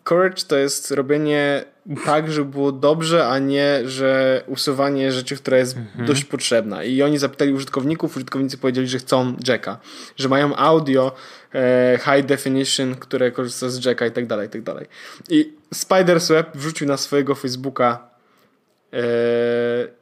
Courage 0.04 0.42
to 0.48 0.56
jest 0.56 0.90
robienie 0.90 1.64
tak, 2.04 2.32
żeby 2.32 2.50
było 2.50 2.72
dobrze, 2.72 3.28
a 3.28 3.38
nie, 3.38 3.80
że 3.84 4.42
usuwanie 4.46 5.12
rzeczy, 5.12 5.36
która 5.36 5.58
jest 5.58 5.76
dość 6.06 6.24
potrzebna. 6.24 6.84
I 6.84 7.02
oni 7.02 7.18
zapytali 7.18 7.52
użytkowników, 7.52 8.16
użytkownicy 8.16 8.58
powiedzieli, 8.58 8.88
że 8.88 8.98
chcą 8.98 9.36
jacka, 9.48 9.78
że 10.16 10.28
mają 10.28 10.56
audio 10.56 11.12
e, 11.54 11.98
high 12.04 12.26
definition, 12.26 12.94
które 12.94 13.30
korzysta 13.30 13.68
z 13.68 13.84
jacka 13.84 14.06
i 14.06 14.10
tak 14.10 14.26
dalej, 14.26 14.46
i 14.46 14.50
tak 14.50 14.62
dalej. 14.62 14.86
I 15.28 15.52
Spiders 15.74 16.28
Web 16.28 16.56
wrzucił 16.56 16.86
na 16.86 16.96
swojego 16.96 17.34
Facebooka 17.34 18.09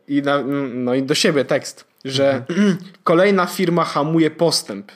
i, 0.09 0.22
na, 0.22 0.43
no 0.74 0.95
i 0.95 1.03
do 1.03 1.14
siebie 1.14 1.45
tekst, 1.45 1.84
że 2.05 2.45
kolejna 3.05 3.47
firma 3.47 3.84
hamuje 3.84 4.30
postęp. 4.30 4.93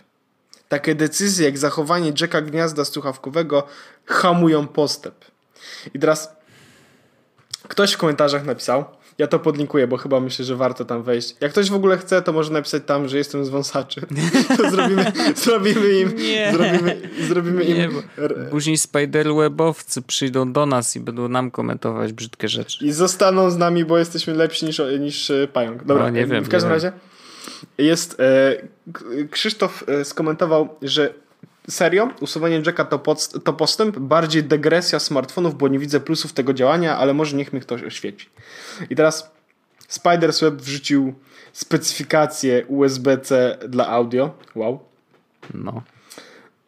Takie 0.69 0.95
decyzje 0.95 1.47
jak 1.47 1.59
zachowanie 1.59 2.13
jacka 2.21 2.43
gniazda 2.43 2.85
słuchawkowego 2.85 3.67
hamują 4.07 4.67
postęp. 4.67 5.25
I 5.95 5.99
teraz 5.99 6.37
ktoś 7.69 7.93
w 7.93 7.99
komentarzach 7.99 8.45
napisał, 8.45 8.85
ja 9.23 9.29
to 9.29 9.39
podlinkuję, 9.39 9.87
bo 9.87 9.97
chyba 9.97 10.21
myślę, 10.21 10.45
że 10.45 10.57
warto 10.57 10.85
tam 10.85 11.03
wejść. 11.03 11.37
Jak 11.41 11.53
ktoś 11.53 11.71
w 11.71 11.75
ogóle 11.75 11.99
chce, 11.99 12.23
to 12.23 12.33
może 12.33 12.53
napisać 12.53 12.83
tam, 12.87 13.09
że 13.09 13.19
jestem 13.19 13.45
z 13.45 13.49
wąsaczy. 13.49 14.01
To 14.57 14.71
zrobimy, 14.71 15.13
zrobimy 15.37 15.93
im, 16.01 16.17
Nie. 16.17 16.53
zrobimy, 16.53 17.01
zrobimy 17.29 17.65
Nie, 17.65 17.85
im 17.85 18.03
później 18.51 18.79
spiderwebowcy 18.79 20.03
przyjdą 20.03 20.53
do 20.53 20.67
nas 20.67 20.97
i 20.97 21.01
będą 21.01 21.29
nam 21.29 21.51
komentować 21.51 22.13
brzydkie 22.13 22.49
rzeczy. 22.49 22.85
i 22.85 22.93
zostaną 22.93 23.51
z 23.51 23.57
nami, 23.57 23.85
bo 23.85 23.99
jesteśmy 23.99 24.35
lepsi 24.35 24.67
niż, 24.67 24.83
niż 25.01 25.31
e, 25.31 25.49
pająk. 25.49 25.85
Dobra, 25.85 26.03
No, 26.05 26.11
nie 26.11 26.23
e, 26.23 26.27
wiem, 26.27 26.45
w 26.45 26.49
każdym 26.49 26.71
razie 26.73 26.93
jest 27.79 28.21
e, 28.21 28.57
Krzysztof 29.31 29.85
e, 29.89 30.05
skomentował, 30.05 30.69
że 30.83 31.15
serio, 31.69 32.11
usuwanie 32.21 32.63
jacka 32.67 32.85
to, 32.85 32.99
pod, 32.99 33.45
to 33.45 33.53
postęp, 33.53 33.99
bardziej 33.99 34.45
degresja 34.45 34.99
smartfonów, 34.99 35.59
bo 35.59 35.69
nie 35.69 35.79
widzę 35.79 36.01
plusów 36.01 36.33
tego 36.33 36.55
działania, 36.55 36.99
ale 36.99 37.15
może 37.15 37.37
niech 37.37 37.53
mnie 37.53 37.63
ktoś 37.63 37.83
oświeci. 37.83 38.29
I 38.91 38.97
teraz 38.97 39.31
Spiders 39.89 40.41
Web 40.41 40.55
wrzucił 40.55 41.15
specyfikację 41.53 42.67
USB-C 42.67 43.59
dla 43.69 43.89
audio. 43.89 44.35
Wow. 44.55 44.81
No. 45.55 45.83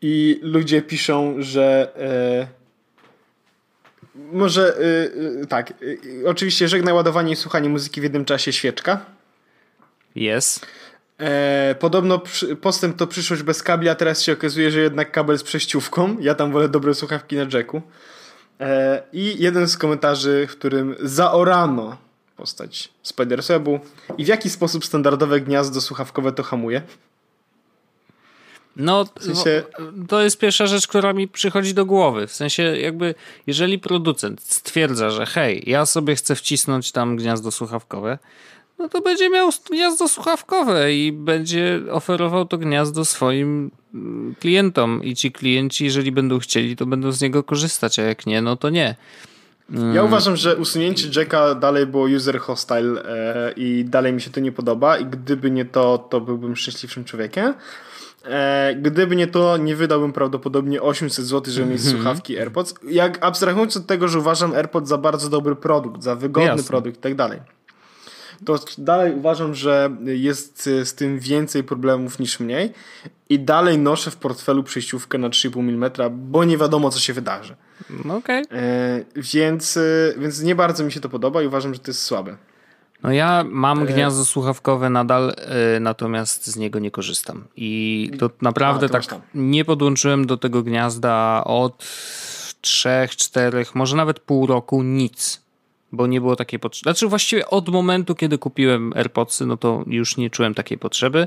I 0.03 0.41
ludzie 0.43 0.83
piszą, 0.83 1.35
że 1.39 1.93
e, 1.97 2.65
może 4.15 4.77
e, 5.43 5.47
tak, 5.47 5.71
e, 5.71 5.75
oczywiście 6.29 6.69
żegnaj 6.69 6.95
ładowanie 6.95 7.33
i 7.33 7.37
słuchanie 7.37 7.69
muzyki 7.69 8.01
w 8.01 8.05
jednym 8.05 8.25
czasie 8.25 8.53
świeczka. 8.53 9.07
Jest. 10.15 10.67
E, 11.21 11.75
podobno 11.81 12.19
przy, 12.19 12.57
postęp 12.57 12.97
to 12.97 13.07
przyszłość 13.07 13.43
bez 13.43 13.63
kabli, 13.63 13.89
a 13.89 13.95
teraz 13.95 14.23
się 14.23 14.33
okazuje, 14.33 14.71
że 14.71 14.81
jednak 14.81 15.11
kabel 15.13 15.39
z 15.39 15.43
przejściówką. 15.43 16.17
Ja 16.21 16.35
tam 16.35 16.53
wolę 16.53 16.69
dobre 16.69 16.95
słuchawki 16.95 17.37
na 17.37 17.47
jacku. 17.53 17.83
E, 18.61 19.03
I 19.13 19.43
jeden 19.43 19.69
z 19.69 19.77
komentarzy, 19.77 20.47
w 20.51 20.53
którym 20.53 20.95
zaorano 21.01 21.97
postać 22.37 22.89
Spidersebu 23.03 23.81
i 24.19 24.25
w 24.25 24.29
jaki 24.29 24.51
sposób 24.51 24.85
standardowe 24.85 25.41
gniazdo 25.41 25.81
słuchawkowe 25.81 26.33
to 26.33 26.43
hamuje. 26.43 26.83
No, 28.77 29.05
sensie- 29.21 29.63
wo- 29.79 30.07
to 30.09 30.23
jest 30.23 30.39
pierwsza 30.39 30.67
rzecz, 30.67 30.87
która 30.89 31.13
mi 31.13 31.29
przychodzi 31.29 31.75
do 31.75 31.87
głowy. 31.87 32.27
W 32.27 32.33
sensie, 32.33 32.63
jakby, 32.63 33.15
jeżeli 33.47 33.79
producent 33.79 34.43
stwierdza, 34.43 35.11
że 35.11 35.27
hej, 35.27 35.63
ja 35.67 35.87
sobie 35.87 36.15
chcę 36.17 36.35
wcisnąć 36.35 36.93
tam 36.93 37.17
gniazdo 37.17 37.51
słuchawkowe, 37.51 38.19
no 38.79 38.89
to 38.89 39.01
będzie 39.01 39.31
miał 39.31 39.51
gniazdo 39.71 40.09
słuchawkowe 40.09 40.95
i 40.95 41.13
będzie 41.13 41.81
oferował 41.91 42.45
to 42.45 42.59
gniazdo 42.59 43.05
swoim 43.05 43.71
mm, 43.95 44.35
klientom. 44.41 45.05
I 45.05 45.15
ci 45.15 45.33
klienci, 45.33 45.85
jeżeli 45.85 46.13
będą 46.13 46.39
chcieli, 46.39 46.77
to 46.77 46.87
będą 46.87 47.13
z 47.13 47.21
niego 47.21 47.43
korzystać, 47.43 47.99
a 47.99 48.03
jak 48.03 48.27
nie, 48.27 48.43
no 48.43 48.57
to 48.57 48.71
nie. 48.71 48.97
Ja 49.95 50.03
uważam, 50.03 50.37
że 50.37 50.57
usunięcie 50.57 51.09
jacka 51.17 51.55
dalej 51.55 51.87
było 51.87 52.07
user 52.17 52.41
hostile 52.41 53.03
e, 53.05 53.53
i 53.57 53.85
dalej 53.85 54.13
mi 54.13 54.21
się 54.21 54.31
to 54.31 54.41
nie 54.41 54.53
podoba 54.53 54.99
i 54.99 55.07
gdyby 55.07 55.51
nie 55.51 55.65
to, 55.65 55.99
to 55.99 56.21
byłbym 56.21 56.57
szczęśliwszym 56.57 57.05
człowiekiem. 57.05 57.55
E, 58.25 58.75
gdyby 58.75 59.17
nie 59.17 59.27
to, 59.27 59.57
nie 59.57 59.77
wydałbym 59.77 60.13
prawdopodobnie 60.13 60.83
800 60.83 61.25
zł, 61.25 61.53
żeby 61.53 61.71
mieć 61.71 61.89
słuchawki 61.89 62.39
AirPods. 62.39 62.75
Jak 62.89 63.25
abstrahując 63.25 63.77
od 63.77 63.87
tego, 63.87 64.09
że 64.09 64.19
uważam 64.19 64.53
AirPods 64.53 64.89
za 64.89 64.99
bardzo 64.99 65.29
dobry 65.29 65.57
produkt, 65.57 66.03
za 66.03 66.17
wygodny 66.17 66.51
Jasne. 66.51 66.65
produkt 66.69 66.97
i 66.97 67.01
tak 67.01 67.15
dalej. 67.15 67.41
To 68.45 68.59
dalej 68.79 69.15
uważam, 69.15 69.55
że 69.55 69.91
jest 70.05 70.71
e, 70.81 70.85
z 70.85 70.95
tym 70.95 71.19
więcej 71.19 71.65
problemów 71.65 72.19
niż 72.19 72.41
mniej 72.41 72.73
i 73.29 73.39
dalej 73.39 73.79
noszę 73.79 74.11
w 74.11 74.17
portfelu 74.17 74.63
przejściówkę 74.63 75.19
na 75.19 75.29
3,5 75.29 75.59
mm, 75.59 75.91
bo 76.31 76.45
nie 76.45 76.59
wiadomo 76.59 76.91
co 76.91 77.01
się 77.01 77.13
wydarzy. 77.13 77.57
No 78.05 78.17
okej. 78.17 78.45
E, 78.53 79.05
więc, 79.17 79.77
e, 79.77 79.81
więc 80.19 80.43
nie 80.43 80.55
bardzo 80.55 80.85
mi 80.85 80.93
się 80.93 81.01
to 81.01 81.09
podoba 81.09 81.43
i 81.43 81.47
uważam, 81.47 81.75
że 81.75 81.81
to 81.81 81.91
jest 81.91 82.03
słabe. 82.03 82.37
No 83.05 83.13
ja 83.13 83.45
mam 83.49 83.87
gniazdo 83.87 84.25
słuchawkowe 84.25 84.91
nadal, 84.91 85.35
y, 85.77 85.81
natomiast 85.81 86.47
z 86.47 86.57
niego 86.57 86.79
nie 86.79 86.91
korzystam. 86.91 87.45
I 87.57 88.11
to 88.19 88.31
naprawdę 88.43 88.87
A, 88.87 88.89
to 88.89 88.93
tak 88.93 89.21
nie 89.35 89.65
podłączyłem 89.65 90.27
do 90.27 90.37
tego 90.37 90.63
gniazda 90.63 91.43
od 91.45 91.85
trzech, 92.61 93.17
czterech, 93.17 93.75
może 93.75 93.97
nawet 93.97 94.21
pół 94.21 94.47
roku 94.47 94.83
nic. 94.83 95.44
Bo 95.95 96.07
nie 96.07 96.21
było 96.21 96.37
takiej 96.37 96.59
potrzeby. 96.59 96.83
Znaczy 96.93 97.09
właściwie 97.09 97.47
od 97.47 97.69
momentu, 97.69 98.15
kiedy 98.15 98.39
kupiłem 98.39 98.93
AirPodsy, 98.97 99.47
no 99.47 99.57
to 99.57 99.85
już 99.87 100.17
nie 100.17 100.31
czułem 100.31 100.55
takiej 100.55 100.79
potrzeby. 100.79 101.27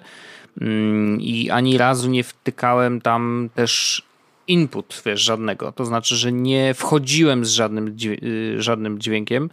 Mm, 0.61 1.22
I 1.22 1.49
ani 1.49 1.78
razu 1.78 2.09
nie 2.09 2.24
wtykałem 2.24 3.01
tam 3.01 3.49
też 3.55 4.03
input, 4.47 5.01
wiesz, 5.05 5.22
żadnego. 5.22 5.72
To 5.72 5.86
znaczy, 5.86 6.15
że 6.15 6.32
nie 6.32 6.74
wchodziłem 6.74 7.45
z 7.45 7.49
żadnym, 7.49 7.95
y, 8.24 8.55
żadnym 8.61 8.99
dźwiękiem. 8.99 9.49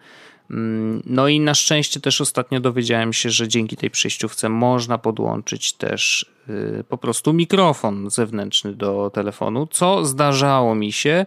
Mm, 0.50 1.02
No 1.06 1.28
i 1.28 1.40
na 1.40 1.54
szczęście 1.54 2.00
też 2.00 2.20
ostatnio 2.20 2.60
dowiedziałem 2.60 3.12
się, 3.12 3.30
że 3.30 3.48
dzięki 3.48 3.76
tej 3.76 3.90
przejściówce 3.90 4.48
można 4.48 4.98
podłączyć 4.98 5.72
też 5.72 6.26
y, 6.48 6.84
po 6.88 6.98
prostu 6.98 7.32
mikrofon 7.32 8.10
zewnętrzny 8.10 8.72
do 8.72 9.10
telefonu, 9.14 9.66
co 9.70 10.04
zdarzało 10.04 10.74
mi 10.74 10.92
się. 10.92 11.26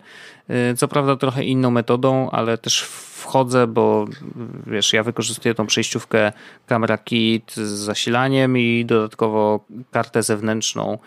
Y, 0.71 0.75
Co 0.75 0.87
prawda 0.87 1.15
trochę 1.15 1.43
inną 1.43 1.71
metodą, 1.71 2.29
ale 2.31 2.57
też 2.57 2.81
wchodzę, 3.17 3.67
bo 3.67 4.05
wiesz, 4.67 4.93
ja 4.93 5.03
wykorzystuję 5.03 5.55
tą 5.55 5.67
przejściówkę 5.67 6.31
Camera 6.67 6.97
Kit 6.97 7.53
z 7.55 7.59
zasilaniem 7.59 8.57
i 8.57 8.85
dodatkowo 8.85 9.65
kartę 9.91 10.23
zewnętrzną 10.23 10.97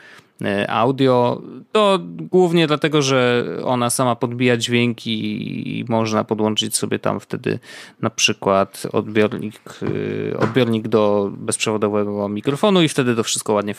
y, 0.43 0.69
audio. 0.69 1.43
To 1.73 1.99
głównie 2.03 2.67
dlatego, 2.67 3.03
że 3.03 3.47
ona 3.65 3.91
sama 3.91 4.17
podbija 4.17 4.57
dźwięki 4.57 5.79
i 5.79 5.85
można 5.89 6.25
podłączyć 6.25 6.77
sobie 6.77 6.99
tam 6.99 7.21
wtedy 7.21 7.59
na 8.01 8.11
przykład 8.11 8.87
odbiornik, 8.93 9.61
y, 9.83 10.37
odbiornik 10.39 10.89
do 10.89 11.31
bezprzewodowego 11.37 12.29
mikrofonu 12.29 12.83
i 12.83 12.89
wtedy 12.89 13.17
to 13.17 13.23
wszystko 13.23 13.53
ładnie 13.53 13.75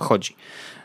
chodzi. 0.00 0.36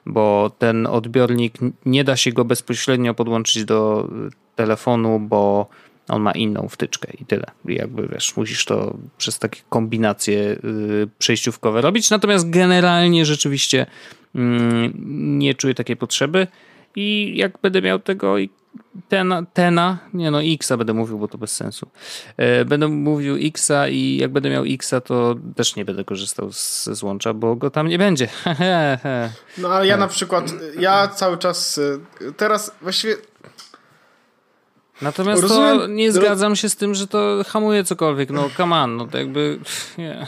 Bo 0.05 0.51
ten 0.57 0.87
odbiornik 0.87 1.53
nie 1.85 2.03
da 2.03 2.17
się 2.17 2.31
go 2.31 2.45
bezpośrednio 2.45 3.13
podłączyć 3.13 3.65
do 3.65 4.09
y, 4.27 4.55
telefonu, 4.55 5.19
bo 5.19 5.69
on 6.09 6.21
ma 6.21 6.31
inną 6.31 6.67
wtyczkę 6.69 7.11
i 7.21 7.25
tyle. 7.25 7.45
I 7.67 7.75
jakby 7.75 8.07
wiesz, 8.07 8.37
musisz 8.37 8.65
to 8.65 8.97
przez 9.17 9.39
takie 9.39 9.61
kombinacje 9.69 10.39
y, 10.39 11.07
przejściówkowe 11.19 11.81
robić. 11.81 12.09
Natomiast 12.09 12.49
generalnie 12.49 13.25
rzeczywiście 13.25 13.85
mm, 14.35 14.93
nie 15.39 15.53
czuję 15.55 15.73
takiej 15.75 15.95
potrzeby. 15.97 16.47
i 16.95 17.33
jak 17.35 17.51
będę 17.61 17.81
miał 17.81 17.99
tego 17.99 18.37
i 18.37 18.49
tena, 19.09 19.43
tena, 19.53 19.97
nie 20.13 20.31
no 20.31 20.43
Xa 20.43 20.77
będę 20.77 20.93
mówił, 20.93 21.19
bo 21.19 21.27
to 21.27 21.37
bez 21.37 21.51
sensu. 21.55 21.87
E, 22.37 22.65
Będę 22.65 22.87
mówił 22.87 23.35
Xa 23.35 23.87
i 23.87 24.17
jak 24.17 24.31
będę 24.31 24.49
miał 24.49 24.63
Xa, 24.65 25.01
to 25.01 25.35
też 25.55 25.75
nie 25.75 25.85
będę 25.85 26.03
korzystał 26.03 26.51
z, 26.51 26.83
ze 26.83 26.95
złącza, 26.95 27.33
bo 27.33 27.55
go 27.55 27.69
tam 27.69 27.87
nie 27.87 27.97
będzie. 27.97 28.27
No 29.57 29.69
ale 29.69 29.87
ja 29.87 29.97
na 29.97 30.07
przykład, 30.07 30.53
ja 30.79 31.07
cały 31.07 31.37
czas 31.37 31.77
y, 31.77 31.99
teraz 32.37 32.71
właściwie 32.81 33.15
Natomiast 35.01 35.47
to 35.47 35.87
nie 35.87 36.11
zgadzam 36.11 36.55
się 36.55 36.69
z 36.69 36.75
tym, 36.75 36.95
że 36.95 37.07
to 37.07 37.43
hamuje 37.47 37.83
cokolwiek. 37.83 38.29
No 38.29 38.49
come 38.57 38.75
on, 38.75 38.97
no 38.97 39.07
to 39.07 39.17
jakby... 39.17 39.59
Nie. 39.97 40.27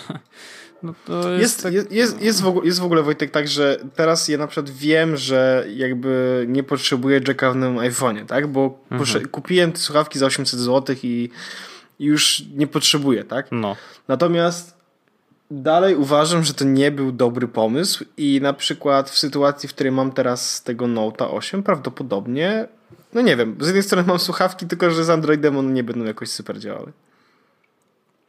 No 0.84 0.94
to 1.06 1.30
jest, 1.30 1.42
Jest, 1.42 1.64
tak... 1.64 1.74
jest, 1.74 1.92
jest, 1.92 2.22
jest, 2.22 2.42
w 2.42 2.48
ogóle, 2.48 2.66
jest 2.66 2.80
w 2.80 2.84
ogóle 2.84 3.04
Wojtek 3.04 3.32
tak, 3.32 3.48
że 3.48 3.78
teraz 3.96 4.28
ja 4.28 4.38
na 4.38 4.48
przykład 4.48 4.70
wiem, 4.70 5.18
że 5.18 5.66
jakby 5.76 6.46
nie 6.48 6.64
potrzebuję 6.64 7.22
jacka 7.28 7.52
w 7.52 7.56
nowym 7.56 7.78
iPhone'ie, 7.78 8.26
tak? 8.26 8.48
Bo 8.48 8.80
posze- 8.90 9.28
kupiłem 9.28 9.72
te 9.72 9.78
słuchawki 9.80 10.20
za 10.20 10.26
800 10.26 10.60
zł 10.60 10.96
i, 11.04 11.30
już 12.00 12.44
nie 12.56 12.68
potrzebuję, 12.68 13.24
tak? 13.24 13.48
No. 13.52 13.76
Natomiast 14.08 14.78
dalej 15.52 15.96
uważam, 15.96 16.44
że 16.44 16.54
to 16.54 16.66
nie 16.66 16.92
był 16.92 17.12
dobry 17.12 17.48
pomysł 17.48 18.06
i 18.18 18.40
na 18.42 18.54
przykład 18.54 19.10
w 19.10 19.18
sytuacji, 19.18 19.70
w 19.70 19.74
której 19.74 19.92
mam 19.92 20.12
teraz 20.12 20.64
tego 20.64 20.86
Note'a 20.86 21.28
8, 21.36 21.64
prawdopodobnie, 21.64 22.68
no 23.14 23.22
nie 23.22 23.36
wiem, 23.36 23.56
z 23.60 23.66
jednej 23.66 23.84
strony 23.84 24.08
mam 24.08 24.20
słuchawki, 24.20 24.68
tylko 24.68 24.92
że 24.92 25.04
z 25.06 25.10
Androidem 25.10 25.58
one 25.58 25.72
nie 25.74 25.84
będą 25.84 26.06
jakoś 26.06 26.30
super 26.30 26.60
działały. 26.60 26.92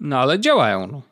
no 0.00 0.18
ale 0.18 0.40
działają, 0.40 0.86
no. 0.86 1.02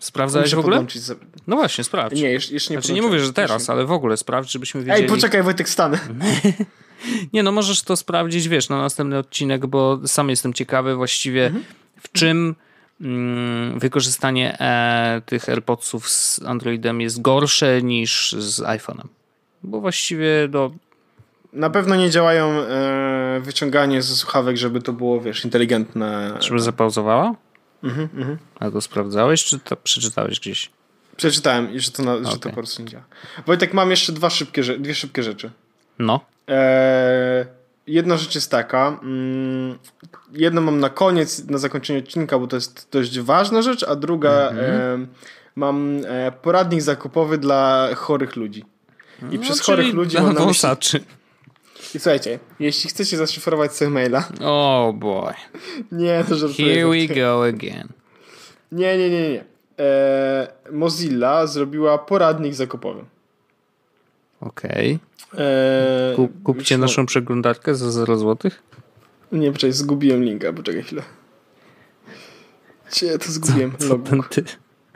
Sprawdzałeś 0.00 0.46
Muszę 0.46 0.56
w 0.56 0.58
ogóle? 0.58 0.76
podłączyć 0.76 1.02
No 1.46 1.56
właśnie, 1.56 1.84
sprawdź. 1.84 2.16
Nie, 2.16 2.30
jeszcze, 2.30 2.54
jeszcze 2.54 2.74
nie 2.74 2.80
Znaczy 2.80 2.92
nie 2.92 3.02
mówię, 3.02 3.20
że 3.20 3.32
teraz, 3.32 3.70
ale 3.70 3.84
w 3.84 3.92
ogóle 3.92 4.16
sprawdź, 4.16 4.52
żebyśmy 4.52 4.80
wiedzieli. 4.80 5.02
Ej, 5.02 5.08
poczekaj 5.08 5.42
Wojtek, 5.42 5.68
stanę. 5.68 5.98
Nie, 7.32 7.42
no 7.42 7.52
możesz 7.52 7.82
to 7.82 7.96
sprawdzić, 7.96 8.48
wiesz, 8.48 8.68
na 8.68 8.78
następny 8.78 9.18
odcinek, 9.18 9.66
bo 9.66 10.00
sam 10.06 10.30
jestem 10.30 10.52
ciekawy 10.52 10.94
właściwie 10.94 11.46
Mhm. 11.46 11.64
w 12.00 12.12
czym 12.12 12.54
mm, 13.00 13.78
wykorzystanie 13.78 14.58
e, 14.60 15.22
tych 15.26 15.48
AirPodsów 15.48 16.08
z 16.10 16.42
Androidem 16.42 17.00
jest 17.00 17.22
gorsze 17.22 17.82
niż 17.82 18.32
z 18.38 18.60
iPhone'em. 18.60 19.06
Bo 19.62 19.80
właściwie 19.80 20.48
no, 20.52 20.70
Na 21.52 21.70
pewno 21.70 21.96
nie 21.96 22.10
działają 22.10 22.50
e, 22.50 23.40
wyciąganie 23.40 24.02
ze 24.02 24.16
słuchawek, 24.16 24.56
żeby 24.56 24.82
to 24.82 24.92
było, 24.92 25.20
wiesz, 25.20 25.44
inteligentne. 25.44 26.36
żeby 26.40 26.60
zapauzowała? 26.60 27.34
Mhm, 27.82 28.38
A 28.60 28.70
to 28.70 28.80
sprawdzałeś, 28.80 29.44
czy 29.44 29.58
to 29.58 29.76
przeczytałeś 29.76 30.40
gdzieś? 30.40 30.70
Przeczytałem, 31.16 31.72
i 31.74 31.80
że 31.80 31.90
to, 31.90 32.02
na, 32.02 32.30
że 32.30 32.38
to 32.38 32.48
po 32.48 32.54
prostu 32.54 32.82
nie 32.82 32.88
działa. 32.88 33.04
Wojtek, 33.46 33.74
mam 33.74 33.90
jeszcze 33.90 34.12
dwa 34.12 34.30
szybkie, 34.30 34.62
dwie 34.62 34.94
szybkie 34.94 35.22
rzeczy. 35.22 35.50
No. 35.98 36.20
E, 36.48 37.46
jedna 37.86 38.16
rzecz 38.16 38.34
jest 38.34 38.50
taka. 38.50 38.98
Mm, 39.02 39.78
jedną 40.32 40.60
mam 40.60 40.80
na 40.80 40.88
koniec, 40.88 41.48
na 41.48 41.58
zakończenie 41.58 41.98
odcinka, 41.98 42.38
bo 42.38 42.46
to 42.46 42.56
jest 42.56 42.88
dość 42.92 43.20
ważna 43.20 43.62
rzecz, 43.62 43.82
a 43.82 43.96
druga 43.96 44.30
e, 44.30 45.06
mam 45.56 46.00
e, 46.06 46.32
poradnik 46.32 46.82
zakupowy 46.82 47.38
dla 47.38 47.88
chorych 47.94 48.36
ludzi. 48.36 48.64
I 49.30 49.38
przez 49.38 49.58
no, 49.58 49.64
chorych 49.64 49.86
czyli 49.86 49.96
ludzi 49.96 50.16
mam 50.16 50.34
na 50.34 50.46
myśli... 50.46 50.68
I 51.94 51.98
słuchajcie, 51.98 52.38
jeśli 52.60 52.90
chcecie 52.90 53.16
zaszyfrować 53.16 53.76
sobie 53.76 53.90
maila... 53.90 54.28
Oh 54.40 54.92
boy. 54.92 55.32
Nie, 55.92 56.24
to 56.28 56.34
żartuję. 56.36 56.74
Here 56.74 56.88
we 56.88 57.14
go 57.14 57.44
again. 57.44 57.88
Nie, 58.72 58.98
nie, 58.98 59.10
nie, 59.10 59.30
nie. 59.30 59.44
E, 59.78 60.52
Mozilla 60.72 61.46
zrobiła 61.46 61.98
poradnik 61.98 62.54
zakupowy. 62.54 63.04
Okej. 64.40 64.98
E, 65.38 66.12
Kup, 66.16 66.42
kupcie 66.42 66.78
naszą 66.78 67.06
przeglądarkę 67.06 67.74
za 67.74 67.90
0 67.90 68.16
zł. 68.16 68.50
Nie, 69.32 69.52
poczekaj, 69.52 69.72
zgubiłem 69.72 70.24
linka, 70.24 70.52
poczekaj 70.52 70.82
chwilę. 70.82 71.02
Cie, 72.90 73.18
to 73.18 73.32
zgubiłem. 73.32 73.72
Logbook. 73.88 74.28
Ty. 74.28 74.44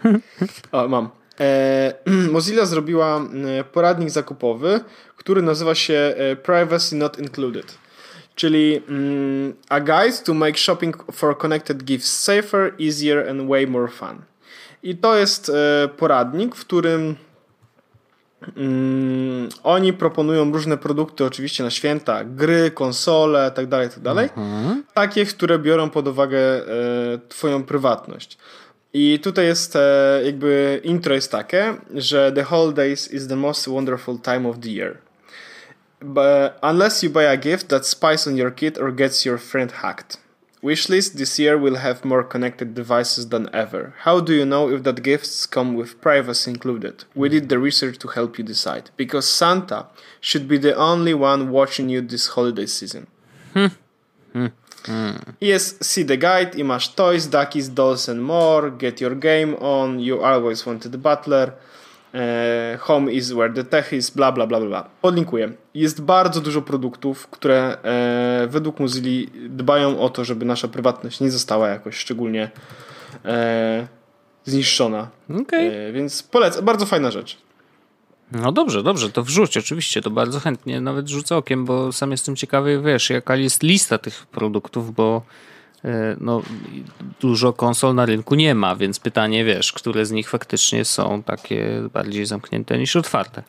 O, 0.72 0.88
mam. 0.88 1.08
E, 1.40 1.94
Mozilla 2.32 2.66
zrobiła 2.66 3.20
e, 3.20 3.64
poradnik 3.64 4.10
zakupowy, 4.10 4.80
który 5.16 5.42
nazywa 5.42 5.74
się 5.74 6.14
e, 6.16 6.36
Privacy 6.36 6.96
Not 6.96 7.18
Included. 7.18 7.78
Czyli 8.34 8.82
mm, 8.88 9.54
a 9.68 9.80
guide 9.80 10.18
to 10.24 10.34
make 10.34 10.58
shopping 10.58 10.96
for 11.12 11.38
connected 11.38 11.84
gifts 11.84 12.22
safer, 12.22 12.74
easier 12.80 13.28
and 13.30 13.48
way 13.48 13.66
more 13.66 13.88
fun. 13.88 14.22
I 14.82 14.96
to 14.96 15.16
jest 15.16 15.52
poradnik, 15.96 16.54
w 16.54 16.60
którym 16.60 17.16
mm, 18.56 19.48
oni 19.62 19.92
proponują 19.92 20.52
różne 20.52 20.76
produkty 20.76 21.24
oczywiście 21.24 21.64
na 21.64 21.70
święta, 21.70 22.24
gry, 22.24 22.70
konsole, 22.70 23.50
tak 23.50 23.66
dalej, 23.66 23.88
tak 23.90 24.00
dalej. 24.00 24.28
Takie, 24.94 25.26
które 25.26 25.58
biorą 25.58 25.90
pod 25.90 26.08
uwagę 26.08 26.38
e, 26.38 26.62
twoją 27.28 27.62
prywatność. 27.62 28.38
I 28.94 29.18
tutaj 29.22 29.46
jest 29.46 29.78
jakby 30.24 30.80
intro 30.84 31.14
jest 31.14 31.30
takie, 31.30 31.74
że 31.94 32.32
the 32.32 32.42
holidays 32.42 33.12
is 33.12 33.26
the 33.26 33.36
most 33.36 33.68
wonderful 33.68 34.18
time 34.18 34.48
of 34.48 34.58
the 34.60 34.68
year. 34.68 34.96
But 36.00 36.58
unless 36.62 37.02
you 37.02 37.10
buy 37.10 37.24
a 37.24 37.36
gift 37.36 37.68
that 37.68 37.86
spies 37.86 38.26
on 38.26 38.36
your 38.36 38.54
kid 38.54 38.78
or 38.78 38.92
gets 38.92 39.24
your 39.24 39.38
friend 39.38 39.72
hacked. 39.72 40.18
Wishlist 40.62 41.16
this 41.16 41.38
year 41.38 41.56
will 41.58 41.76
have 41.76 42.04
more 42.04 42.24
connected 42.24 42.74
devices 42.74 43.28
than 43.28 43.48
ever. 43.52 43.94
How 44.00 44.20
do 44.20 44.32
you 44.32 44.44
know 44.44 44.68
if 44.68 44.82
that 44.82 45.02
gifts 45.02 45.46
come 45.46 45.74
with 45.74 46.00
privacy 46.00 46.50
included? 46.50 47.04
We 47.14 47.28
did 47.28 47.48
the 47.48 47.58
research 47.58 47.98
to 47.98 48.08
help 48.08 48.38
you 48.38 48.44
decide. 48.44 48.90
Because 48.96 49.30
Santa 49.30 49.86
should 50.20 50.48
be 50.48 50.58
the 50.58 50.74
only 50.74 51.14
one 51.14 51.50
watching 51.50 51.88
you 51.88 52.00
this 52.00 52.28
holiday 52.28 52.66
season. 52.66 53.06
Hmm. 53.52 53.66
Jest 55.40 55.84
See 55.84 56.04
the 56.04 56.18
Guide 56.18 56.50
i 56.56 56.64
masz 56.64 56.88
Toys, 56.88 57.28
Duckies, 57.28 57.74
Dolls 57.74 58.08
and 58.08 58.20
More, 58.20 58.70
Get 58.70 59.00
Your 59.00 59.18
Game 59.18 59.58
On, 59.60 60.00
You 60.00 60.24
Always 60.24 60.62
Wanted 60.62 60.96
Butler, 60.96 61.52
e, 62.14 62.78
Home 62.80 63.12
is 63.12 63.32
Where 63.32 63.54
the 63.54 63.64
Tech 63.64 63.92
is, 63.92 64.10
bla 64.10 64.32
bla 64.32 64.46
bla 64.46 64.60
bla. 64.60 64.88
Podlinkuję. 65.02 65.52
Jest 65.74 66.02
bardzo 66.02 66.40
dużo 66.40 66.62
produktów, 66.62 67.28
które 67.28 67.76
e, 67.82 68.46
według 68.50 68.80
Mozilla 68.80 69.30
dbają 69.48 70.00
o 70.00 70.08
to, 70.08 70.24
żeby 70.24 70.44
nasza 70.44 70.68
prywatność 70.68 71.20
nie 71.20 71.30
została 71.30 71.68
jakoś 71.68 71.96
szczególnie 71.96 72.50
e, 73.24 73.86
zniszczona. 74.44 75.08
E, 75.88 75.92
więc 75.92 76.22
polecam, 76.22 76.64
bardzo 76.64 76.86
fajna 76.86 77.10
rzecz. 77.10 77.45
No 78.32 78.52
dobrze, 78.52 78.82
dobrze, 78.82 79.10
to 79.10 79.22
wrzuć 79.22 79.56
oczywiście, 79.56 80.02
to 80.02 80.10
bardzo 80.10 80.40
chętnie 80.40 80.80
nawet 80.80 81.08
rzucę 81.08 81.36
okiem, 81.36 81.64
bo 81.64 81.92
sam 81.92 82.10
jestem 82.10 82.36
ciekawy, 82.36 82.80
wiesz, 82.80 83.10
jaka 83.10 83.36
jest 83.36 83.62
lista 83.62 83.98
tych 83.98 84.26
produktów, 84.26 84.94
bo 84.94 85.22
e, 85.84 86.16
no, 86.20 86.42
dużo 87.20 87.52
konsol 87.52 87.94
na 87.94 88.06
rynku 88.06 88.34
nie 88.34 88.54
ma, 88.54 88.76
więc 88.76 89.00
pytanie, 89.00 89.44
wiesz, 89.44 89.72
które 89.72 90.06
z 90.06 90.10
nich 90.10 90.30
faktycznie 90.30 90.84
są 90.84 91.22
takie 91.22 91.88
bardziej 91.92 92.26
zamknięte 92.26 92.78
niż 92.78 92.96
otwarte. 92.96 93.42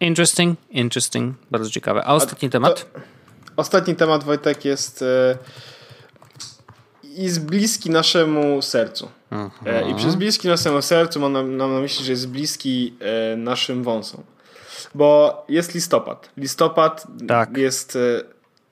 Interesting, 0.00 0.58
interesting, 0.70 1.36
bardzo 1.50 1.70
ciekawe. 1.70 2.04
A 2.04 2.14
ostatni 2.14 2.50
temat? 2.50 2.86
Ostatni 3.56 3.94
temat, 3.96 4.24
Wojtek, 4.24 4.64
jest 4.64 5.02
e, 5.02 5.38
jest 7.14 7.46
bliski 7.46 7.90
naszemu 7.90 8.62
sercu. 8.62 9.08
E, 9.66 9.90
I 9.90 9.94
przez 9.94 10.14
bliski 10.14 10.48
naszemu 10.48 10.82
sercu 10.82 11.20
mam 11.20 11.32
na, 11.32 11.42
mam 11.42 11.74
na 11.74 11.80
myśli, 11.80 12.04
że 12.04 12.12
jest 12.12 12.28
bliski 12.28 12.94
e, 13.00 13.36
naszym 13.36 13.82
wąsom. 13.82 14.22
Bo 14.94 15.44
jest 15.48 15.74
listopad. 15.74 16.30
Listopad 16.36 17.06
Tak. 17.28 17.56
jest 17.56 17.96
e, 17.96 17.98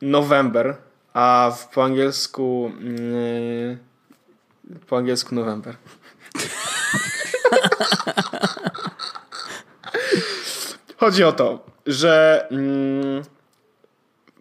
November, 0.02 0.76
a 1.14 1.52
w, 1.56 1.68
po 1.68 1.84
angielsku 1.84 2.72
mm, 2.80 3.78
po 4.86 4.96
angielsku 4.96 5.34
November. 5.34 5.76
Chodzi 10.96 11.24
o 11.24 11.32
to, 11.32 11.66
że 11.86 12.46
mm, 12.50 13.22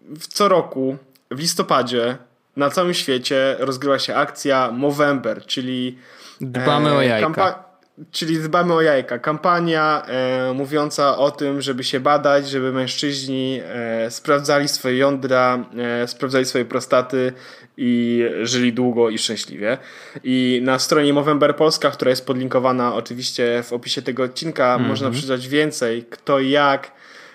w 0.08 0.26
co 0.26 0.48
roku 0.48 0.96
w 1.30 1.38
listopadzie 1.38 2.18
na 2.56 2.70
całym 2.70 2.94
świecie 2.94 3.56
rozgrywa 3.58 3.98
się 3.98 4.14
akcja 4.14 4.70
Movember, 4.70 5.46
czyli 5.46 5.98
Dbamy 6.40 6.92
o 6.92 7.02
jajka. 7.02 7.64
czyli 8.10 8.38
dbamy 8.38 8.74
o 8.74 8.80
jajka. 8.80 9.18
Kampania 9.18 10.02
e, 10.06 10.52
mówiąca 10.52 11.18
o 11.18 11.30
tym, 11.30 11.60
żeby 11.60 11.84
się 11.84 12.00
badać, 12.00 12.48
żeby 12.48 12.72
mężczyźni 12.72 13.60
e, 13.64 14.10
sprawdzali 14.10 14.68
swoje 14.68 14.96
jądra, 14.96 15.64
e, 16.02 16.08
sprawdzali 16.08 16.44
swoje 16.44 16.64
prostaty 16.64 17.32
i 17.76 18.24
żyli 18.42 18.72
długo 18.72 19.10
i 19.10 19.18
szczęśliwie. 19.18 19.78
I 20.24 20.60
na 20.64 20.78
stronie 20.78 21.12
Movember 21.12 21.56
Polska, 21.56 21.90
która 21.90 22.10
jest 22.10 22.26
podlinkowana 22.26 22.94
oczywiście 22.94 23.62
w 23.62 23.72
opisie 23.72 24.02
tego 24.02 24.22
odcinka, 24.22 24.78
można 24.78 25.10
przeczytać 25.10 25.48
więcej, 25.48 26.04
kto 26.10 26.40
i 26.40 26.50
jak, 26.50 26.92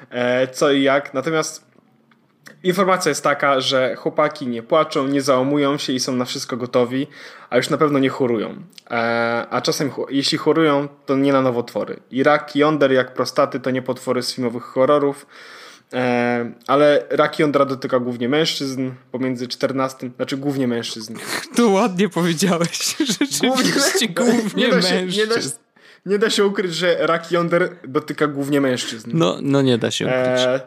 e, 0.10 0.48
co 0.48 0.72
i 0.72 0.84
jak. 0.84 1.14
Natomiast 1.14 1.67
Informacja 2.64 3.10
jest 3.10 3.24
taka, 3.24 3.62
że 3.62 3.96
chłopaki 3.96 4.48
nie 4.48 4.64
płaczą, 4.64 5.08
nie 5.08 5.22
załamują 5.22 5.78
się 5.78 5.94
i 5.94 6.00
są 6.00 6.16
na 6.16 6.26
wszystko 6.26 6.58
gotowi, 6.58 7.08
a 7.50 7.58
już 7.58 7.70
na 7.70 7.78
pewno 7.78 8.00
nie 8.00 8.10
chorują. 8.10 8.56
E, 8.92 9.46
a 9.50 9.62
czasem, 9.62 9.92
jeśli 10.10 10.38
chorują, 10.38 10.88
to 11.06 11.16
nie 11.16 11.34
na 11.34 11.42
nowotwory. 11.42 12.00
I 12.12 12.24
rak 12.24 12.56
jąder, 12.56 12.92
jak 12.92 13.14
prostaty, 13.14 13.60
to 13.60 13.72
nie 13.72 13.82
potwory 13.82 14.24
z 14.24 14.34
filmowych 14.34 14.64
horrorów. 14.64 15.26
E, 15.94 16.52
ale 16.68 17.06
rak 17.10 17.40
jądra 17.40 17.66
dotyka 17.66 18.00
głównie 18.00 18.30
mężczyzn 18.30 18.92
pomiędzy 19.12 19.48
14, 19.48 20.10
znaczy 20.16 20.38
głównie 20.38 20.68
mężczyzn. 20.68 21.16
To 21.58 21.70
ładnie 21.70 22.10
powiedziałeś. 22.10 22.96
Rzeczywiście 23.22 24.08
głównie 24.08 24.66
nie 24.68 24.72
da 24.72 24.82
się, 24.82 24.96
mężczyzn. 24.96 25.20
Nie 25.20 25.28
da, 25.36 25.42
się- 25.42 25.50
nie 26.06 26.20
da 26.20 26.30
się 26.30 26.46
ukryć, 26.46 26.76
że 26.76 26.98
rak 27.00 27.32
jąder 27.32 27.70
dotyka 27.88 28.28
głównie 28.28 28.62
mężczyzn. 28.62 29.12
No, 29.14 29.38
no 29.42 29.62
nie 29.62 29.78
da 29.78 29.92
się 29.92 30.06
ukryć. 30.06 30.42
E, 30.46 30.62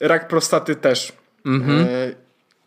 rak 0.00 0.28
prostaty 0.28 0.76
też. 0.76 1.12
Mhm. 1.46 1.80
E, 1.80 1.86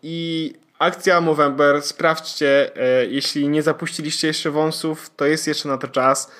I 0.04 0.54
akcja 0.80 1.22
Movember, 1.22 1.82
sprawdźcie, 1.82 2.72
e, 2.76 3.06
jeśli 3.06 3.50
nie 3.50 3.64
zapuściliście 3.64 4.28
jeszcze 4.28 4.52
wąsów, 4.52 5.12
to 5.16 5.26
jest 5.26 5.48
jeszcze 5.48 5.70
na 5.70 5.78
to 5.78 5.88
czas. 5.88 6.32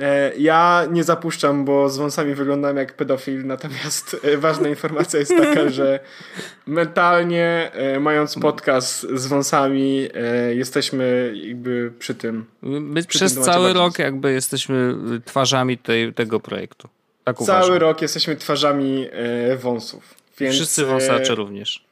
E, 0.00 0.32
ja 0.36 0.86
nie 0.90 1.04
zapuszczam, 1.04 1.64
bo 1.64 1.88
z 1.88 1.98
wąsami 1.98 2.34
wyglądam 2.34 2.76
jak 2.76 2.96
pedofil, 2.96 3.46
natomiast 3.46 4.16
ważna 4.36 4.68
informacja 4.68 5.18
jest 5.18 5.32
taka, 5.36 5.68
że 5.78 6.00
mentalnie, 6.66 7.70
mając 8.00 8.34
podcast 8.34 9.06
z 9.14 9.26
wąsami, 9.26 10.08
jesteśmy 10.54 11.32
jakby 11.34 11.92
przy 11.98 12.14
tym. 12.14 12.44
My 12.62 13.02
przy 13.02 13.18
przez 13.18 13.34
tym 13.34 13.42
cały 13.42 13.72
rok 13.72 13.98
jakby 13.98 14.32
jesteśmy 14.32 14.94
twarzami 15.24 15.78
tej, 15.78 16.14
tego 16.14 16.40
projektu. 16.40 16.88
Tak 17.24 17.36
Cały 17.36 17.58
uważam. 17.58 17.76
rok 17.76 18.02
jesteśmy 18.02 18.36
twarzami 18.36 19.08
wąsów. 19.58 20.23
Więc, 20.38 20.54
Wszyscy 20.54 20.82
e, 20.82 20.86
wąsacze 20.86 21.34
również. 21.34 21.84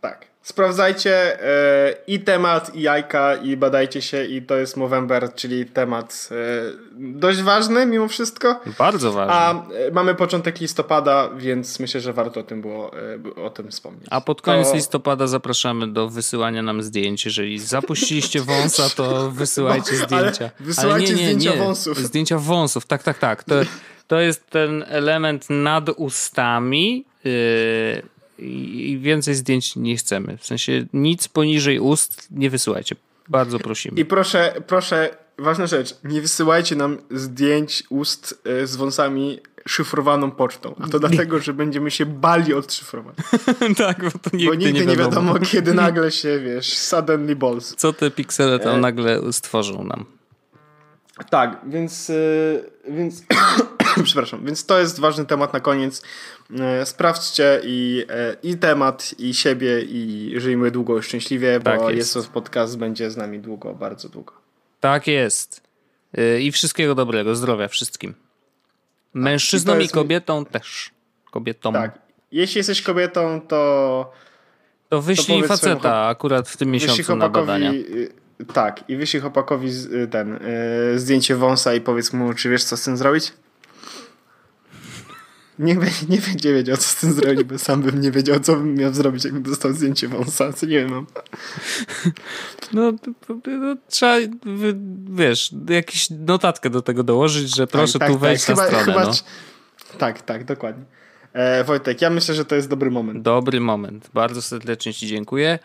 Tak. 0.00 0.30
Sprawdzajcie 0.42 1.42
e, 1.44 1.94
i 2.06 2.20
temat, 2.20 2.74
i 2.74 2.82
jajka, 2.82 3.34
i 3.34 3.56
badajcie 3.56 4.02
się, 4.02 4.24
i 4.24 4.42
to 4.42 4.56
jest 4.56 4.76
Movember, 4.76 5.34
czyli 5.34 5.66
temat 5.66 6.28
e, 6.30 6.34
dość 6.98 7.42
ważny 7.42 7.86
mimo 7.86 8.08
wszystko. 8.08 8.60
Bardzo 8.78 9.12
ważne. 9.12 9.34
A 9.34 9.52
e, 9.52 9.90
mamy 9.92 10.14
początek 10.14 10.60
listopada, 10.60 11.28
więc 11.36 11.80
myślę, 11.80 12.00
że 12.00 12.12
warto 12.12 12.40
o 12.40 12.42
tym 12.42 12.60
było 12.60 12.90
e, 13.38 13.44
o 13.44 13.50
tym 13.50 13.70
wspomnieć. 13.70 14.06
A 14.10 14.20
pod 14.20 14.42
koniec 14.42 14.68
To- 14.68 14.74
listopada 14.74 15.26
zapraszamy 15.26 15.88
do 15.92 16.08
wysyłania 16.08 16.62
nam 16.62 16.82
zdjęć. 16.82 17.24
Jeżeli 17.24 17.58
zapuściliście 17.58 18.40
wąsa, 18.52 18.90
to 18.96 19.30
wysyłajcie 19.30 19.92
No, 19.92 19.98
ale 20.16 20.32
zdjęcia. 20.32 20.50
wysyłajcie 20.60 21.14
zdjęcia 21.14 21.52
wąsów. 21.56 21.98
Zdjęcia 21.98 22.38
wąsów, 22.38 22.86
tak, 22.86 23.02
tak, 23.02 23.18
tak. 23.18 23.44
To, 23.44 23.54
to 24.06 24.20
jest 24.20 24.46
ten 24.50 24.84
element 24.88 25.46
nad 25.50 25.88
ustami 25.88 27.04
i 28.38 28.98
więcej 29.02 29.34
zdjęć 29.34 29.76
nie 29.76 29.96
chcemy. 29.96 30.36
W 30.36 30.46
sensie 30.46 30.86
nic 30.92 31.28
poniżej 31.28 31.78
ust 31.80 32.28
nie 32.30 32.50
wysyłajcie. 32.50 32.96
Bardzo 33.28 33.58
prosimy. 33.58 34.00
I 34.00 34.04
proszę, 34.04 34.54
proszę, 34.66 35.16
ważna 35.38 35.66
rzecz, 35.66 35.96
nie 36.04 36.20
wysyłajcie 36.20 36.76
nam 36.76 36.98
zdjęć 37.10 37.82
ust 37.88 38.42
e, 38.44 38.66
z 38.66 38.76
wąsami 38.76 39.40
szyfrowaną 39.68 40.30
pocztą. 40.30 40.74
A 40.80 40.88
to 40.88 40.98
dlatego, 41.08 41.38
że 41.38 41.52
będziemy 41.52 41.90
się 41.90 42.06
bali 42.06 42.54
odszyfrować. 42.54 43.16
tak, 43.76 44.04
bo 44.04 44.10
to 44.10 44.36
nigdy, 44.36 44.46
Bo 44.46 44.54
nigdy 44.54 44.86
nie, 44.86 44.96
wiadomo. 44.96 45.38
kiedy 45.52 45.74
nagle 45.74 46.10
się, 46.10 46.40
wiesz, 46.44 46.78
suddenly 46.78 47.36
balls. 47.36 47.74
Co 47.76 47.92
te 47.92 48.10
piksele 48.10 48.58
tam 48.58 48.76
E. 48.76 48.80
nagle 48.80 49.32
stworzą 49.32 49.84
nam. 49.84 50.04
Tak, 51.30 51.60
więc, 51.68 52.10
y, 52.10 52.70
więc 52.88 53.22
przepraszam, 54.10 54.44
więc 54.44 54.66
to 54.66 54.78
jest 54.78 55.00
ważny 55.00 55.24
temat 55.26 55.52
na 55.52 55.60
koniec. 55.60 56.02
Y, 56.82 56.86
Sprawdźcie 56.86 57.60
i, 57.64 58.04
y, 58.42 58.48
i 58.48 58.56
temat, 58.58 59.14
i 59.18 59.34
siebie, 59.34 59.80
i 59.82 60.34
żyjmy 60.36 60.70
długo 60.70 60.98
i 60.98 61.02
szczęśliwie, 61.02 61.60
Tak 61.60 61.80
bo 61.80 61.90
jest. 61.90 62.16
jest 62.16 62.26
to 62.28 62.32
podcast 62.32 62.78
będzie 62.78 63.10
z 63.10 63.16
nami 63.16 63.38
długo, 63.38 63.74
bardzo 63.74 64.08
długo. 64.08 64.32
Tak 64.80 65.06
jest. 65.06 65.62
Yy, 66.12 66.40
I 66.42 66.52
wszystkiego 66.52 66.94
dobrego, 66.94 67.34
zdrowia 67.34 67.68
wszystkim. 67.68 68.14
Mężczyznom 69.14 69.74
I 69.74 69.78
to 69.78 69.80
i, 69.80 69.84
jest- 69.84 69.94
kobietom 69.94 70.44
też. 70.46 70.90
Kobietom. 71.30 71.74
Tak. 71.74 71.98
Jeśli 72.32 72.58
jesteś 72.58 72.82
kobietą, 72.82 73.40
to 73.48 74.12
To 74.88 75.02
wyślij 75.02 75.24
swojemu 75.24 75.48
faceta 75.48 76.06
akurat 76.06 76.48
w 76.48 76.56
tym 76.56 76.70
miesiącu 76.70 77.16
na 77.16 77.28
badania. 77.28 77.72
tak, 78.52 78.84
i 78.90 78.96
wyślij 78.96 79.20
chłopakowi 79.20 79.70
ten, 80.10 80.38
y, 80.94 80.98
zdjęcie 80.98 81.36
wąsa 81.36 81.74
i 81.74 81.80
powiedz 81.80 82.12
mu, 82.12 82.34
czy 82.34 82.50
wiesz 82.50 82.64
co 82.64 82.76
z 82.76 82.84
tym 82.84 82.96
zrobić? 82.96 83.32
Nie, 85.60 85.74
nie 86.08 86.18
będzie 86.28 86.54
wiedział, 86.54 86.76
co 86.76 86.82
z 86.82 86.96
tym 86.96 87.12
zrobić, 87.12 87.42
bo 87.44 87.58
sam 87.58 87.82
bym 87.82 88.00
nie 88.00 88.10
wiedział, 88.10 88.40
co 88.40 88.56
bym 88.56 88.74
miał 88.74 88.94
zrobić, 88.94 89.24
jakbym 89.24 89.42
dostał 89.42 89.72
zdjęcie 89.72 90.08
wąsa. 90.08 90.52
Co 90.52 90.66
nie 90.66 90.78
wiem. 90.78 91.06
No, 92.72 92.92
to 93.26 93.34
trzeba, 93.88 94.16
wiesz, 95.10 95.50
jakąś 95.68 96.10
notatkę 96.10 96.70
do 96.70 96.82
tego 96.82 97.02
dołożyć, 97.02 97.56
że 97.56 97.66
proszę 97.66 97.98
tak, 97.98 98.08
tu 98.08 98.14
tak, 98.14 98.22
wejść 98.22 98.44
tak. 98.44 98.56
na 98.56 98.62
Chyba- 98.64 98.80
stronę. 98.80 98.98
chyba- 99.00 99.06
no. 99.06 99.98
Tak, 99.98 100.22
tak, 100.22 100.44
dokładnie. 100.44 100.84
E, 101.32 101.64
Wojtek, 101.64 102.02
ja 102.02 102.10
myślę, 102.10 102.34
że 102.34 102.44
to 102.44 102.54
jest 102.54 102.68
dobry 102.68 102.90
moment. 102.90 103.22
Dobry 103.22 103.60
moment. 103.60 104.10
Bardzo 104.14 104.42
serdecznie 104.42 104.94
Ci 104.94 105.06
dziękuję. 105.06 105.58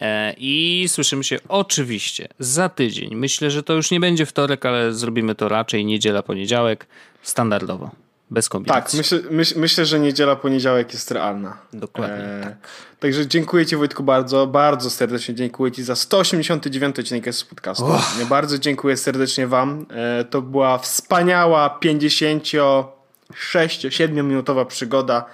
E, 0.00 0.34
I 0.38 0.84
słyszymy 0.88 1.24
się 1.24 1.38
oczywiście 1.48 2.28
za 2.38 2.68
tydzień. 2.68 3.14
Myślę, 3.14 3.50
że 3.50 3.62
to 3.62 3.72
już 3.72 3.90
nie 3.90 4.00
będzie 4.00 4.26
wtorek, 4.26 4.66
ale 4.66 4.92
zrobimy 4.92 5.34
to 5.34 5.48
raczej 5.48 5.84
niedziela, 5.84 6.22
poniedziałek. 6.22 6.86
Standardowo. 7.22 7.90
Bez 8.30 8.44
Tak, 8.44 8.52
kombinacji. 8.52 8.98
myślę, 8.98 9.18
myśl, 9.30 9.54
myślę, 9.60 9.86
że 9.86 10.00
niedziela, 10.00 10.36
poniedziałek 10.36 10.92
jest 10.92 11.10
realna. 11.10 11.58
Dokładnie. 11.72 12.16
E, 12.16 12.56
Także 13.00 13.26
dziękuję 13.26 13.66
Ci 13.66 13.76
Wojtku 13.76 14.02
bardzo, 14.02 14.46
bardzo 14.46 14.90
serdecznie 14.90 15.34
dziękuję 15.34 15.72
Ci 15.72 15.82
za 15.82 15.96
189 15.96 16.98
odcinek 16.98 17.34
z 17.34 17.44
podcastu. 17.44 17.86
Bardzo 18.28 18.58
dziękuję 18.58 18.96
serdecznie 18.96 19.46
Wam. 19.46 19.86
E, 19.90 20.24
To 20.24 20.42
była 20.42 20.78
wspaniała 20.78 21.78
56-7 21.84 24.22
minutowa 24.24 24.64
przygoda, 24.64 25.24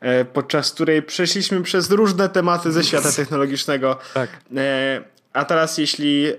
e, 0.00 0.24
podczas 0.24 0.72
której 0.72 1.02
przeszliśmy 1.02 1.62
przez 1.62 1.90
różne 1.90 2.28
tematy 2.28 2.72
ze 2.72 2.84
świata 2.84 3.12
technologicznego. 3.12 3.98
Tak. 4.14 4.30
E, 4.56 5.00
A 5.32 5.44
teraz 5.44 5.78
jeśli 5.78 6.26
e, 6.26 6.34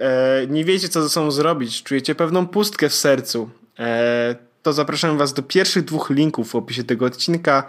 nie 0.47 0.65
wiecie 0.65 0.89
co 0.89 1.03
ze 1.03 1.09
sobą 1.09 1.31
zrobić, 1.31 1.83
czujecie 1.83 2.15
pewną 2.15 2.47
pustkę 2.47 2.89
w 2.89 2.95
sercu, 2.95 3.49
e, 3.79 4.35
to 4.63 4.73
zapraszam 4.73 5.17
Was 5.17 5.33
do 5.33 5.43
pierwszych 5.43 5.85
dwóch 5.85 6.09
linków 6.09 6.49
w 6.49 6.55
opisie 6.55 6.83
tego 6.83 7.05
odcinka 7.05 7.67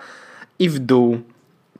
i 0.58 0.68
w 0.68 0.78
dół 0.78 1.20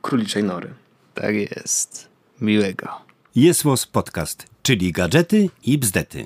króliczej 0.01 0.43
nory. 0.43 0.73
Tak 1.13 1.35
jest. 1.35 2.07
Miłego. 2.41 2.89
Jest 3.35 3.63
Podcast, 3.91 4.45
czyli 4.63 4.91
gadżety 4.91 5.49
i 5.63 5.77
bzdety. 5.77 6.25